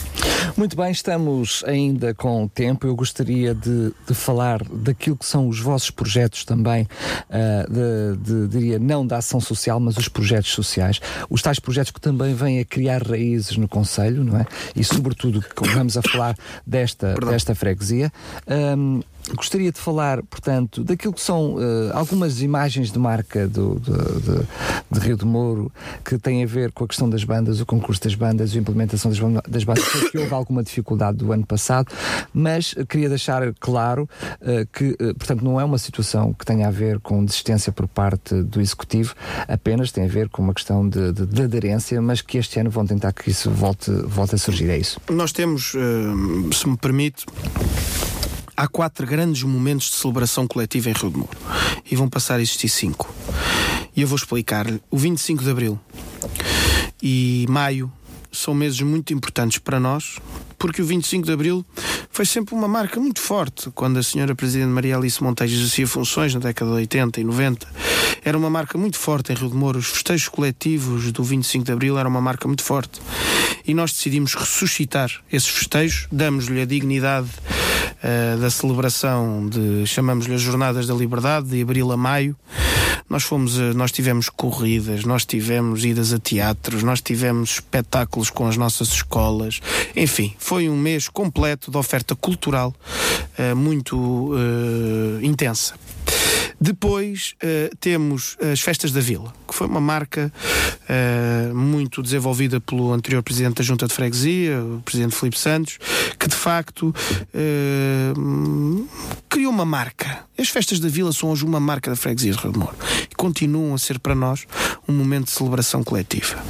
Muito 0.56 0.76
bem, 0.76 0.90
estamos 0.90 1.62
ainda 1.66 2.14
com 2.14 2.46
tempo. 2.48 2.86
Eu 2.86 2.94
gostaria 2.94 3.54
de, 3.54 3.92
de 4.06 4.14
falar 4.14 4.62
daquilo 4.64 5.16
que 5.16 5.26
são 5.26 5.48
os 5.48 5.58
vossos 5.58 5.90
projetos 5.90 6.44
também, 6.44 6.82
uh, 6.84 7.72
de, 7.72 8.16
de, 8.22 8.48
diria, 8.48 8.78
não 8.78 9.06
da 9.06 9.18
ação 9.18 9.40
social, 9.40 9.80
mas 9.80 9.96
os 9.96 10.08
projetos 10.08 10.52
sociais. 10.52 11.00
Os 11.28 11.42
tais 11.42 11.58
projetos 11.58 11.90
que 11.90 12.00
também 12.00 12.34
vêm 12.34 12.60
a 12.60 12.64
criar 12.64 13.02
raízes 13.02 13.56
no 13.56 13.68
Conselho, 13.68 14.24
não 14.24 14.38
é? 14.38 14.46
E 14.76 14.84
sobretudo, 14.84 15.44
como 15.54 15.72
vamos 15.72 15.96
a 15.96 16.02
falar 16.02 16.36
desta, 16.66 17.14
desta 17.14 17.54
freguesia. 17.54 18.12
Um, 18.46 19.00
Gostaria 19.32 19.72
de 19.72 19.80
falar, 19.80 20.22
portanto, 20.22 20.84
daquilo 20.84 21.12
que 21.12 21.20
são 21.20 21.54
uh, 21.54 21.60
algumas 21.94 22.42
imagens 22.42 22.92
de 22.92 22.98
marca 22.98 23.48
do, 23.48 23.80
de, 23.80 23.90
de, 23.90 24.46
de, 24.90 25.00
Rio 25.00 25.16
de 25.16 25.24
Moro 25.24 25.72
que 26.04 26.18
têm 26.18 26.44
a 26.44 26.46
ver 26.46 26.70
com 26.72 26.84
a 26.84 26.88
questão 26.88 27.08
das 27.08 27.24
bandas, 27.24 27.58
o 27.58 27.64
concurso 27.64 28.02
das 28.02 28.14
bandas, 28.14 28.54
a 28.54 28.58
implementação 28.58 29.10
das, 29.10 29.18
das 29.48 29.64
bandas. 29.64 29.84
Que 30.10 30.18
houve 30.18 30.32
alguma 30.34 30.62
dificuldade 30.62 31.18
do 31.18 31.32
ano 31.32 31.46
passado, 31.46 31.90
mas 32.32 32.74
queria 32.88 33.08
deixar 33.08 33.54
claro 33.54 34.08
uh, 34.42 34.66
que, 34.70 34.90
uh, 34.90 35.14
portanto, 35.14 35.42
não 35.42 35.58
é 35.58 35.64
uma 35.64 35.78
situação 35.78 36.32
que 36.34 36.44
tenha 36.44 36.68
a 36.68 36.70
ver 36.70 37.00
com 37.00 37.24
desistência 37.24 37.72
por 37.72 37.88
parte 37.88 38.34
do 38.42 38.60
Executivo, 38.60 39.14
apenas 39.48 39.90
tem 39.90 40.04
a 40.04 40.08
ver 40.08 40.28
com 40.28 40.42
uma 40.42 40.52
questão 40.52 40.86
de, 40.86 41.12
de, 41.12 41.26
de 41.26 41.42
aderência, 41.42 42.00
mas 42.02 42.20
que 42.20 42.36
este 42.36 42.60
ano 42.60 42.68
vão 42.68 42.86
tentar 42.86 43.12
que 43.12 43.30
isso 43.30 43.50
volte, 43.50 43.90
volte 43.90 44.34
a 44.34 44.38
surgir. 44.38 44.68
É 44.68 44.76
isso. 44.76 45.00
Nós 45.08 45.32
temos, 45.32 45.74
se 46.52 46.68
me 46.68 46.76
permite, 46.76 47.24
há 48.56 48.68
quatro 48.68 49.06
grandes 49.06 49.42
momentos 49.42 49.90
de 49.90 49.96
celebração 49.96 50.46
coletiva 50.46 50.90
em 50.90 50.92
Rio 50.92 51.10
de 51.10 51.18
Moro 51.18 51.36
e 51.90 51.96
vão 51.96 52.08
passar 52.08 52.36
a 52.36 52.42
existir 52.42 52.68
cinco. 52.68 53.12
E 53.96 54.02
eu 54.02 54.08
vou 54.08 54.16
explicar-lhe. 54.16 54.80
O 54.90 54.96
25 54.96 55.42
de 55.42 55.50
Abril 55.50 55.80
e 57.02 57.46
Maio 57.48 57.92
são 58.32 58.54
meses 58.54 58.80
muito 58.80 59.12
importantes 59.14 59.58
para 59.58 59.78
nós, 59.78 60.18
porque 60.58 60.82
o 60.82 60.84
25 60.84 61.26
de 61.26 61.32
Abril 61.32 61.64
foi 62.10 62.24
sempre 62.24 62.54
uma 62.54 62.66
marca 62.66 62.98
muito 62.98 63.20
forte. 63.20 63.70
Quando 63.70 63.98
a 63.98 64.02
senhora 64.02 64.34
Presidente 64.34 64.68
Maria 64.68 64.96
Alice 64.96 65.22
Monteiro 65.22 65.52
exercia 65.52 65.86
funções 65.86 66.34
na 66.34 66.40
década 66.40 66.70
de 66.72 66.76
80 66.78 67.20
e 67.20 67.24
90, 67.24 67.66
era 68.24 68.36
uma 68.36 68.50
marca 68.50 68.76
muito 68.76 68.98
forte 68.98 69.32
em 69.32 69.36
Rio 69.36 69.50
de 69.50 69.56
Moro. 69.56 69.78
Os 69.78 69.86
festejos 69.86 70.28
coletivos 70.28 71.12
do 71.12 71.22
25 71.22 71.64
de 71.64 71.72
Abril 71.72 71.98
eram 71.98 72.10
uma 72.10 72.20
marca 72.20 72.48
muito 72.48 72.64
forte. 72.64 73.00
E 73.66 73.72
nós 73.74 73.92
decidimos 73.92 74.34
ressuscitar 74.34 75.10
esses 75.30 75.48
festejos, 75.48 76.08
damos-lhe 76.10 76.60
a 76.60 76.66
dignidade 76.66 77.28
uh, 78.04 78.38
da 78.38 78.50
celebração 78.50 79.48
de, 79.48 79.86
chamamos-lhe 79.86 80.34
as 80.34 80.42
Jornadas 80.42 80.86
da 80.86 80.94
Liberdade, 80.94 81.48
de 81.48 81.62
abril 81.62 81.90
a 81.90 81.96
maio. 81.96 82.36
Nós 83.08 83.22
fomos, 83.22 83.56
uh, 83.56 83.74
nós 83.74 83.90
tivemos 83.90 84.28
corridas, 84.28 85.04
nós 85.04 85.24
tivemos 85.24 85.84
idas 85.84 86.12
a 86.12 86.18
teatros, 86.18 86.82
nós 86.82 87.00
tivemos 87.00 87.52
espetáculos 87.54 88.28
com 88.28 88.46
as 88.46 88.56
nossas 88.56 88.88
escolas. 88.88 89.60
Enfim, 89.96 90.34
foi 90.38 90.68
um 90.68 90.76
mês 90.76 91.08
completo 91.08 91.70
de 91.70 91.76
oferta 91.78 92.14
cultural 92.14 92.74
uh, 93.38 93.56
muito 93.56 94.32
intensa. 95.22 95.74
Depois 96.60 97.34
uh, 97.42 97.76
temos 97.76 98.36
as 98.40 98.60
Festas 98.60 98.90
da 98.92 99.00
Vila, 99.00 99.32
que 99.46 99.54
foi 99.54 99.66
uma 99.66 99.80
marca 99.80 100.32
uh, 100.32 101.54
muito 101.54 102.02
desenvolvida 102.02 102.60
pelo 102.60 102.92
anterior 102.92 103.22
presidente 103.22 103.56
da 103.56 103.62
Junta 103.62 103.86
de 103.86 103.94
Freguesia, 103.94 104.62
o 104.62 104.80
presidente 104.82 105.14
Felipe 105.14 105.38
Santos, 105.38 105.78
que 106.18 106.28
de 106.28 106.34
facto 106.34 106.94
uh, 107.34 108.88
criou 109.28 109.52
uma 109.52 109.64
marca. 109.64 110.24
As 110.38 110.48
Festas 110.48 110.80
da 110.80 110.88
Vila 110.88 111.12
são 111.12 111.30
hoje 111.30 111.44
uma 111.44 111.60
marca 111.60 111.90
da 111.90 111.96
Freguesia 111.96 112.32
de 112.32 112.38
Rio 112.38 112.52
de 112.52 112.58
e 113.10 113.14
continuam 113.14 113.74
a 113.74 113.78
ser 113.78 113.98
para 113.98 114.14
nós 114.14 114.46
um 114.88 114.92
momento 114.92 115.26
de 115.26 115.32
celebração 115.32 115.82
coletiva. 115.84 116.42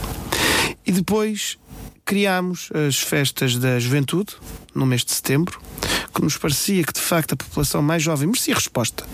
E 0.86 0.92
depois 0.92 1.56
criámos 2.04 2.70
as 2.86 2.98
festas 2.98 3.56
da 3.56 3.78
juventude, 3.78 4.34
no 4.74 4.84
mês 4.84 5.04
de 5.04 5.12
setembro, 5.12 5.60
que 6.14 6.22
nos 6.22 6.36
parecia 6.36 6.84
que 6.84 6.92
de 6.92 7.00
facto 7.00 7.32
a 7.32 7.36
população 7.36 7.82
mais 7.82 8.02
jovem 8.02 8.26
merecia 8.26 8.54
resposta, 8.54 9.04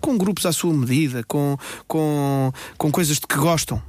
com 0.00 0.18
grupos 0.18 0.44
à 0.44 0.52
sua 0.52 0.72
medida, 0.72 1.22
com, 1.24 1.56
com, 1.86 2.52
com 2.76 2.90
coisas 2.90 3.16
de 3.16 3.26
que 3.26 3.36
gostam. 3.36 3.80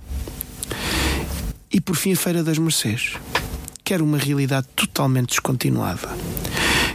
E 1.72 1.82
por 1.82 1.96
fim 1.96 2.14
a 2.14 2.16
Feira 2.16 2.44
das 2.44 2.58
Mercês, 2.58 3.14
que 3.84 3.94
era 3.94 4.04
uma 4.04 4.18
realidade 4.18 4.68
totalmente 4.76 5.30
descontinuada, 5.30 6.10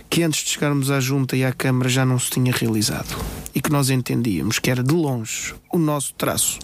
que 0.08 0.22
antes 0.22 0.44
de 0.44 0.50
chegarmos 0.50 0.90
à 0.90 1.00
Junta 1.00 1.36
e 1.36 1.44
à 1.44 1.52
Câmara 1.52 1.88
já 1.88 2.04
não 2.04 2.18
se 2.18 2.30
tinha 2.30 2.52
realizado 2.52 3.16
e 3.54 3.60
que 3.60 3.70
nós 3.70 3.90
entendíamos 3.90 4.58
que 4.58 4.70
era 4.70 4.82
de 4.82 4.94
longe 4.94 5.54
o 5.72 5.78
nosso 5.78 6.14
traço 6.14 6.58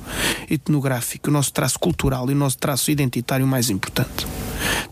etnográfico, 0.51 1.29
o 1.29 1.33
nosso 1.33 1.53
traço 1.53 1.79
cultural 1.79 2.31
e 2.31 2.33
o 2.33 2.37
nosso 2.37 2.59
traço 2.59 2.91
identitário 2.91 3.47
mais 3.47 3.71
importante 3.71 4.27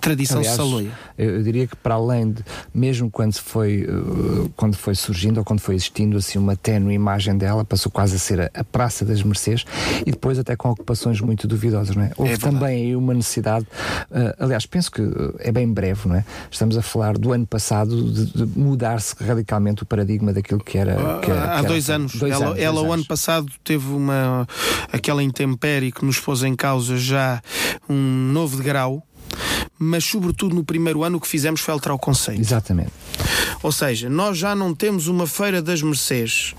tradição 0.02 0.38
Aliás, 0.38 0.56
saloia. 0.56 0.90
Eu 1.16 1.42
diria 1.42 1.66
que 1.66 1.76
para 1.76 1.94
além 1.94 2.32
de, 2.32 2.42
mesmo 2.74 3.08
quando 3.08 3.34
foi, 3.34 3.84
uh, 3.84 4.50
quando 4.56 4.76
foi 4.76 4.96
surgindo 4.96 5.38
ou 5.38 5.44
quando 5.44 5.60
foi 5.60 5.76
existindo 5.76 6.16
assim 6.16 6.38
uma 6.38 6.56
ténue 6.56 6.92
imagem 6.92 7.38
dela, 7.38 7.64
passou 7.64 7.90
quase 7.90 8.16
a 8.16 8.18
ser 8.18 8.50
a, 8.52 8.64
Praça 8.72 9.04
das 9.04 9.22
Mercês 9.22 9.64
e 10.04 10.10
depois 10.10 10.38
até 10.38 10.56
com 10.56 10.70
ocupações 10.70 11.20
muito 11.20 11.46
duvidosas, 11.46 11.94
não 11.94 12.02
é? 12.02 12.10
Houve 12.16 12.32
é 12.32 12.36
também 12.36 12.86
aí 12.86 12.96
uma 12.96 13.14
necessidade, 13.14 13.64
uh, 14.10 14.34
aliás, 14.38 14.66
penso 14.66 14.90
que 14.90 15.02
uh, 15.02 15.36
é 15.38 15.52
bem 15.52 15.72
breve, 15.72 16.08
não 16.08 16.16
é? 16.16 16.24
Estamos 16.50 16.76
a 16.76 16.82
falar 16.82 17.16
do 17.16 17.32
ano 17.32 17.46
passado 17.46 18.10
de 18.10 18.41
mudar-se 18.46 19.14
radicalmente 19.22 19.82
o 19.82 19.86
paradigma 19.86 20.32
daquilo 20.32 20.62
que 20.62 20.78
era. 20.78 21.20
Que 21.20 21.30
era 21.30 21.58
há 21.58 21.60
que 21.60 21.68
dois 21.68 21.88
era, 21.88 21.96
anos. 21.96 22.14
Dois 22.14 22.32
ela, 22.32 22.46
anos, 22.46 22.58
ela 22.58 22.72
dois 22.74 22.82
o 22.82 22.92
anos. 22.92 22.94
ano 22.94 23.04
passado 23.06 23.52
teve 23.64 23.86
uma 23.88 24.46
aquela 24.92 25.22
intempérie 25.22 25.92
que 25.92 26.04
nos 26.04 26.18
pôs 26.18 26.42
em 26.42 26.54
causa 26.54 26.96
já 26.96 27.42
um 27.88 28.30
novo 28.32 28.56
degrau 28.56 29.02
mas 29.78 30.04
sobretudo 30.04 30.54
no 30.54 30.62
primeiro 30.62 31.02
ano 31.02 31.16
o 31.16 31.20
que 31.20 31.26
fizemos 31.26 31.60
foi 31.60 31.74
alterar 31.74 31.96
o 31.96 31.98
conceito. 31.98 32.40
Exatamente. 32.40 32.92
Ou 33.62 33.72
seja, 33.72 34.08
nós 34.08 34.38
já 34.38 34.54
não 34.54 34.72
temos 34.72 35.08
uma 35.08 35.26
feira 35.26 35.60
das 35.60 35.82
Mercês 35.82 36.54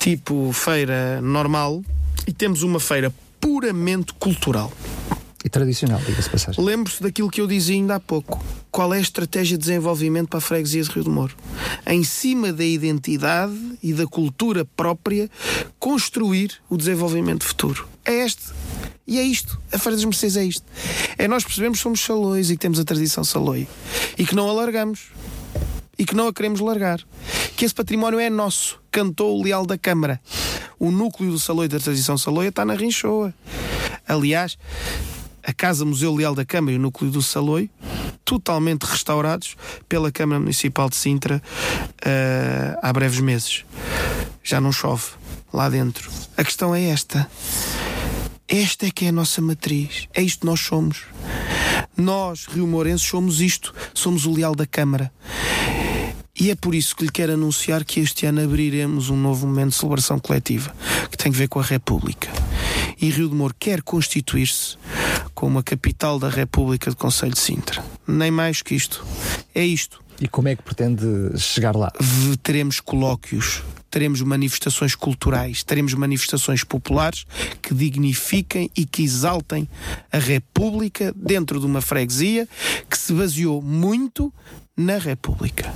tipo 0.00 0.50
feira 0.52 1.20
normal 1.20 1.82
e 2.26 2.32
temos 2.32 2.62
uma 2.62 2.80
feira 2.80 3.12
puramente 3.40 4.12
cultural. 4.14 4.72
E 5.42 5.48
tradicional, 5.48 5.98
diga-se 6.00 6.28
passagem. 6.28 6.62
Lembro-se 6.62 7.02
daquilo 7.02 7.30
que 7.30 7.40
eu 7.40 7.46
dizia 7.46 7.74
ainda 7.74 7.94
há 7.94 8.00
pouco. 8.00 8.44
Qual 8.70 8.92
é 8.92 8.98
a 8.98 9.00
estratégia 9.00 9.56
de 9.56 9.62
desenvolvimento 9.62 10.28
para 10.28 10.38
a 10.38 10.42
freguesia 10.42 10.82
de 10.82 10.90
Rio 10.90 11.04
de 11.04 11.10
Moro? 11.10 11.34
Em 11.86 12.04
cima 12.04 12.52
da 12.52 12.64
identidade 12.64 13.56
e 13.82 13.94
da 13.94 14.06
cultura 14.06 14.64
própria, 14.64 15.30
construir 15.78 16.52
o 16.68 16.76
desenvolvimento 16.76 17.44
futuro. 17.44 17.88
É 18.04 18.24
este 18.24 18.42
e 19.06 19.18
é 19.18 19.22
isto. 19.22 19.60
A 19.72 19.78
Feira 19.78 19.96
das 19.96 20.04
Mercês 20.04 20.36
é 20.36 20.44
isto. 20.44 20.64
É 21.18 21.26
nós 21.26 21.42
percebemos 21.42 21.78
que 21.78 21.82
somos 21.82 22.00
salões 22.00 22.48
e 22.50 22.54
que 22.54 22.60
temos 22.60 22.78
a 22.78 22.84
tradição 22.84 23.24
saloi. 23.24 23.66
E 24.16 24.24
que 24.24 24.36
não 24.36 24.48
a 24.48 24.52
largamos. 24.52 25.08
E 25.98 26.04
que 26.04 26.14
não 26.14 26.28
a 26.28 26.32
queremos 26.32 26.60
largar. 26.60 27.00
Que 27.56 27.64
esse 27.64 27.74
património 27.74 28.20
é 28.20 28.30
nosso. 28.30 28.80
Cantou 28.90 29.38
o 29.38 29.42
Leal 29.42 29.66
da 29.66 29.76
Câmara. 29.76 30.20
O 30.78 30.90
núcleo 30.90 31.32
do 31.32 31.38
saloi 31.38 31.66
da 31.66 31.80
tradição 31.80 32.16
saloia 32.16 32.50
está 32.50 32.64
na 32.64 32.74
Rinchoa. 32.74 33.34
Aliás, 34.06 34.56
a 35.42 35.52
Casa 35.52 35.84
Museu 35.84 36.14
Leal 36.14 36.34
da 36.34 36.44
Câmara 36.44 36.74
e 36.74 36.76
o 36.76 36.80
núcleo 36.80 37.10
do 37.10 37.22
Saloi, 37.22 37.70
totalmente 38.24 38.84
restaurados 38.84 39.56
pela 39.88 40.12
Câmara 40.12 40.40
Municipal 40.40 40.88
de 40.88 40.96
Sintra 40.96 41.42
uh, 42.02 42.78
há 42.82 42.92
breves 42.92 43.20
meses. 43.20 43.64
Já 44.42 44.60
não 44.60 44.72
chove 44.72 45.04
lá 45.52 45.68
dentro. 45.68 46.10
A 46.36 46.44
questão 46.44 46.74
é 46.74 46.84
esta. 46.84 47.28
Esta 48.48 48.86
é 48.86 48.90
que 48.90 49.04
é 49.04 49.08
a 49.08 49.12
nossa 49.12 49.40
matriz. 49.40 50.08
É 50.14 50.22
isto 50.22 50.40
que 50.40 50.46
nós 50.46 50.60
somos. 50.60 51.04
Nós, 51.96 52.46
Rio 52.46 52.66
Mourenses, 52.66 53.06
somos 53.06 53.40
isto. 53.40 53.74
Somos 53.94 54.26
o 54.26 54.32
leal 54.32 54.54
da 54.54 54.66
Câmara. 54.66 55.12
E 56.40 56.50
é 56.50 56.54
por 56.54 56.74
isso 56.74 56.96
que 56.96 57.04
lhe 57.04 57.10
quero 57.10 57.34
anunciar 57.34 57.84
que 57.84 58.00
este 58.00 58.24
ano 58.24 58.42
abriremos 58.42 59.10
um 59.10 59.16
novo 59.16 59.46
momento 59.46 59.72
de 59.72 59.76
celebração 59.76 60.18
coletiva 60.18 60.74
que 61.10 61.16
tem 61.18 61.30
a 61.30 61.34
ver 61.34 61.48
com 61.48 61.60
a 61.60 61.62
República. 61.62 62.30
E 62.98 63.10
Rio 63.10 63.28
de 63.28 63.34
Moro 63.34 63.54
quer 63.58 63.82
constituir-se 63.82 64.78
como 65.34 65.58
a 65.58 65.62
capital 65.62 66.18
da 66.18 66.30
República 66.30 66.88
de 66.88 66.96
Conselho 66.96 67.34
de 67.34 67.40
Sintra. 67.40 67.84
Nem 68.06 68.30
mais 68.30 68.62
que 68.62 68.74
isto. 68.74 69.04
É 69.54 69.62
isto. 69.62 70.02
E 70.18 70.26
como 70.26 70.48
é 70.48 70.56
que 70.56 70.62
pretende 70.62 71.06
chegar 71.38 71.76
lá? 71.76 71.92
Teremos 72.42 72.80
colóquios 72.80 73.62
teremos 73.90 74.22
manifestações 74.22 74.94
culturais, 74.94 75.64
teremos 75.64 75.94
manifestações 75.94 76.62
populares 76.62 77.26
que 77.60 77.74
dignifiquem 77.74 78.70
e 78.76 78.86
que 78.86 79.02
exaltem 79.02 79.68
a 80.12 80.18
República 80.18 81.12
dentro 81.16 81.58
de 81.58 81.66
uma 81.66 81.80
freguesia 81.80 82.48
que 82.88 82.96
se 82.96 83.12
baseou 83.12 83.60
muito 83.60 84.32
na 84.76 84.96
República. 84.96 85.74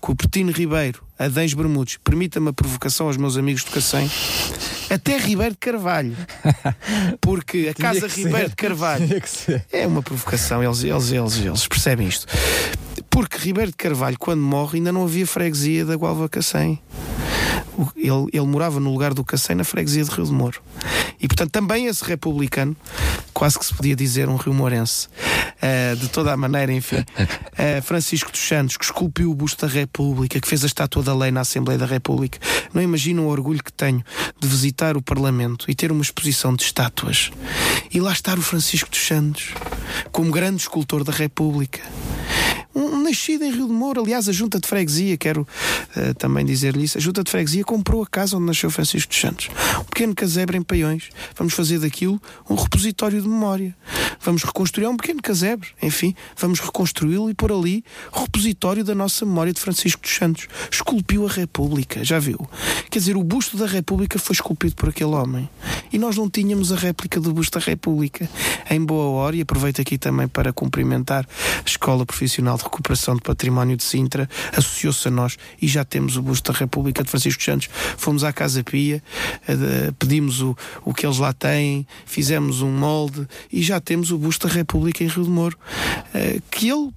Cupertino 0.00 0.50
Ribeiro, 0.50 1.04
Adães 1.18 1.52
Bermudes, 1.52 1.98
permita-me 2.02 2.48
a 2.48 2.52
provocação 2.52 3.06
aos 3.06 3.16
meus 3.16 3.36
amigos 3.36 3.62
do 3.62 3.70
Cacém, 3.70 4.10
até 4.88 5.18
Ribeiro 5.18 5.52
de 5.52 5.58
Carvalho, 5.58 6.16
porque 7.20 7.70
a 7.70 7.74
Casa 7.74 8.06
Ribeiro 8.06 8.48
de 8.48 8.56
Carvalho 8.56 9.06
é 9.70 9.86
uma 9.86 10.02
provocação, 10.02 10.64
eles, 10.64 10.82
eles, 10.82 11.12
eles, 11.12 11.36
eles 11.38 11.68
percebem 11.68 12.08
isto. 12.08 12.26
Porque 13.10 13.36
Ribeiro 13.36 13.70
de 13.70 13.76
Carvalho, 13.76 14.16
quando 14.18 14.40
morre, 14.40 14.78
ainda 14.78 14.90
não 14.90 15.04
havia 15.04 15.26
freguesia 15.26 15.84
da 15.84 15.94
Gualva 15.94 16.28
Cacém 16.28 16.80
ele, 17.96 18.28
ele 18.32 18.46
morava 18.46 18.80
no 18.80 18.92
lugar 18.92 19.14
do 19.14 19.24
Cacém, 19.24 19.56
na 19.56 19.64
freguesia 19.64 20.04
de 20.04 20.10
Rio 20.10 20.24
de 20.24 20.32
Moro. 20.32 20.60
E, 21.20 21.28
portanto, 21.28 21.50
também 21.50 21.86
esse 21.86 22.04
republicano, 22.04 22.76
quase 23.32 23.58
que 23.58 23.64
se 23.64 23.74
podia 23.74 23.94
dizer 23.94 24.28
um 24.28 24.36
rio 24.36 24.54
morense, 24.54 25.06
uh, 25.06 25.96
de 25.96 26.08
toda 26.08 26.32
a 26.32 26.36
maneira, 26.36 26.72
enfim. 26.72 26.96
Uh, 26.98 27.82
Francisco 27.84 28.30
dos 28.30 28.40
Santos, 28.40 28.76
que 28.76 28.84
esculpiu 28.84 29.30
o 29.30 29.34
busto 29.34 29.66
da 29.66 29.72
República, 29.72 30.40
que 30.40 30.48
fez 30.48 30.64
a 30.64 30.66
estátua 30.66 31.02
da 31.02 31.14
lei 31.14 31.30
na 31.30 31.40
Assembleia 31.40 31.78
da 31.78 31.86
República. 31.86 32.38
Não 32.72 32.80
imagino 32.80 33.24
o 33.24 33.28
orgulho 33.28 33.62
que 33.62 33.72
tenho 33.72 34.02
de 34.38 34.48
visitar 34.48 34.96
o 34.96 35.02
Parlamento 35.02 35.66
e 35.68 35.74
ter 35.74 35.92
uma 35.92 36.02
exposição 36.02 36.54
de 36.54 36.62
estátuas. 36.62 37.30
E 37.92 38.00
lá 38.00 38.12
estar 38.12 38.38
o 38.38 38.42
Francisco 38.42 38.90
dos 38.90 39.06
Santos, 39.06 39.54
como 40.10 40.30
grande 40.30 40.62
escultor 40.62 41.04
da 41.04 41.12
República 41.12 41.80
um, 42.74 43.02
nascido 43.02 43.44
em 43.44 43.50
Rio 43.50 43.66
de 43.66 43.72
Moura. 43.72 44.00
Aliás, 44.00 44.28
a 44.28 44.32
Junta 44.32 44.60
de 44.60 44.68
Freguesia, 44.68 45.16
quero 45.16 45.46
uh, 45.96 46.14
também 46.14 46.44
dizer-lhe 46.44 46.84
isso, 46.84 46.98
a 46.98 47.00
Junta 47.00 47.22
de 47.22 47.30
Freguesia 47.30 47.64
comprou 47.64 48.02
a 48.02 48.06
casa 48.06 48.36
onde 48.36 48.46
nasceu 48.46 48.70
Francisco 48.70 49.10
dos 49.10 49.20
Santos. 49.20 49.48
Um 49.80 49.84
pequeno 49.84 50.14
casebre 50.14 50.56
em 50.56 50.62
Paiões. 50.62 51.10
Vamos 51.36 51.54
fazer 51.54 51.78
daquilo 51.78 52.20
um 52.48 52.54
repositório 52.54 53.20
de 53.20 53.28
memória. 53.28 53.76
Vamos 54.22 54.44
reconstruir 54.44 54.86
um 54.86 54.96
pequeno 54.96 55.22
casebre, 55.22 55.68
enfim, 55.80 56.14
vamos 56.36 56.60
reconstruí-lo 56.60 57.30
e 57.30 57.34
pôr 57.34 57.52
ali 57.52 57.82
repositório 58.12 58.84
da 58.84 58.94
nossa 58.94 59.24
memória 59.24 59.52
de 59.52 59.60
Francisco 59.60 60.02
dos 60.02 60.14
Santos. 60.14 60.46
Esculpiu 60.70 61.26
a 61.26 61.30
República, 61.30 62.04
já 62.04 62.18
viu? 62.18 62.38
Quer 62.90 62.98
dizer, 62.98 63.16
o 63.16 63.24
busto 63.24 63.56
da 63.56 63.66
República 63.66 64.18
foi 64.18 64.34
esculpido 64.34 64.74
por 64.74 64.90
aquele 64.90 65.12
homem. 65.12 65.48
E 65.92 65.98
nós 65.98 66.16
não 66.16 66.28
tínhamos 66.28 66.70
a 66.70 66.76
réplica 66.76 67.18
do 67.18 67.32
busto 67.32 67.58
da 67.58 67.64
República. 67.64 68.28
Em 68.70 68.84
boa 68.84 69.06
hora, 69.06 69.36
e 69.36 69.40
aproveito 69.40 69.80
aqui 69.80 69.96
também 69.96 70.28
para 70.28 70.52
cumprimentar 70.52 71.26
a 71.58 71.68
Escola 71.68 72.04
Profissional 72.04 72.58
de 72.60 72.64
Recuperação 72.64 73.16
de 73.16 73.22
Património 73.22 73.76
de 73.76 73.84
Sintra, 73.84 74.28
associou-se 74.56 75.08
a 75.08 75.10
nós 75.10 75.36
e 75.60 75.66
já 75.66 75.84
temos 75.84 76.16
o 76.16 76.22
busto 76.22 76.52
da 76.52 76.58
República 76.58 77.02
de 77.02 77.10
Francisco 77.10 77.42
Santos. 77.42 77.68
Fomos 77.96 78.24
à 78.24 78.32
Casa 78.32 78.62
Pia, 78.62 79.02
eh, 79.48 79.92
pedimos 79.98 80.40
o, 80.40 80.56
o 80.84 80.94
que 80.94 81.06
eles 81.06 81.18
lá 81.18 81.32
têm, 81.32 81.86
fizemos 82.06 82.62
um 82.62 82.70
molde 82.70 83.26
e 83.52 83.62
já 83.62 83.80
temos 83.80 84.10
o 84.10 84.18
busto 84.18 84.46
da 84.46 84.54
República 84.54 85.02
em 85.02 85.08
Rio 85.08 85.24
de 85.24 85.30
Moro, 85.30 85.58
eh, 86.14 86.40
que 86.50 86.68
ele 86.68 86.90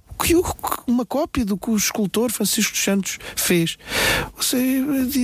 uma 0.86 1.04
cópia 1.04 1.44
do 1.44 1.58
que 1.58 1.70
o 1.70 1.76
escultor 1.76 2.30
Francisco 2.30 2.76
Santos 2.76 3.18
fez. 3.36 3.76
Você 4.36 4.56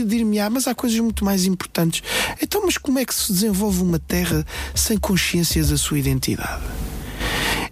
dir-me, 0.04 0.38
ah, 0.38 0.50
mas 0.50 0.66
há 0.66 0.74
coisas 0.74 0.98
muito 0.98 1.24
mais 1.24 1.46
importantes. 1.46 2.02
Então, 2.42 2.62
mas 2.66 2.76
como 2.76 2.98
é 2.98 3.04
que 3.04 3.14
se 3.14 3.32
desenvolve 3.32 3.82
uma 3.82 3.98
terra 3.98 4.44
sem 4.74 4.98
consciência 4.98 5.64
da 5.64 5.78
sua 5.78 5.98
identidade? 5.98 6.62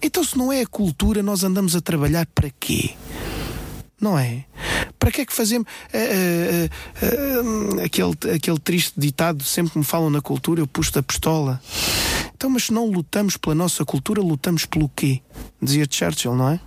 Então, 0.01 0.23
se 0.23 0.39
não 0.39 0.53
é 0.53 0.63
a 0.63 0.67
cultura, 0.67 1.23
nós 1.23 1.43
andamos 1.43 1.75
a 1.75 1.81
trabalhar 1.81 2.27
para 2.35 2.51
quê? 2.51 2.95
Não 4.01 4.19
é? 4.19 4.45
Para 4.99 5.11
que 5.11 5.23
é 5.23 5.27
que 5.27 5.33
fazemos 5.33 5.67
uh, 5.93 6.67
uh, 7.05 7.77
uh, 7.77 7.85
aquele, 7.85 8.35
aquele 8.35 8.59
triste 8.59 8.93
ditado 8.97 9.43
sempre 9.43 9.73
que 9.73 9.79
me 9.79 9.85
falam 9.85 10.09
na 10.09 10.21
cultura, 10.21 10.61
eu 10.61 10.67
puxo 10.67 10.93
da 10.93 11.03
pistola. 11.03 11.61
Então, 12.35 12.49
mas 12.49 12.65
se 12.65 12.73
não 12.73 12.87
lutamos 12.87 13.37
pela 13.37 13.55
nossa 13.55 13.85
cultura, 13.85 14.23
lutamos 14.23 14.65
pelo 14.65 14.89
quê? 14.89 15.21
Dizia 15.61 15.87
Churchill, 15.91 16.37
não 16.37 16.51
é? 16.51 16.61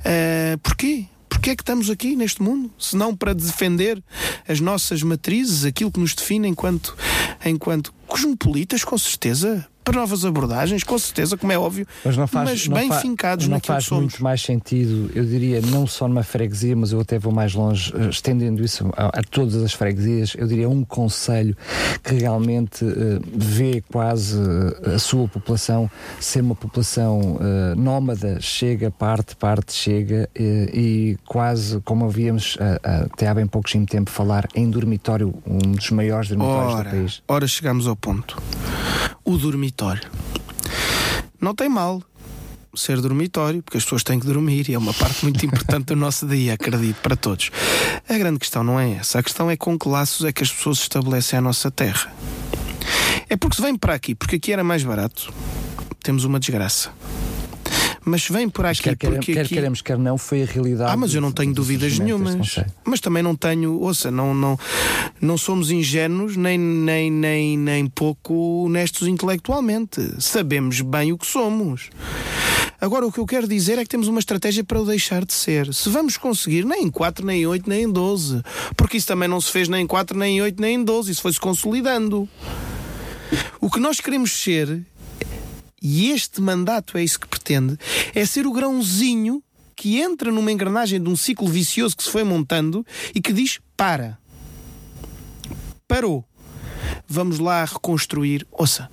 Uh, 0.00 0.58
porquê? 0.62 1.06
Porquê 1.28 1.50
é 1.50 1.56
que 1.56 1.62
estamos 1.62 1.90
aqui 1.90 2.16
neste 2.16 2.42
mundo? 2.42 2.70
Se 2.78 2.96
não 2.96 3.14
para 3.14 3.34
defender 3.34 4.02
as 4.48 4.60
nossas 4.60 5.02
matrizes, 5.02 5.64
aquilo 5.64 5.92
que 5.92 6.00
nos 6.00 6.14
define 6.14 6.48
enquanto, 6.48 6.96
enquanto 7.44 7.92
cosmopolitas, 8.06 8.82
com 8.82 8.96
certeza, 8.96 9.66
para 9.88 10.00
novas 10.00 10.24
abordagens, 10.24 10.84
com 10.84 10.98
certeza, 10.98 11.36
como 11.36 11.50
é 11.50 11.58
óbvio, 11.58 11.86
mas, 12.04 12.16
não 12.16 12.26
faz, 12.26 12.68
mas 12.68 12.80
bem 12.80 12.88
fa 12.88 13.00
fincados 13.00 13.48
não 13.48 13.56
naquilo 13.56 13.74
faz 13.74 13.84
que 13.84 13.88
somos. 13.88 14.04
muito 14.04 14.22
mais 14.22 14.42
sentido, 14.42 15.10
eu 15.14 15.24
diria, 15.24 15.62
não 15.62 15.86
só 15.86 16.06
numa 16.06 16.22
freguesia, 16.22 16.76
mas 16.76 16.92
eu 16.92 17.00
até 17.00 17.18
vou 17.18 17.32
mais 17.32 17.54
longe, 17.54 17.92
eh, 17.96 18.10
estendendo 18.10 18.62
isso 18.62 18.90
a, 18.94 19.06
a 19.06 19.22
todas 19.22 19.62
as 19.62 19.72
freguesias, 19.72 20.34
eu 20.36 20.46
diria 20.46 20.68
um 20.68 20.84
conselho 20.84 21.56
que 22.02 22.14
realmente 22.14 22.84
uh, 22.84 23.20
vê 23.32 23.82
quase 23.90 24.36
uh, 24.36 24.94
a 24.94 24.98
sua 24.98 25.26
população 25.26 25.90
ser 26.20 26.42
uma 26.42 26.54
população 26.54 27.36
uh, 27.36 27.74
nómada, 27.74 28.38
chega, 28.40 28.90
parte, 28.90 29.36
parte, 29.36 29.72
chega, 29.72 30.28
e 30.38 31.16
quase, 31.26 31.80
como 31.80 32.04
ouvíamos 32.04 32.58
até 32.82 33.26
há 33.26 33.34
bem 33.34 33.46
pouquinho 33.46 33.86
tempo 33.86 34.10
falar, 34.10 34.46
em 34.54 34.68
dormitório, 34.68 35.34
um 35.46 35.72
dos 35.72 35.90
maiores 35.90 36.28
dormitórios 36.28 36.74
ora, 36.74 36.84
do 36.84 36.90
país. 36.90 37.22
Ora, 37.26 37.46
chegamos 37.46 37.86
ao 37.86 37.96
ponto. 37.96 38.40
O 39.24 39.36
dormitório 39.36 39.77
dormitório. 39.78 40.02
Não 41.40 41.54
tem 41.54 41.68
mal 41.68 42.02
ser 42.74 43.00
dormitório, 43.00 43.60
porque 43.62 43.76
as 43.76 43.82
pessoas 43.82 44.04
têm 44.04 44.20
que 44.20 44.26
dormir 44.26 44.68
e 44.68 44.74
é 44.74 44.78
uma 44.78 44.94
parte 44.94 45.24
muito 45.24 45.44
importante 45.46 45.86
do 45.86 45.96
nosso 45.96 46.26
dia, 46.26 46.54
acredito, 46.54 47.00
para 47.00 47.16
todos. 47.16 47.50
A 48.08 48.16
grande 48.16 48.38
questão 48.38 48.62
não 48.62 48.78
é 48.78 48.92
essa. 48.92 49.18
A 49.18 49.22
questão 49.22 49.50
é 49.50 49.56
com 49.56 49.76
que 49.76 49.88
laços 49.88 50.24
é 50.24 50.32
que 50.32 50.42
as 50.42 50.52
pessoas 50.52 50.78
estabelecem 50.78 51.38
a 51.38 51.42
nossa 51.42 51.70
terra. 51.70 52.12
É 53.28 53.36
porque 53.36 53.56
se 53.56 53.62
vem 53.62 53.76
para 53.76 53.94
aqui, 53.94 54.14
porque 54.14 54.36
aqui 54.36 54.52
era 54.52 54.62
mais 54.62 54.84
barato, 54.84 55.32
temos 56.02 56.24
uma 56.24 56.38
desgraça 56.38 56.92
mas 58.08 58.26
vem 58.28 58.48
por 58.48 58.66
aqui 58.66 58.82
quer, 58.82 58.96
porque 58.96 59.34
quer 59.34 59.40
aqui... 59.42 59.54
queremos, 59.54 59.82
quer 59.82 59.98
não, 59.98 60.18
foi 60.18 60.42
a 60.42 60.46
realidade. 60.46 60.92
Ah, 60.92 60.96
mas 60.96 61.14
eu 61.14 61.20
não 61.20 61.32
tenho 61.32 61.52
dúvidas 61.52 61.98
nenhumas. 61.98 62.58
Mas 62.84 63.00
também 63.00 63.22
não 63.22 63.36
tenho, 63.36 63.80
ouça, 63.80 64.10
não, 64.10 64.34
não, 64.34 64.58
não 65.20 65.36
somos 65.36 65.70
ingênuos 65.70 66.36
nem, 66.36 66.58
nem, 66.58 67.10
nem, 67.10 67.56
nem 67.58 67.86
pouco 67.86 68.64
honestos 68.64 69.06
intelectualmente. 69.06 70.00
Sabemos 70.18 70.80
bem 70.80 71.12
o 71.12 71.18
que 71.18 71.26
somos. 71.26 71.90
Agora, 72.80 73.04
o 73.04 73.10
que 73.10 73.18
eu 73.18 73.26
quero 73.26 73.48
dizer 73.48 73.76
é 73.78 73.82
que 73.82 73.88
temos 73.88 74.06
uma 74.06 74.20
estratégia 74.20 74.62
para 74.62 74.80
o 74.80 74.86
deixar 74.86 75.24
de 75.24 75.32
ser. 75.32 75.74
Se 75.74 75.88
vamos 75.88 76.16
conseguir, 76.16 76.64
nem 76.64 76.84
em 76.84 76.90
4, 76.90 77.26
nem 77.26 77.42
em 77.42 77.46
8, 77.46 77.68
nem 77.68 77.82
em 77.82 77.90
12. 77.90 78.40
Porque 78.76 78.96
isso 78.96 79.06
também 79.06 79.28
não 79.28 79.40
se 79.40 79.50
fez 79.50 79.68
nem 79.68 79.82
em 79.82 79.86
4, 79.86 80.16
nem 80.16 80.36
em 80.36 80.42
8, 80.42 80.60
nem 80.60 80.74
em 80.76 80.84
12. 80.84 81.10
Isso 81.10 81.22
foi-se 81.22 81.40
consolidando. 81.40 82.28
O 83.60 83.68
que 83.68 83.80
nós 83.80 84.00
queremos 84.00 84.30
ser 84.30 84.86
e 85.80 86.10
este 86.10 86.40
mandato 86.40 86.98
é 86.98 87.04
isso 87.04 87.20
que 87.20 87.28
pretende, 87.28 87.78
é 88.14 88.24
ser 88.24 88.46
o 88.46 88.52
grãozinho 88.52 89.42
que 89.76 90.00
entra 90.00 90.32
numa 90.32 90.50
engrenagem 90.50 91.00
de 91.00 91.08
um 91.08 91.14
ciclo 91.14 91.46
vicioso 91.46 91.96
que 91.96 92.02
se 92.02 92.10
foi 92.10 92.24
montando 92.24 92.84
e 93.14 93.20
que 93.20 93.32
diz 93.32 93.60
para. 93.76 94.18
Parou. 95.86 96.24
Vamos 97.06 97.38
lá 97.38 97.64
reconstruir. 97.64 98.46
Ouça, 98.50 98.90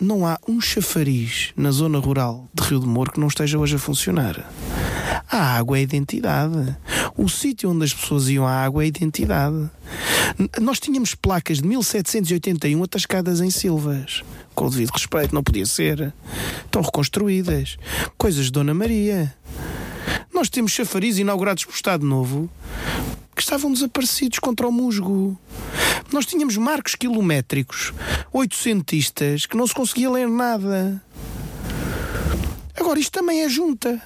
não 0.00 0.26
há 0.26 0.38
um 0.48 0.60
chafariz 0.60 1.52
na 1.54 1.70
zona 1.70 1.98
rural 1.98 2.48
de 2.52 2.62
Rio 2.62 2.80
de 2.80 2.86
Moro 2.86 3.12
que 3.12 3.20
não 3.20 3.28
esteja 3.28 3.58
hoje 3.58 3.76
a 3.76 3.78
funcionar. 3.78 4.50
A 5.30 5.56
água 5.56 5.78
é 5.78 5.82
identidade. 5.82 6.76
O 7.16 7.28
sítio 7.28 7.70
onde 7.70 7.84
as 7.84 7.94
pessoas 7.94 8.28
iam 8.28 8.46
à 8.46 8.52
água 8.52 8.84
é 8.84 8.86
identidade. 8.86 9.70
Nós 10.60 10.78
tínhamos 10.78 11.14
placas 11.14 11.58
de 11.58 11.66
1781 11.66 12.82
atascadas 12.82 13.40
em 13.40 13.50
silvas. 13.50 14.22
Com 14.54 14.66
o 14.66 14.70
devido 14.70 14.90
respeito, 14.90 15.34
não 15.34 15.42
podia 15.42 15.66
ser. 15.66 16.12
Estão 16.64 16.82
reconstruídas. 16.82 17.76
Coisas 18.18 18.46
de 18.46 18.52
Dona 18.52 18.74
Maria. 18.74 19.34
Nós 20.32 20.48
temos 20.48 20.72
chafariz 20.72 21.18
inaugurados 21.18 21.64
por 21.64 21.74
Estado 21.74 22.04
Novo 22.04 22.50
que 23.34 23.42
estavam 23.42 23.72
desaparecidos 23.72 24.38
contra 24.38 24.68
o 24.68 24.72
musgo. 24.72 25.38
Nós 26.12 26.26
tínhamos 26.26 26.56
marcos 26.56 26.94
quilométricos, 26.94 27.92
oitocentistas, 28.32 29.46
que 29.46 29.56
não 29.56 29.66
se 29.66 29.74
conseguia 29.74 30.10
ler 30.10 30.28
nada. 30.28 31.02
Agora, 32.78 33.00
isto 33.00 33.12
também 33.12 33.42
é 33.42 33.48
junta. 33.48 34.00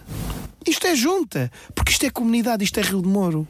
Isto 0.66 0.86
é 0.88 0.96
junta, 0.96 1.50
porque 1.74 1.92
isto 1.92 2.04
é 2.04 2.10
comunidade, 2.10 2.64
isto 2.64 2.78
é 2.80 2.82
Rio 2.82 3.00
de 3.00 3.08
Moro. 3.08 3.46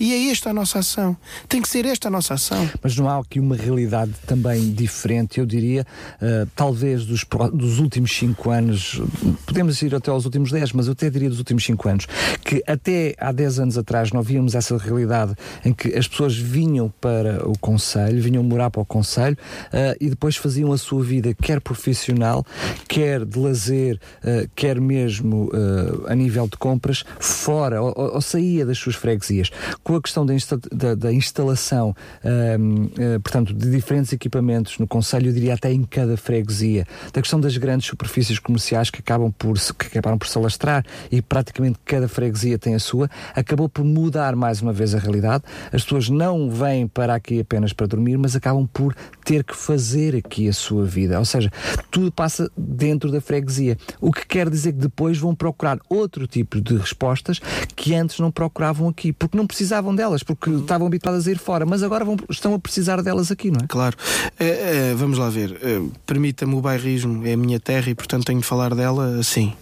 E 0.00 0.12
é 0.12 0.30
esta 0.30 0.50
a 0.50 0.52
nossa 0.52 0.78
ação. 0.78 1.16
Tem 1.48 1.60
que 1.60 1.68
ser 1.68 1.84
esta 1.86 2.08
a 2.08 2.10
nossa 2.10 2.34
ação. 2.34 2.68
Mas 2.82 2.96
não 2.96 3.08
há 3.08 3.18
aqui 3.18 3.38
uma 3.38 3.54
realidade 3.54 4.12
também 4.26 4.72
diferente, 4.72 5.38
eu 5.38 5.46
diria, 5.46 5.86
uh, 6.20 6.48
talvez 6.56 7.04
dos, 7.04 7.24
dos 7.52 7.78
últimos 7.78 8.12
cinco 8.12 8.50
anos, 8.50 9.00
podemos 9.46 9.80
ir 9.82 9.94
até 9.94 10.10
aos 10.10 10.24
últimos 10.24 10.50
dez, 10.50 10.72
mas 10.72 10.86
eu 10.86 10.92
até 10.92 11.10
diria 11.10 11.28
dos 11.28 11.38
últimos 11.38 11.64
cinco 11.64 11.88
anos, 11.88 12.06
que 12.44 12.62
até 12.66 13.14
há 13.18 13.30
dez 13.30 13.58
anos 13.58 13.78
atrás 13.78 14.10
não 14.10 14.22
víamos 14.22 14.54
essa 14.54 14.76
realidade 14.76 15.34
em 15.64 15.72
que 15.72 15.88
as 15.96 16.08
pessoas 16.08 16.36
vinham 16.36 16.92
para 17.00 17.46
o 17.48 17.56
Conselho, 17.58 18.22
vinham 18.22 18.42
morar 18.42 18.70
para 18.70 18.80
o 18.82 18.86
Conselho 18.86 19.36
uh, 19.66 19.96
e 20.00 20.08
depois 20.08 20.36
faziam 20.36 20.72
a 20.72 20.78
sua 20.78 21.04
vida, 21.04 21.34
quer 21.34 21.60
profissional, 21.60 22.44
quer 22.88 23.24
de 23.24 23.38
lazer, 23.38 24.00
uh, 24.24 24.48
quer 24.54 24.80
mesmo 24.80 25.50
a 26.06 26.14
nível 26.14 26.48
de 26.54 26.58
compras, 26.58 27.04
fora, 27.18 27.80
ou, 27.80 27.94
ou 27.96 28.20
saía 28.20 28.66
das 28.66 28.78
suas 28.78 28.96
freguesias 28.96 29.50
com 29.82 29.96
a 29.96 30.02
questão 30.02 30.26
da, 30.26 30.34
insta 30.34 30.58
da, 30.72 30.94
da 30.94 31.12
instalação, 31.12 31.94
um, 32.24 32.84
uh, 32.84 32.90
eh, 32.98 33.18
portanto, 33.18 33.54
de 33.54 33.70
diferentes 33.70 34.12
equipamentos 34.12 34.78
no 34.78 34.86
Conselho, 34.86 35.28
eu 35.28 35.32
diria 35.32 35.54
até 35.54 35.72
em 35.72 35.82
cada 35.84 36.16
freguesia, 36.16 36.86
da 37.12 37.20
questão 37.20 37.40
das 37.40 37.56
grandes 37.56 37.86
superfícies 37.86 38.38
comerciais 38.38 38.90
que 38.90 39.00
acabam 39.00 39.32
por, 39.32 39.58
que 39.58 39.86
acabaram 39.86 40.18
por 40.18 40.26
se 40.26 40.36
alastrar 40.38 40.84
e 41.10 41.22
praticamente 41.22 41.78
cada 41.84 42.08
freguesia 42.08 42.24
freguesia 42.34 42.58
tem 42.58 42.74
a 42.74 42.78
sua, 42.78 43.08
acabou 43.34 43.68
por 43.68 43.84
mudar 43.84 44.34
mais 44.34 44.60
uma 44.60 44.72
vez 44.72 44.94
a 44.94 44.98
realidade. 44.98 45.44
As 45.72 45.82
pessoas 45.82 46.08
não 46.08 46.50
vêm 46.50 46.86
para 46.86 47.14
aqui 47.14 47.40
apenas 47.40 47.72
para 47.72 47.86
dormir, 47.86 48.16
mas 48.16 48.34
acabam 48.34 48.66
por 48.66 48.94
ter 49.24 49.44
que 49.44 49.54
fazer 49.56 50.16
aqui 50.16 50.48
a 50.48 50.52
sua 50.52 50.84
vida. 50.84 51.18
Ou 51.18 51.24
seja, 51.24 51.50
tudo 51.90 52.10
passa 52.10 52.50
dentro 52.56 53.10
da 53.10 53.20
freguesia. 53.20 53.76
O 54.00 54.12
que 54.12 54.26
quer 54.26 54.50
dizer 54.50 54.72
que 54.72 54.78
depois 54.78 55.18
vão 55.18 55.34
procurar 55.34 55.78
outro 55.88 56.26
tipo 56.26 56.43
de 56.44 56.76
respostas 56.76 57.40
que 57.74 57.94
antes 57.94 58.18
não 58.18 58.30
procuravam 58.30 58.88
aqui, 58.88 59.12
porque 59.12 59.36
não 59.36 59.46
precisavam 59.46 59.94
delas, 59.94 60.22
porque 60.22 60.50
estavam 60.50 60.86
habituadas 60.86 61.26
a 61.26 61.30
ir 61.30 61.38
fora, 61.38 61.66
mas 61.66 61.82
agora 61.82 62.04
vão, 62.04 62.16
estão 62.30 62.54
a 62.54 62.58
precisar 62.58 63.02
delas 63.02 63.30
aqui, 63.30 63.50
não 63.50 63.60
é? 63.62 63.66
Claro. 63.66 63.96
É, 64.38 64.90
é, 64.90 64.94
vamos 64.94 65.18
lá 65.18 65.28
ver. 65.28 65.58
É, 65.62 65.80
Permita-me 66.06 66.54
o 66.54 66.60
bairrismo, 66.60 67.26
é 67.26 67.32
a 67.32 67.36
minha 67.36 67.60
terra 67.60 67.90
e, 67.90 67.94
portanto, 67.94 68.24
tenho 68.24 68.40
de 68.40 68.46
falar 68.46 68.74
dela 68.74 69.18
assim. 69.18 69.52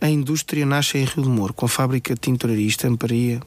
A 0.00 0.08
indústria 0.08 0.64
nasce 0.64 0.96
em 0.96 1.04
Rio 1.04 1.24
de 1.24 1.28
Moro, 1.28 1.52
com 1.52 1.66
a 1.66 1.68
fábrica 1.68 2.14
de 2.14 2.20
tinturaria 2.20 2.64
e 2.64 2.68
estamparia. 2.68 3.40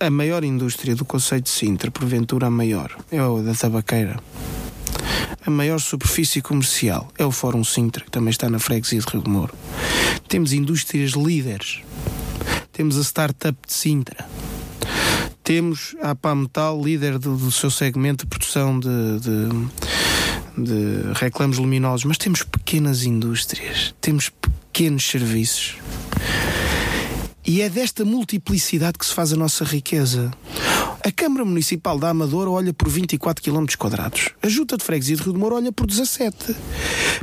A 0.00 0.10
maior 0.10 0.44
indústria 0.44 0.94
do 0.94 1.04
Conceito 1.04 1.44
de 1.44 1.50
Sintra, 1.50 1.90
porventura 1.90 2.46
a 2.46 2.50
maior, 2.50 2.96
é 3.10 3.18
a 3.18 3.42
da 3.42 3.54
tabaqueira. 3.54 4.18
A 5.44 5.50
maior 5.50 5.80
superfície 5.80 6.42
comercial 6.42 7.10
é 7.18 7.24
o 7.24 7.30
Fórum 7.30 7.64
Sintra, 7.64 8.04
que 8.04 8.10
também 8.10 8.30
está 8.30 8.50
na 8.50 8.58
freguesia 8.58 9.00
de 9.00 9.06
Rio 9.06 9.22
de 9.22 9.30
Moro. 9.30 9.54
Temos 10.28 10.52
indústrias 10.52 11.12
líderes. 11.12 11.80
Temos 12.72 12.98
a 12.98 13.02
startup 13.02 13.58
de 13.66 13.72
Sintra. 13.72 14.26
Temos 15.42 15.96
a 16.02 16.14
Pametal, 16.14 16.82
líder 16.82 17.18
do, 17.18 17.36
do 17.36 17.50
seu 17.50 17.70
segmento 17.70 18.24
de 18.24 18.28
produção 18.28 18.78
de, 18.78 18.88
de, 19.20 20.64
de 20.64 21.12
reclamos 21.14 21.56
luminosos, 21.56 22.04
mas 22.04 22.18
temos 22.18 22.42
pequenas 22.42 23.04
indústrias, 23.04 23.94
temos 24.00 24.28
pequenos 24.28 25.04
serviços. 25.08 25.76
E 27.46 27.62
é 27.62 27.70
desta 27.70 28.04
multiplicidade 28.04 28.98
que 28.98 29.06
se 29.06 29.14
faz 29.14 29.32
a 29.32 29.36
nossa 29.36 29.64
riqueza. 29.64 30.30
A 31.04 31.12
Câmara 31.12 31.44
Municipal 31.44 31.98
da 31.98 32.10
Amadora 32.10 32.50
olha 32.50 32.72
por 32.72 32.88
24 32.88 33.42
km. 33.42 33.66
A 34.42 34.48
Junta 34.48 34.76
de 34.76 34.84
Freguesia 34.84 35.16
de 35.16 35.22
Rio 35.22 35.32
de 35.32 35.38
Moro 35.38 35.56
olha 35.56 35.72
por 35.72 35.86
17. 35.86 36.56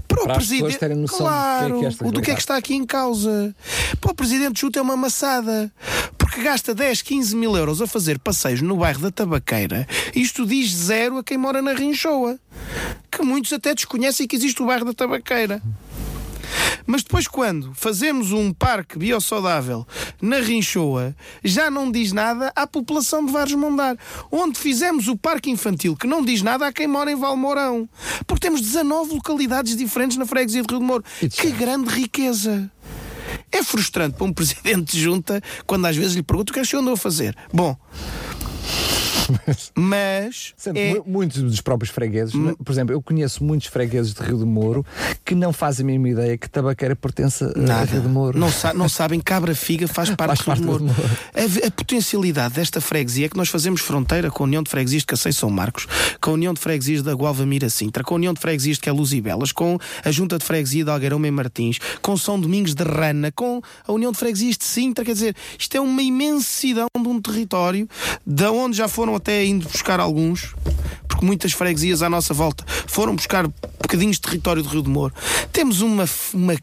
Para 0.07 0.21
o 0.21 0.25
Para 0.25 0.37
pessoas 0.37 0.75
Presidente, 0.75 0.95
noção 0.95 1.17
claro, 1.17 1.73
do 1.75 1.79
que 1.79 1.85
é 1.85 1.91
que 1.91 2.03
é 2.03 2.07
o 2.07 2.11
do 2.11 2.21
que 2.21 2.31
é 2.31 2.33
que 2.35 2.39
está 2.39 2.57
aqui 2.57 2.75
em 2.75 2.85
causa. 2.85 3.55
Para 3.99 4.11
o 4.11 4.15
Presidente 4.15 4.53
de 4.53 4.61
Junta 4.61 4.79
é 4.79 4.81
uma 4.81 4.95
maçada. 4.95 5.71
Porque 6.17 6.41
gasta 6.41 6.73
10, 6.73 7.01
15 7.01 7.35
mil 7.35 7.55
euros 7.55 7.81
a 7.81 7.87
fazer 7.87 8.19
passeios 8.19 8.61
no 8.61 8.77
bairro 8.77 9.01
da 9.01 9.11
Tabaqueira. 9.11 9.87
Isto 10.15 10.45
diz 10.45 10.71
zero 10.71 11.17
a 11.17 11.23
quem 11.23 11.37
mora 11.37 11.61
na 11.61 11.73
Rinchoa. 11.73 12.39
Que 13.11 13.23
muitos 13.23 13.53
até 13.53 13.73
desconhecem 13.73 14.27
que 14.27 14.35
existe 14.35 14.61
o 14.61 14.65
bairro 14.65 14.85
da 14.85 14.93
Tabaqueira. 14.93 15.61
Mas 16.85 17.03
depois, 17.03 17.27
quando 17.27 17.73
fazemos 17.73 18.31
um 18.31 18.53
parque 18.53 18.97
biosaudável 18.97 19.85
na 20.21 20.39
Rinchoa, 20.39 21.15
já 21.43 21.69
não 21.69 21.91
diz 21.91 22.11
nada 22.11 22.51
à 22.55 22.67
população 22.67 23.25
de 23.25 23.31
Vares 23.31 23.53
Mondar. 23.53 23.97
Onde 24.31 24.59
fizemos 24.59 25.07
o 25.07 25.17
parque 25.17 25.49
infantil, 25.49 25.95
que 25.95 26.07
não 26.07 26.23
diz 26.23 26.41
nada 26.41 26.67
a 26.67 26.73
quem 26.73 26.87
mora 26.87 27.11
em 27.11 27.15
Valmourão. 27.15 27.89
Porque 28.27 28.41
temos 28.41 28.61
19 28.61 29.15
localidades 29.15 29.75
diferentes 29.75 30.17
na 30.17 30.25
freguesia 30.25 30.61
de 30.61 30.67
Rio 30.67 30.79
de 30.79 30.85
Moro. 30.85 31.03
De 31.19 31.29
Que 31.29 31.51
grande 31.51 31.89
riqueza! 31.89 32.71
É 33.51 33.63
frustrante 33.63 34.17
para 34.17 34.25
um 34.25 34.31
presidente 34.33 34.91
de 34.91 35.01
junta 35.01 35.41
quando 35.65 35.85
às 35.85 35.95
vezes 35.95 36.13
lhe 36.13 36.23
pergunto 36.23 36.51
o 36.51 36.53
que 36.53 36.59
é 36.59 36.63
que 36.63 36.75
andou 36.75 36.93
a 36.93 36.97
fazer. 36.97 37.35
Bom, 37.53 37.75
mas 39.75 40.53
é, 40.73 40.93
mu- 40.95 41.03
muitos 41.05 41.41
dos 41.41 41.61
próprios 41.61 41.91
fregueses, 41.93 42.33
né? 42.33 42.53
por 42.63 42.71
exemplo, 42.71 42.93
eu 42.93 43.01
conheço 43.01 43.43
muitos 43.43 43.67
fregueses 43.67 44.13
de 44.13 44.21
Rio 44.21 44.37
de 44.37 44.45
Moro 44.45 44.85
que 45.23 45.35
não 45.35 45.51
fazem 45.53 45.83
a 45.83 45.87
mesma 45.87 46.09
ideia 46.09 46.37
que 46.37 46.49
Tabaqueira 46.49 46.95
pertence 46.95 47.43
a- 47.43 47.47
a 47.47 47.59
Nada. 47.59 47.91
Rio 47.91 48.01
de 48.01 48.07
Moro. 48.07 48.37
Não, 48.39 48.51
sa- 48.51 48.73
não 48.73 48.89
sabem 48.89 49.19
que 49.19 49.25
Cabra 49.25 49.55
Figa 49.55 49.87
faz 49.87 50.09
parte, 50.15 50.43
Faz 50.43 50.59
do 50.59 50.67
parte 50.67 50.79
Rio 50.83 50.93
de 50.93 51.01
Moro. 51.01 51.11
A, 51.63 51.67
a 51.67 51.71
potencialidade 51.71 52.55
desta 52.55 52.79
freguesia 52.81 53.25
é 53.25 53.29
que 53.29 53.37
nós 53.37 53.49
fazemos 53.49 53.81
fronteira 53.81 54.29
com 54.31 54.43
a 54.43 54.45
União 54.47 54.63
de 54.63 54.69
Freguesias 54.69 55.01
de 55.01 55.07
Cacém 55.07 55.31
São 55.31 55.49
Marcos, 55.49 55.87
com 56.21 56.31
a 56.31 56.33
União 56.33 56.53
de 56.53 56.59
Freguesias 56.59 57.01
da 57.03 57.13
Gualva 57.13 57.45
Mira 57.45 57.69
Sintra, 57.69 58.03
com 58.03 58.13
a 58.15 58.17
União 58.17 58.33
de 58.33 58.39
Freguesias 58.39 58.77
de 58.77 58.81
Queluz 58.83 59.11
e 59.13 59.21
Belas, 59.21 59.51
com 59.51 59.77
a 60.03 60.11
Junta 60.11 60.37
de 60.37 60.45
Freguesia 60.45 60.83
de 60.83 60.89
Algueirão 60.89 61.23
e 61.25 61.31
Martins, 61.31 61.79
com 62.01 62.15
São 62.17 62.39
Domingos 62.39 62.73
de 62.73 62.83
Rana, 62.83 63.31
com 63.31 63.61
a 63.87 63.91
União 63.91 64.11
de 64.11 64.17
Freguesias 64.17 64.57
de 64.57 64.65
Sintra. 64.65 65.03
Quer 65.05 65.13
dizer, 65.13 65.35
isto 65.57 65.75
é 65.75 65.79
uma 65.81 66.01
imensidão 66.01 66.87
de 67.01 67.07
um 67.07 67.21
território, 67.21 67.87
da 68.25 68.51
onde 68.51 68.77
já 68.77 68.87
foram 68.87 69.14
até 69.17 69.45
indo 69.45 69.67
buscar 69.67 69.99
alguns, 69.99 70.55
porque 71.07 71.25
muitas 71.25 71.51
freguesias 71.51 72.01
à 72.01 72.09
nossa 72.09 72.33
volta 72.33 72.65
foram 72.87 73.15
buscar 73.15 73.47
bocadinhos 73.81 74.17
de 74.17 74.21
território 74.21 74.63
do 74.63 74.69
Rio 74.69 74.81
de 74.81 74.89
Moro. 74.89 75.13
Temos 75.51 75.81
uma, 75.81 76.05
uma 76.33 76.55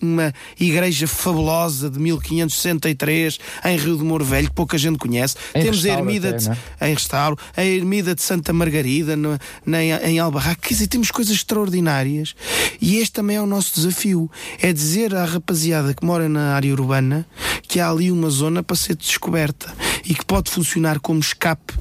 uma 0.00 0.32
igreja 0.58 1.06
fabulosa 1.06 1.90
de 1.90 1.98
1563 1.98 3.38
em 3.64 3.76
Rio 3.76 3.96
de 3.96 4.04
Moro 4.04 4.24
Velho, 4.24 4.48
que 4.48 4.54
pouca 4.54 4.78
gente 4.78 4.98
conhece. 4.98 5.36
Em 5.54 5.62
Temos 5.62 5.84
a 5.84 5.88
ermida 5.88 6.32
de, 6.32 6.48
não 6.48 6.56
em 6.80 6.94
restauro, 6.94 7.36
a 7.56 7.64
ermida 7.64 8.14
de 8.14 8.22
Santa 8.22 8.52
Margarida 8.52 9.16
no, 9.16 9.38
na, 9.64 9.82
em 9.82 10.18
Albarraque. 10.18 10.68
Quer 10.68 10.74
dizer, 10.74 10.86
temos 10.86 11.10
coisas 11.10 11.34
extraordinárias 11.34 12.34
e 12.80 12.96
este 12.96 13.12
também 13.12 13.36
é 13.36 13.40
o 13.40 13.46
nosso 13.46 13.74
desafio. 13.74 14.30
É 14.60 14.72
dizer 14.72 15.14
à 15.14 15.24
rapaziada 15.24 15.94
que 15.94 16.04
mora 16.04 16.28
na 16.28 16.54
área 16.54 16.72
urbana 16.72 17.26
que 17.62 17.78
há 17.78 17.88
ali 17.88 18.10
uma 18.10 18.30
zona 18.30 18.62
para 18.62 18.76
ser 18.76 18.96
descoberta 18.96 19.72
e 20.04 20.14
que 20.14 20.24
pode 20.24 20.50
funcionar 20.50 20.98
como 20.98 21.20
escape 21.20 21.74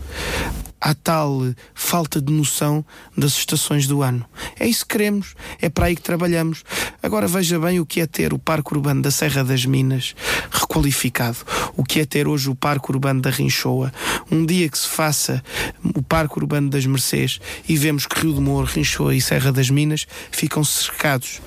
à 0.80 0.93
tal 0.93 1.41
falta 1.73 2.21
de 2.21 2.32
noção 2.32 2.84
das 3.17 3.34
estações 3.34 3.88
do 3.88 4.01
ano. 4.01 4.25
É 4.59 4.67
isso 4.67 4.86
que 4.86 4.93
queremos, 4.97 5.36
é 5.61 5.69
para 5.69 5.88
aí 5.88 5.95
que 5.95 6.01
trabalhamos. 6.01 6.63
Agora 7.01 7.27
veja 7.27 7.59
bem 7.59 7.80
o 7.80 7.86
que 7.86 8.01
é 8.01 8.07
ter 8.07 8.34
o 8.34 8.39
Parque 8.39 8.73
Urbano 8.73 9.01
da 9.01 9.11
Serra 9.11 9.43
das 9.43 9.65
Minas 9.65 10.15
requalificado, 10.51 11.38
o 11.75 11.84
que 11.84 11.99
é 11.99 12.05
ter 12.05 12.27
hoje 12.27 12.49
o 12.49 12.55
Parque 12.55 12.91
Urbano 12.91 13.21
da 13.21 13.30
Rinchoa. 13.30 13.91
Um 14.32 14.45
dia 14.45 14.69
que 14.69 14.77
se 14.77 14.88
faça 14.88 15.43
o 15.84 16.01
Parque 16.01 16.38
Urbano 16.38 16.69
das 16.69 16.86
Mercês 16.86 17.39
e 17.67 17.75
vemos 17.75 18.05
que 18.05 18.19
Rio 18.19 18.34
de 18.34 18.41
Moro, 18.41 18.67
Rinchoa 18.67 19.15
e 19.15 19.21
Serra 19.21 19.51
das 19.51 19.69
Minas 19.69 20.05
ficam 20.32 20.63
cercados 20.63 21.41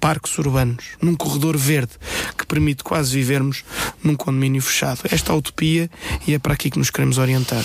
parques 0.00 0.36
urbanos, 0.38 0.84
num 1.00 1.14
corredor 1.14 1.56
verde 1.56 1.92
que 2.36 2.46
permite 2.46 2.82
quase 2.82 3.14
vivermos 3.14 3.62
num 4.02 4.16
condomínio 4.16 4.62
fechado. 4.62 5.00
Esta 5.10 5.32
é 5.32 5.36
utopia 5.36 5.90
e 6.26 6.34
é 6.34 6.38
para 6.38 6.54
aqui 6.54 6.70
que 6.70 6.78
nos 6.78 6.90
queremos 6.90 7.18
orientar. 7.18 7.62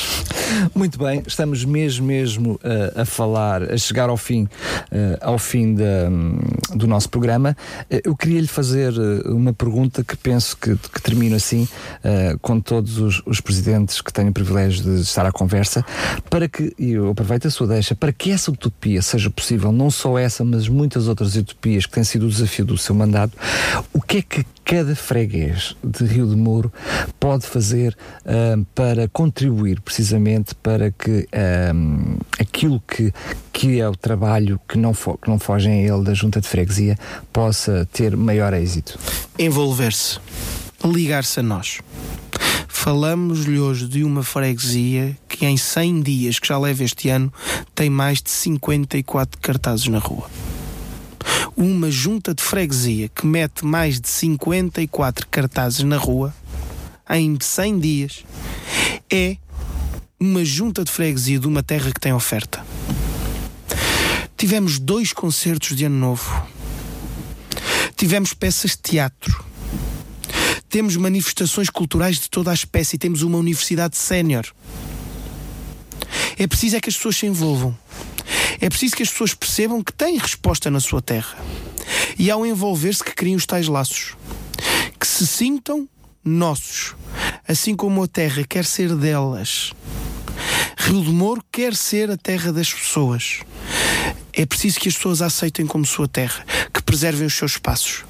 Muito 0.75 0.99
bem, 0.99 1.23
estamos 1.25 1.63
mesmo, 1.63 2.05
mesmo 2.05 2.53
uh, 2.55 3.01
a 3.01 3.05
falar, 3.05 3.63
a 3.71 3.77
chegar 3.77 4.09
ao 4.09 4.17
fim, 4.17 4.43
uh, 4.43 4.49
ao 5.21 5.39
fim 5.39 5.73
da, 5.73 6.09
hum, 6.09 6.37
do 6.75 6.87
nosso 6.87 7.09
programa. 7.09 7.55
Uh, 7.89 8.01
eu 8.03 8.15
queria 8.15 8.41
lhe 8.41 8.47
fazer 8.47 8.93
uma 9.25 9.53
pergunta 9.53 10.03
que 10.03 10.17
penso 10.17 10.57
que, 10.57 10.75
que 10.75 11.01
termino 11.01 11.35
assim, 11.35 11.67
com 12.41 12.59
todos 12.59 12.97
os, 12.97 13.21
os 13.25 13.39
presidentes 13.39 14.01
que 14.01 14.11
tenho 14.11 14.29
o 14.29 14.33
privilégio 14.33 14.83
de 14.83 15.01
estar 15.01 15.25
à 15.25 15.31
conversa, 15.31 15.85
para 16.29 16.47
que, 16.47 16.73
e 16.77 16.91
eu 16.91 17.09
aproveito 17.09 17.47
a 17.47 17.51
sua 17.51 17.67
deixa, 17.67 17.95
para 17.95 18.11
que 18.11 18.31
essa 18.31 18.51
utopia 18.51 19.01
seja 19.01 19.29
possível, 19.29 19.71
não 19.71 19.89
só 19.89 20.17
essa, 20.17 20.43
mas 20.43 20.67
muitas 20.67 21.07
outras 21.07 21.35
utopias 21.35 21.85
que 21.85 21.93
têm 21.93 22.03
sido 22.03 22.24
o 22.25 22.29
desafio 22.29 22.65
do 22.65 22.77
seu 22.77 22.95
mandato, 22.95 23.37
o 23.93 24.01
que 24.01 24.17
é 24.17 24.21
que 24.21 24.45
cada 24.63 24.95
freguês 24.95 25.75
de 25.83 26.03
Rio 26.05 26.27
de 26.27 26.35
Moro 26.35 26.73
pode 27.19 27.45
fazer 27.45 27.95
uh, 28.25 28.65
para 28.73 29.07
contribuir 29.07 29.79
precisamente 29.79 30.55
para 30.55 30.91
que 30.91 31.27
um, 31.73 32.17
aquilo 32.39 32.81
que, 32.87 33.13
que 33.53 33.79
é 33.79 33.87
o 33.87 33.95
trabalho 33.95 34.59
que 34.67 34.77
não, 34.77 34.93
fo 34.93 35.17
que 35.17 35.29
não 35.29 35.37
fogem 35.37 35.73
a 35.73 35.93
ele 35.93 36.03
da 36.03 36.13
junta 36.13 36.41
de 36.41 36.47
freguesia 36.47 36.97
possa 37.31 37.87
ter 37.93 38.17
maior 38.17 38.53
êxito? 38.53 38.97
Envolver-se, 39.37 40.19
ligar-se 40.83 41.39
a 41.39 41.43
nós. 41.43 41.79
Falamos-lhe 42.67 43.59
hoje 43.59 43.87
de 43.87 44.03
uma 44.03 44.23
freguesia 44.23 45.17
que 45.27 45.45
em 45.45 45.57
100 45.57 46.01
dias, 46.01 46.39
que 46.39 46.47
já 46.47 46.57
leva 46.57 46.83
este 46.83 47.09
ano, 47.09 47.31
tem 47.73 47.89
mais 47.89 48.21
de 48.21 48.29
54 48.29 49.39
cartazes 49.41 49.87
na 49.87 49.99
rua. 49.99 50.29
Uma 51.55 51.89
junta 51.89 52.33
de 52.33 52.43
freguesia 52.43 53.09
que 53.09 53.25
mete 53.25 53.65
mais 53.65 53.99
de 53.99 54.09
54 54.09 55.27
cartazes 55.27 55.83
na 55.83 55.97
rua 55.97 56.33
em 57.09 57.37
100 57.39 57.79
dias 57.79 58.23
é 59.09 59.37
uma 60.19 60.43
junta 60.43 60.83
de 60.83 60.91
freguesia 60.91 61.39
de 61.39 61.47
uma 61.47 61.61
terra 61.61 61.91
que 61.91 61.99
tem 61.99 62.13
oferta. 62.13 62.65
Tivemos 64.37 64.79
dois 64.79 65.13
concertos 65.13 65.75
de 65.75 65.85
Ano 65.85 65.97
Novo. 65.97 66.47
Tivemos 67.95 68.33
peças 68.33 68.71
de 68.71 68.77
teatro. 68.77 69.45
Temos 70.67 70.97
manifestações 70.97 71.69
culturais 71.69 72.19
de 72.19 72.29
toda 72.29 72.51
a 72.51 72.53
espécie. 72.53 72.97
Temos 72.97 73.21
uma 73.21 73.37
universidade 73.37 73.95
sénior. 73.97 74.45
É 76.37 76.45
preciso 76.47 76.75
é 76.75 76.81
que 76.81 76.89
as 76.89 76.95
pessoas 76.97 77.15
se 77.15 77.25
envolvam. 77.25 77.77
É 78.59 78.69
preciso 78.69 78.95
que 78.95 79.03
as 79.03 79.09
pessoas 79.09 79.33
percebam 79.33 79.83
que 79.83 79.93
têm 79.93 80.17
resposta 80.17 80.69
na 80.71 80.79
sua 80.79 81.01
terra. 81.01 81.37
E 82.17 82.31
ao 82.31 82.45
envolver-se 82.45 83.03
que 83.03 83.13
criem 83.13 83.35
os 83.35 83.45
tais 83.45 83.67
laços. 83.67 84.15
Que 84.99 85.07
se 85.07 85.25
sintam 85.27 85.87
nossos. 86.23 86.95
Assim 87.47 87.75
como 87.75 88.03
a 88.03 88.07
terra 88.07 88.43
quer 88.43 88.65
ser 88.65 88.95
delas. 88.95 89.71
Rio 90.77 91.03
de 91.03 91.09
Moro 91.09 91.43
quer 91.51 91.75
ser 91.75 92.11
a 92.11 92.17
terra 92.17 92.51
das 92.51 92.73
pessoas. 92.73 93.41
É 94.33 94.45
preciso 94.45 94.79
que 94.79 94.89
as 94.89 94.95
pessoas 94.95 95.21
a 95.21 95.27
aceitem 95.27 95.65
como 95.65 95.85
sua 95.85 96.07
terra, 96.07 96.45
que 96.73 96.83
preservem 96.83 97.25
os 97.25 97.33
seus 97.33 97.53
espaços, 97.53 98.03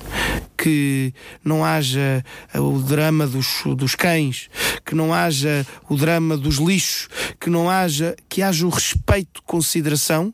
que 0.66 1.13
não 1.43 1.63
haja 1.63 2.26
o 2.55 2.80
drama 2.80 3.28
dos, 3.28 3.61
dos 3.78 3.93
cães, 3.93 4.49
que 4.84 4.95
não 4.95 5.13
haja 5.13 5.63
o 5.88 5.95
drama 5.95 6.36
dos 6.36 6.55
lixos, 6.55 7.07
que 7.39 7.51
não 7.51 7.70
haja, 7.70 8.16
que 8.28 8.41
haja 8.41 8.66
o 8.66 8.70
respeito, 8.70 9.43
consideração 9.43 10.34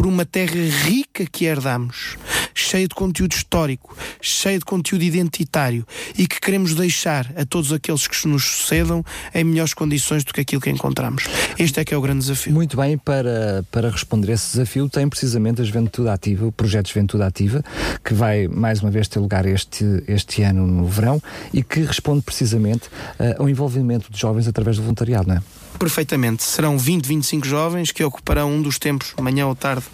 por 0.00 0.06
uma 0.06 0.24
terra 0.24 0.54
rica 0.86 1.26
que 1.26 1.44
herdamos, 1.44 2.16
cheia 2.54 2.88
de 2.88 2.94
conteúdo 2.94 3.32
histórico, 3.34 3.94
cheia 4.18 4.58
de 4.58 4.64
conteúdo 4.64 5.02
identitário 5.02 5.86
e 6.16 6.26
que 6.26 6.40
queremos 6.40 6.74
deixar 6.74 7.30
a 7.36 7.44
todos 7.44 7.70
aqueles 7.70 8.08
que 8.08 8.26
nos 8.26 8.42
sucedam 8.42 9.04
em 9.34 9.44
melhores 9.44 9.74
condições 9.74 10.24
do 10.24 10.32
que 10.32 10.40
aquilo 10.40 10.62
que 10.62 10.70
encontramos. 10.70 11.24
Este 11.58 11.80
é 11.80 11.84
que 11.84 11.92
é 11.92 11.98
o 11.98 12.00
grande 12.00 12.20
desafio. 12.20 12.50
Muito 12.50 12.78
bem, 12.78 12.96
para, 12.96 13.62
para 13.70 13.90
responder 13.90 14.30
a 14.30 14.34
esse 14.36 14.52
desafio 14.52 14.88
tem 14.88 15.06
precisamente 15.06 15.60
a 15.60 15.64
Juventude 15.64 16.08
Ativa, 16.08 16.46
o 16.46 16.52
projeto 16.52 16.88
Juventude 16.88 17.22
Ativa, 17.22 17.62
que 18.02 18.14
vai 18.14 18.48
mais 18.48 18.80
uma 18.80 18.90
vez 18.90 19.06
ter 19.06 19.18
lugar 19.18 19.44
este, 19.44 19.84
este 20.08 20.40
ano 20.40 20.66
no 20.66 20.86
verão 20.86 21.22
e 21.52 21.62
que 21.62 21.80
responde 21.80 22.22
precisamente 22.22 22.86
uh, 22.86 23.42
ao 23.42 23.50
envolvimento 23.50 24.10
de 24.10 24.18
jovens 24.18 24.48
através 24.48 24.78
do 24.78 24.82
voluntariado, 24.82 25.28
não 25.28 25.34
é? 25.36 25.42
Perfeitamente. 25.80 26.42
Serão 26.44 26.76
20, 26.76 27.06
25 27.06 27.46
jovens 27.46 27.90
que 27.90 28.04
ocuparão 28.04 28.52
um 28.52 28.60
dos 28.60 28.78
tempos, 28.78 29.14
manhã 29.18 29.46
ou 29.46 29.54
tarde, 29.54 29.86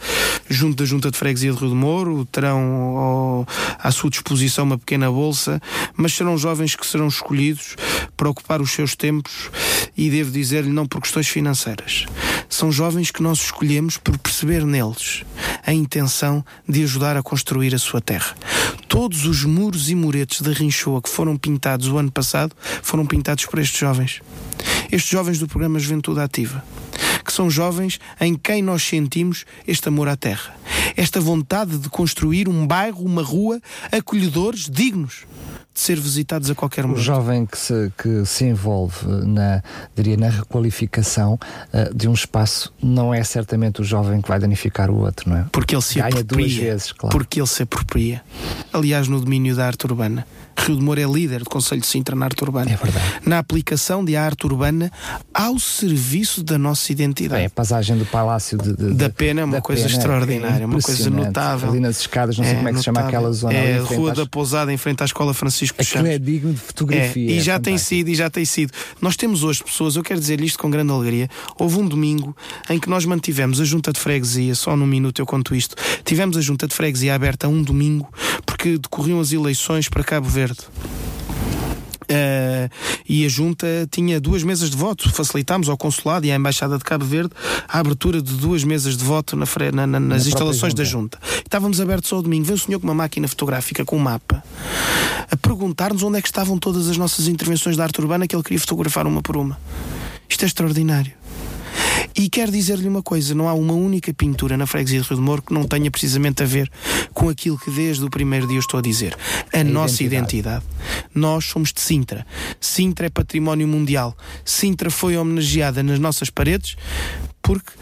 junto 0.50 0.74
da 0.74 0.84
Junta 0.84 1.12
de 1.12 1.16
Freguesia 1.16 1.52
de 1.52 1.58
Rio 1.60 1.68
de 1.68 1.76
Moro. 1.76 2.24
Terão 2.24 3.46
à 3.78 3.92
sua 3.92 4.10
disposição 4.10 4.64
uma 4.64 4.76
pequena 4.76 5.08
bolsa, 5.08 5.62
mas 5.96 6.12
serão 6.12 6.36
jovens 6.36 6.74
que 6.74 6.84
serão 6.84 7.06
escolhidos 7.06 7.76
para 8.16 8.28
ocupar 8.28 8.60
os 8.60 8.72
seus 8.72 8.96
tempos 8.96 9.48
e 9.96 10.10
devo 10.10 10.32
dizer-lhe 10.32 10.70
não 10.70 10.88
por 10.88 11.00
questões 11.00 11.28
financeiras. 11.28 12.04
São 12.48 12.72
jovens 12.72 13.12
que 13.12 13.22
nós 13.22 13.38
escolhemos 13.38 13.96
por 13.96 14.18
perceber 14.18 14.64
neles 14.64 15.22
a 15.64 15.72
intenção 15.72 16.44
de 16.68 16.82
ajudar 16.82 17.16
a 17.16 17.22
construir 17.22 17.72
a 17.76 17.78
sua 17.78 18.00
terra. 18.00 18.34
Todos 18.88 19.24
os 19.24 19.44
muros 19.44 19.88
e 19.88 19.94
muretes 19.94 20.40
de 20.40 20.52
Rinchoa 20.52 21.00
que 21.00 21.08
foram 21.08 21.36
pintados 21.36 21.86
o 21.86 21.96
ano 21.96 22.10
passado 22.10 22.56
foram 22.82 23.06
pintados 23.06 23.46
por 23.46 23.60
estes 23.60 23.78
jovens. 23.78 24.20
Estes 24.90 25.10
jovens 25.10 25.38
do 25.38 25.48
programa 25.48 25.75
Juventude 25.78 26.20
Ativa 26.20 26.64
que 27.26 27.32
são 27.32 27.50
jovens 27.50 27.98
em 28.20 28.36
quem 28.36 28.62
nós 28.62 28.84
sentimos 28.84 29.44
este 29.66 29.88
amor 29.88 30.06
à 30.06 30.16
terra, 30.16 30.54
esta 30.96 31.20
vontade 31.20 31.76
de 31.76 31.88
construir 31.88 32.48
um 32.48 32.64
bairro, 32.64 33.04
uma 33.04 33.22
rua, 33.22 33.60
acolhedores, 33.90 34.70
dignos 34.70 35.24
de 35.74 35.80
ser 35.82 36.00
visitados 36.00 36.48
a 36.50 36.54
qualquer 36.54 36.84
momento. 36.84 37.00
O 37.00 37.04
jovem 37.04 37.44
que 37.44 37.58
se, 37.58 37.92
que 37.98 38.24
se 38.24 38.46
envolve 38.46 39.06
na, 39.26 39.62
diria, 39.94 40.16
na 40.16 40.30
requalificação 40.30 41.34
uh, 41.34 41.94
de 41.94 42.08
um 42.08 42.14
espaço 42.14 42.72
não 42.82 43.12
é 43.12 43.22
certamente 43.22 43.82
o 43.82 43.84
jovem 43.84 44.22
que 44.22 44.28
vai 44.28 44.38
danificar 44.38 44.90
o 44.90 45.00
outro, 45.00 45.28
não 45.28 45.36
é? 45.36 45.44
Porque 45.52 45.74
ele 45.74 45.82
se 45.82 45.96
Ganha 45.96 46.08
apropria. 46.08 46.46
duas 46.46 46.54
vezes, 46.54 46.92
claro. 46.92 47.14
Porque 47.14 47.38
ele 47.38 47.46
se 47.46 47.62
apropria. 47.62 48.22
Aliás, 48.72 49.06
no 49.06 49.20
domínio 49.20 49.54
da 49.54 49.66
arte 49.66 49.84
urbana. 49.84 50.26
Rio 50.58 50.76
de 50.76 50.82
Moro 50.82 51.00
é 51.00 51.04
líder 51.04 51.40
do 51.44 51.50
Conselho 51.50 51.80
de 51.80 51.86
Sintra 51.86 52.16
na 52.16 52.26
arte 52.26 52.42
urbana. 52.42 52.70
É 52.70 52.76
verdade. 52.76 53.04
Na 53.24 53.38
aplicação 53.38 54.04
de 54.04 54.16
arte 54.16 54.46
urbana 54.46 54.90
ao 55.32 55.58
serviço 55.58 56.42
da 56.42 56.58
nossa 56.58 56.90
identidade. 56.90 57.36
Bem, 57.38 57.46
a 57.46 57.50
passagem 57.50 57.96
do 57.96 58.04
Palácio 58.06 58.58
de, 58.58 58.74
de- 58.74 58.94
Da 58.94 59.08
Pena 59.10 59.42
é 59.42 59.44
uma 59.44 59.60
coisa 59.60 59.84
Pena 59.86 59.96
extraordinária, 59.96 60.66
uma 60.66 60.80
coisa 60.80 61.10
notável. 61.10 61.68
Ali 61.70 61.80
nas 61.80 62.00
escadas, 62.00 62.36
não 62.38 62.44
sei 62.44 62.54
como 62.56 62.68
é 62.68 62.72
que 62.72 62.78
se 62.78 62.84
chama 62.84 63.00
notável. 63.00 63.18
aquela 63.18 63.32
zona 63.32 63.54
É 63.54 63.78
Rua 63.78 64.10
às- 64.12 64.16
da 64.18 64.26
Pousada, 64.26 64.72
em 64.72 64.76
frente 64.76 65.02
à 65.02 65.04
Escola 65.06 65.32
Francisco 65.34 65.76
Aquilo 65.80 65.98
Chaves. 66.04 66.12
é 66.12 66.18
digno 66.18 66.52
de 66.52 66.60
fotografia. 66.60 67.30
É, 67.30 67.34
e 67.34 67.38
é 67.38 67.40
já 67.40 67.58
tem 67.60 67.74
fantástico. 67.74 67.88
sido, 67.88 68.08
e 68.08 68.14
já 68.14 68.30
tem 68.30 68.44
sido. 68.44 68.72
Nós 69.00 69.16
temos 69.16 69.42
hoje 69.44 69.62
pessoas, 69.62 69.94
eu 69.96 70.02
quero 70.02 70.18
dizer 70.18 70.40
isto 70.40 70.58
com 70.58 70.70
grande 70.70 70.90
alegria. 70.90 71.28
Houve 71.58 71.78
um 71.78 71.86
domingo 71.86 72.36
em 72.70 72.78
que 72.80 72.88
nós 72.88 73.04
mantivemos 73.04 73.60
a 73.60 73.64
junta 73.64 73.92
de 73.92 74.00
freguesia, 74.00 74.54
só 74.54 74.74
num 74.76 74.86
minuto 74.86 75.20
eu 75.20 75.26
conto 75.26 75.54
isto. 75.54 75.76
Tivemos 76.04 76.36
a 76.36 76.40
junta 76.40 76.66
de 76.66 76.74
freguesia 76.74 77.14
aberta 77.14 77.46
um 77.46 77.62
domingo 77.62 78.08
porque 78.44 78.78
decorriam 78.78 79.20
as 79.20 79.32
eleições 79.32 79.88
para 79.88 80.02
Cabo 80.02 80.28
Verde. 80.28 80.45
Eh, 82.08 82.68
e 83.08 83.26
a 83.26 83.28
junta 83.28 83.66
tinha 83.90 84.20
duas 84.20 84.44
mesas 84.44 84.70
de 84.70 84.76
voto. 84.76 85.10
Facilitámos 85.12 85.68
ao 85.68 85.76
consulado 85.76 86.24
e 86.24 86.30
à 86.30 86.36
embaixada 86.36 86.78
de 86.78 86.84
Cabo 86.84 87.04
Verde 87.04 87.32
a 87.68 87.80
abertura 87.80 88.22
de 88.22 88.32
duas 88.34 88.62
mesas 88.62 88.96
de 88.96 89.02
voto 89.04 89.34
na 89.36 89.44
na- 89.72 89.86
na- 89.88 89.98
nas 90.00 90.26
instalações 90.28 90.72
da 90.72 90.84
junta. 90.84 91.18
junta. 91.20 91.38
Estávamos 91.38 91.80
abertos 91.80 92.12
ao 92.12 92.22
domingo. 92.22 92.44
Veio 92.44 92.56
o 92.56 92.60
senhor 92.60 92.78
com 92.78 92.86
uma 92.86 92.94
máquina 92.94 93.26
fotográfica 93.26 93.84
com 93.84 93.96
um 93.96 94.00
mapa 94.00 94.40
a 95.28 95.36
perguntar-nos 95.36 96.04
onde 96.04 96.18
é 96.18 96.22
que 96.22 96.28
estavam 96.28 96.58
todas 96.58 96.88
as 96.88 96.96
nossas 96.96 97.26
intervenções 97.26 97.76
da 97.76 97.82
arte 97.82 98.00
urbana 98.00 98.26
que 98.28 98.36
ele 98.36 98.42
queria 98.44 98.60
fotografar 98.60 99.04
uma 99.06 99.20
por 99.20 99.36
uma. 99.36 99.58
Isto 100.28 100.44
é 100.44 100.46
extraordinário. 100.46 101.12
E 102.14 102.28
quero 102.28 102.50
dizer-lhe 102.50 102.88
uma 102.88 103.02
coisa: 103.02 103.34
não 103.34 103.48
há 103.48 103.54
uma 103.54 103.74
única 103.74 104.12
pintura 104.12 104.56
na 104.56 104.66
freguesia 104.66 105.00
de 105.00 105.08
Rio 105.08 105.16
de 105.16 105.22
Moro 105.22 105.42
que 105.42 105.52
não 105.52 105.64
tenha 105.64 105.90
precisamente 105.90 106.42
a 106.42 106.46
ver 106.46 106.70
com 107.12 107.28
aquilo 107.28 107.58
que 107.58 107.70
desde 107.70 108.04
o 108.04 108.10
primeiro 108.10 108.46
dia 108.46 108.56
eu 108.56 108.60
estou 108.60 108.78
a 108.78 108.82
dizer. 108.82 109.16
A, 109.52 109.64
nossa 109.64 110.02
identidade. 110.02 110.64
identidade. 110.64 110.64
Nós 111.14 111.44
somos 111.44 111.72
de 111.72 111.80
Sintra. 111.80 112.26
Sintra 112.60 113.06
é 113.06 113.10
património 113.10 113.68
mundial. 113.68 114.16
Sintra 114.44 114.90
foi 114.90 115.16
homenageada 115.16 115.82
nas 115.82 115.98
nossas 115.98 116.30
paredes 116.30 116.76
porque 117.42 117.72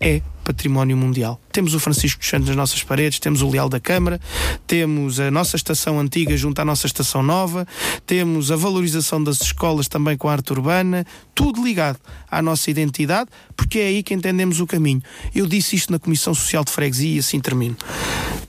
é 0.00 0.22
património 0.48 0.96
mundial. 0.96 1.38
Temos 1.52 1.74
o 1.74 1.80
Francisco 1.80 2.20
dos 2.20 2.28
Santos 2.28 2.48
nas 2.48 2.56
nossas 2.56 2.82
paredes, 2.82 3.18
temos 3.18 3.42
o 3.42 3.50
Leal 3.50 3.68
da 3.68 3.78
Câmara, 3.78 4.18
temos 4.66 5.20
a 5.20 5.30
nossa 5.30 5.56
estação 5.56 6.00
antiga 6.00 6.34
junto 6.38 6.58
à 6.58 6.64
nossa 6.64 6.86
estação 6.86 7.22
nova, 7.22 7.68
temos 8.06 8.50
a 8.50 8.56
valorização 8.56 9.22
das 9.22 9.42
escolas 9.42 9.88
também 9.88 10.16
com 10.16 10.26
a 10.26 10.32
arte 10.32 10.50
urbana, 10.50 11.06
tudo 11.34 11.62
ligado 11.62 11.98
à 12.30 12.40
nossa 12.40 12.70
identidade, 12.70 13.28
porque 13.54 13.78
é 13.78 13.88
aí 13.88 14.02
que 14.02 14.14
entendemos 14.14 14.58
o 14.58 14.66
caminho. 14.66 15.02
Eu 15.34 15.46
disse 15.46 15.76
isto 15.76 15.92
na 15.92 15.98
Comissão 15.98 16.32
Social 16.32 16.64
de 16.64 16.72
Freguesia 16.72 17.16
e 17.16 17.18
assim 17.18 17.40
termino. 17.40 17.76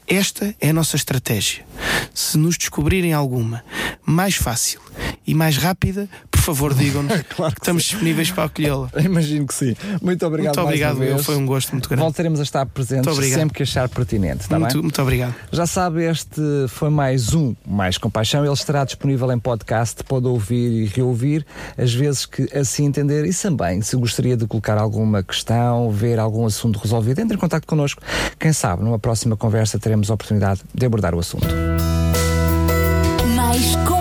Esta 0.07 0.55
é 0.61 0.69
a 0.69 0.73
nossa 0.73 0.95
estratégia. 0.95 1.65
Se 2.13 2.37
nos 2.37 2.57
descobrirem 2.57 3.13
alguma 3.13 3.63
mais 4.05 4.35
fácil 4.35 4.79
e 5.27 5.35
mais 5.35 5.57
rápida, 5.57 6.09
favor 6.53 6.73
digam-nos 6.73 7.21
Claro 7.35 7.53
que 7.53 7.59
que 7.59 7.63
estamos 7.63 7.83
disponíveis 7.83 8.31
para 8.31 8.45
acolhê-la. 8.45 8.89
Imagino 9.03 9.45
que 9.45 9.53
sim. 9.53 9.75
Muito 10.01 10.25
obrigado 10.25 10.55
Muito 10.55 10.65
obrigado, 10.65 11.03
eu. 11.03 11.19
Foi 11.19 11.35
um 11.35 11.45
gosto 11.45 11.71
muito 11.71 11.87
grande. 11.89 12.03
Voltaremos 12.03 12.39
a 12.39 12.43
estar 12.43 12.65
presentes 12.65 13.13
sempre 13.33 13.55
que 13.55 13.63
achar 13.63 13.89
pertinente, 13.89 14.41
está 14.41 14.57
muito, 14.57 14.73
bem? 14.73 14.81
muito 14.81 15.01
obrigado. 15.01 15.35
Já 15.51 15.65
sabe, 15.65 16.03
este 16.03 16.41
foi 16.69 16.89
mais 16.89 17.33
um 17.33 17.55
Mais 17.67 17.97
Compaixão. 17.97 18.43
Ele 18.43 18.53
estará 18.53 18.83
disponível 18.83 19.31
em 19.31 19.39
podcast, 19.39 20.03
pode 20.03 20.27
ouvir 20.27 20.83
e 20.83 20.85
reouvir 20.85 21.45
as 21.77 21.93
vezes 21.93 22.25
que 22.25 22.47
assim 22.57 22.85
entender. 22.85 23.25
E 23.25 23.33
também, 23.33 23.81
se 23.81 23.95
gostaria 23.95 24.37
de 24.37 24.45
colocar 24.47 24.77
alguma 24.77 25.23
questão, 25.23 25.91
ver 25.91 26.19
algum 26.19 26.45
assunto 26.45 26.77
resolvido, 26.79 27.19
entre 27.19 27.35
em 27.35 27.39
contato 27.39 27.65
connosco. 27.65 28.01
Quem 28.39 28.53
sabe, 28.53 28.83
numa 28.83 28.99
próxima 28.99 29.35
conversa 29.35 29.79
teremos 29.79 30.09
a 30.09 30.13
oportunidade 30.13 30.61
de 30.73 30.85
abordar 30.85 31.13
o 31.15 31.19
assunto. 31.19 31.47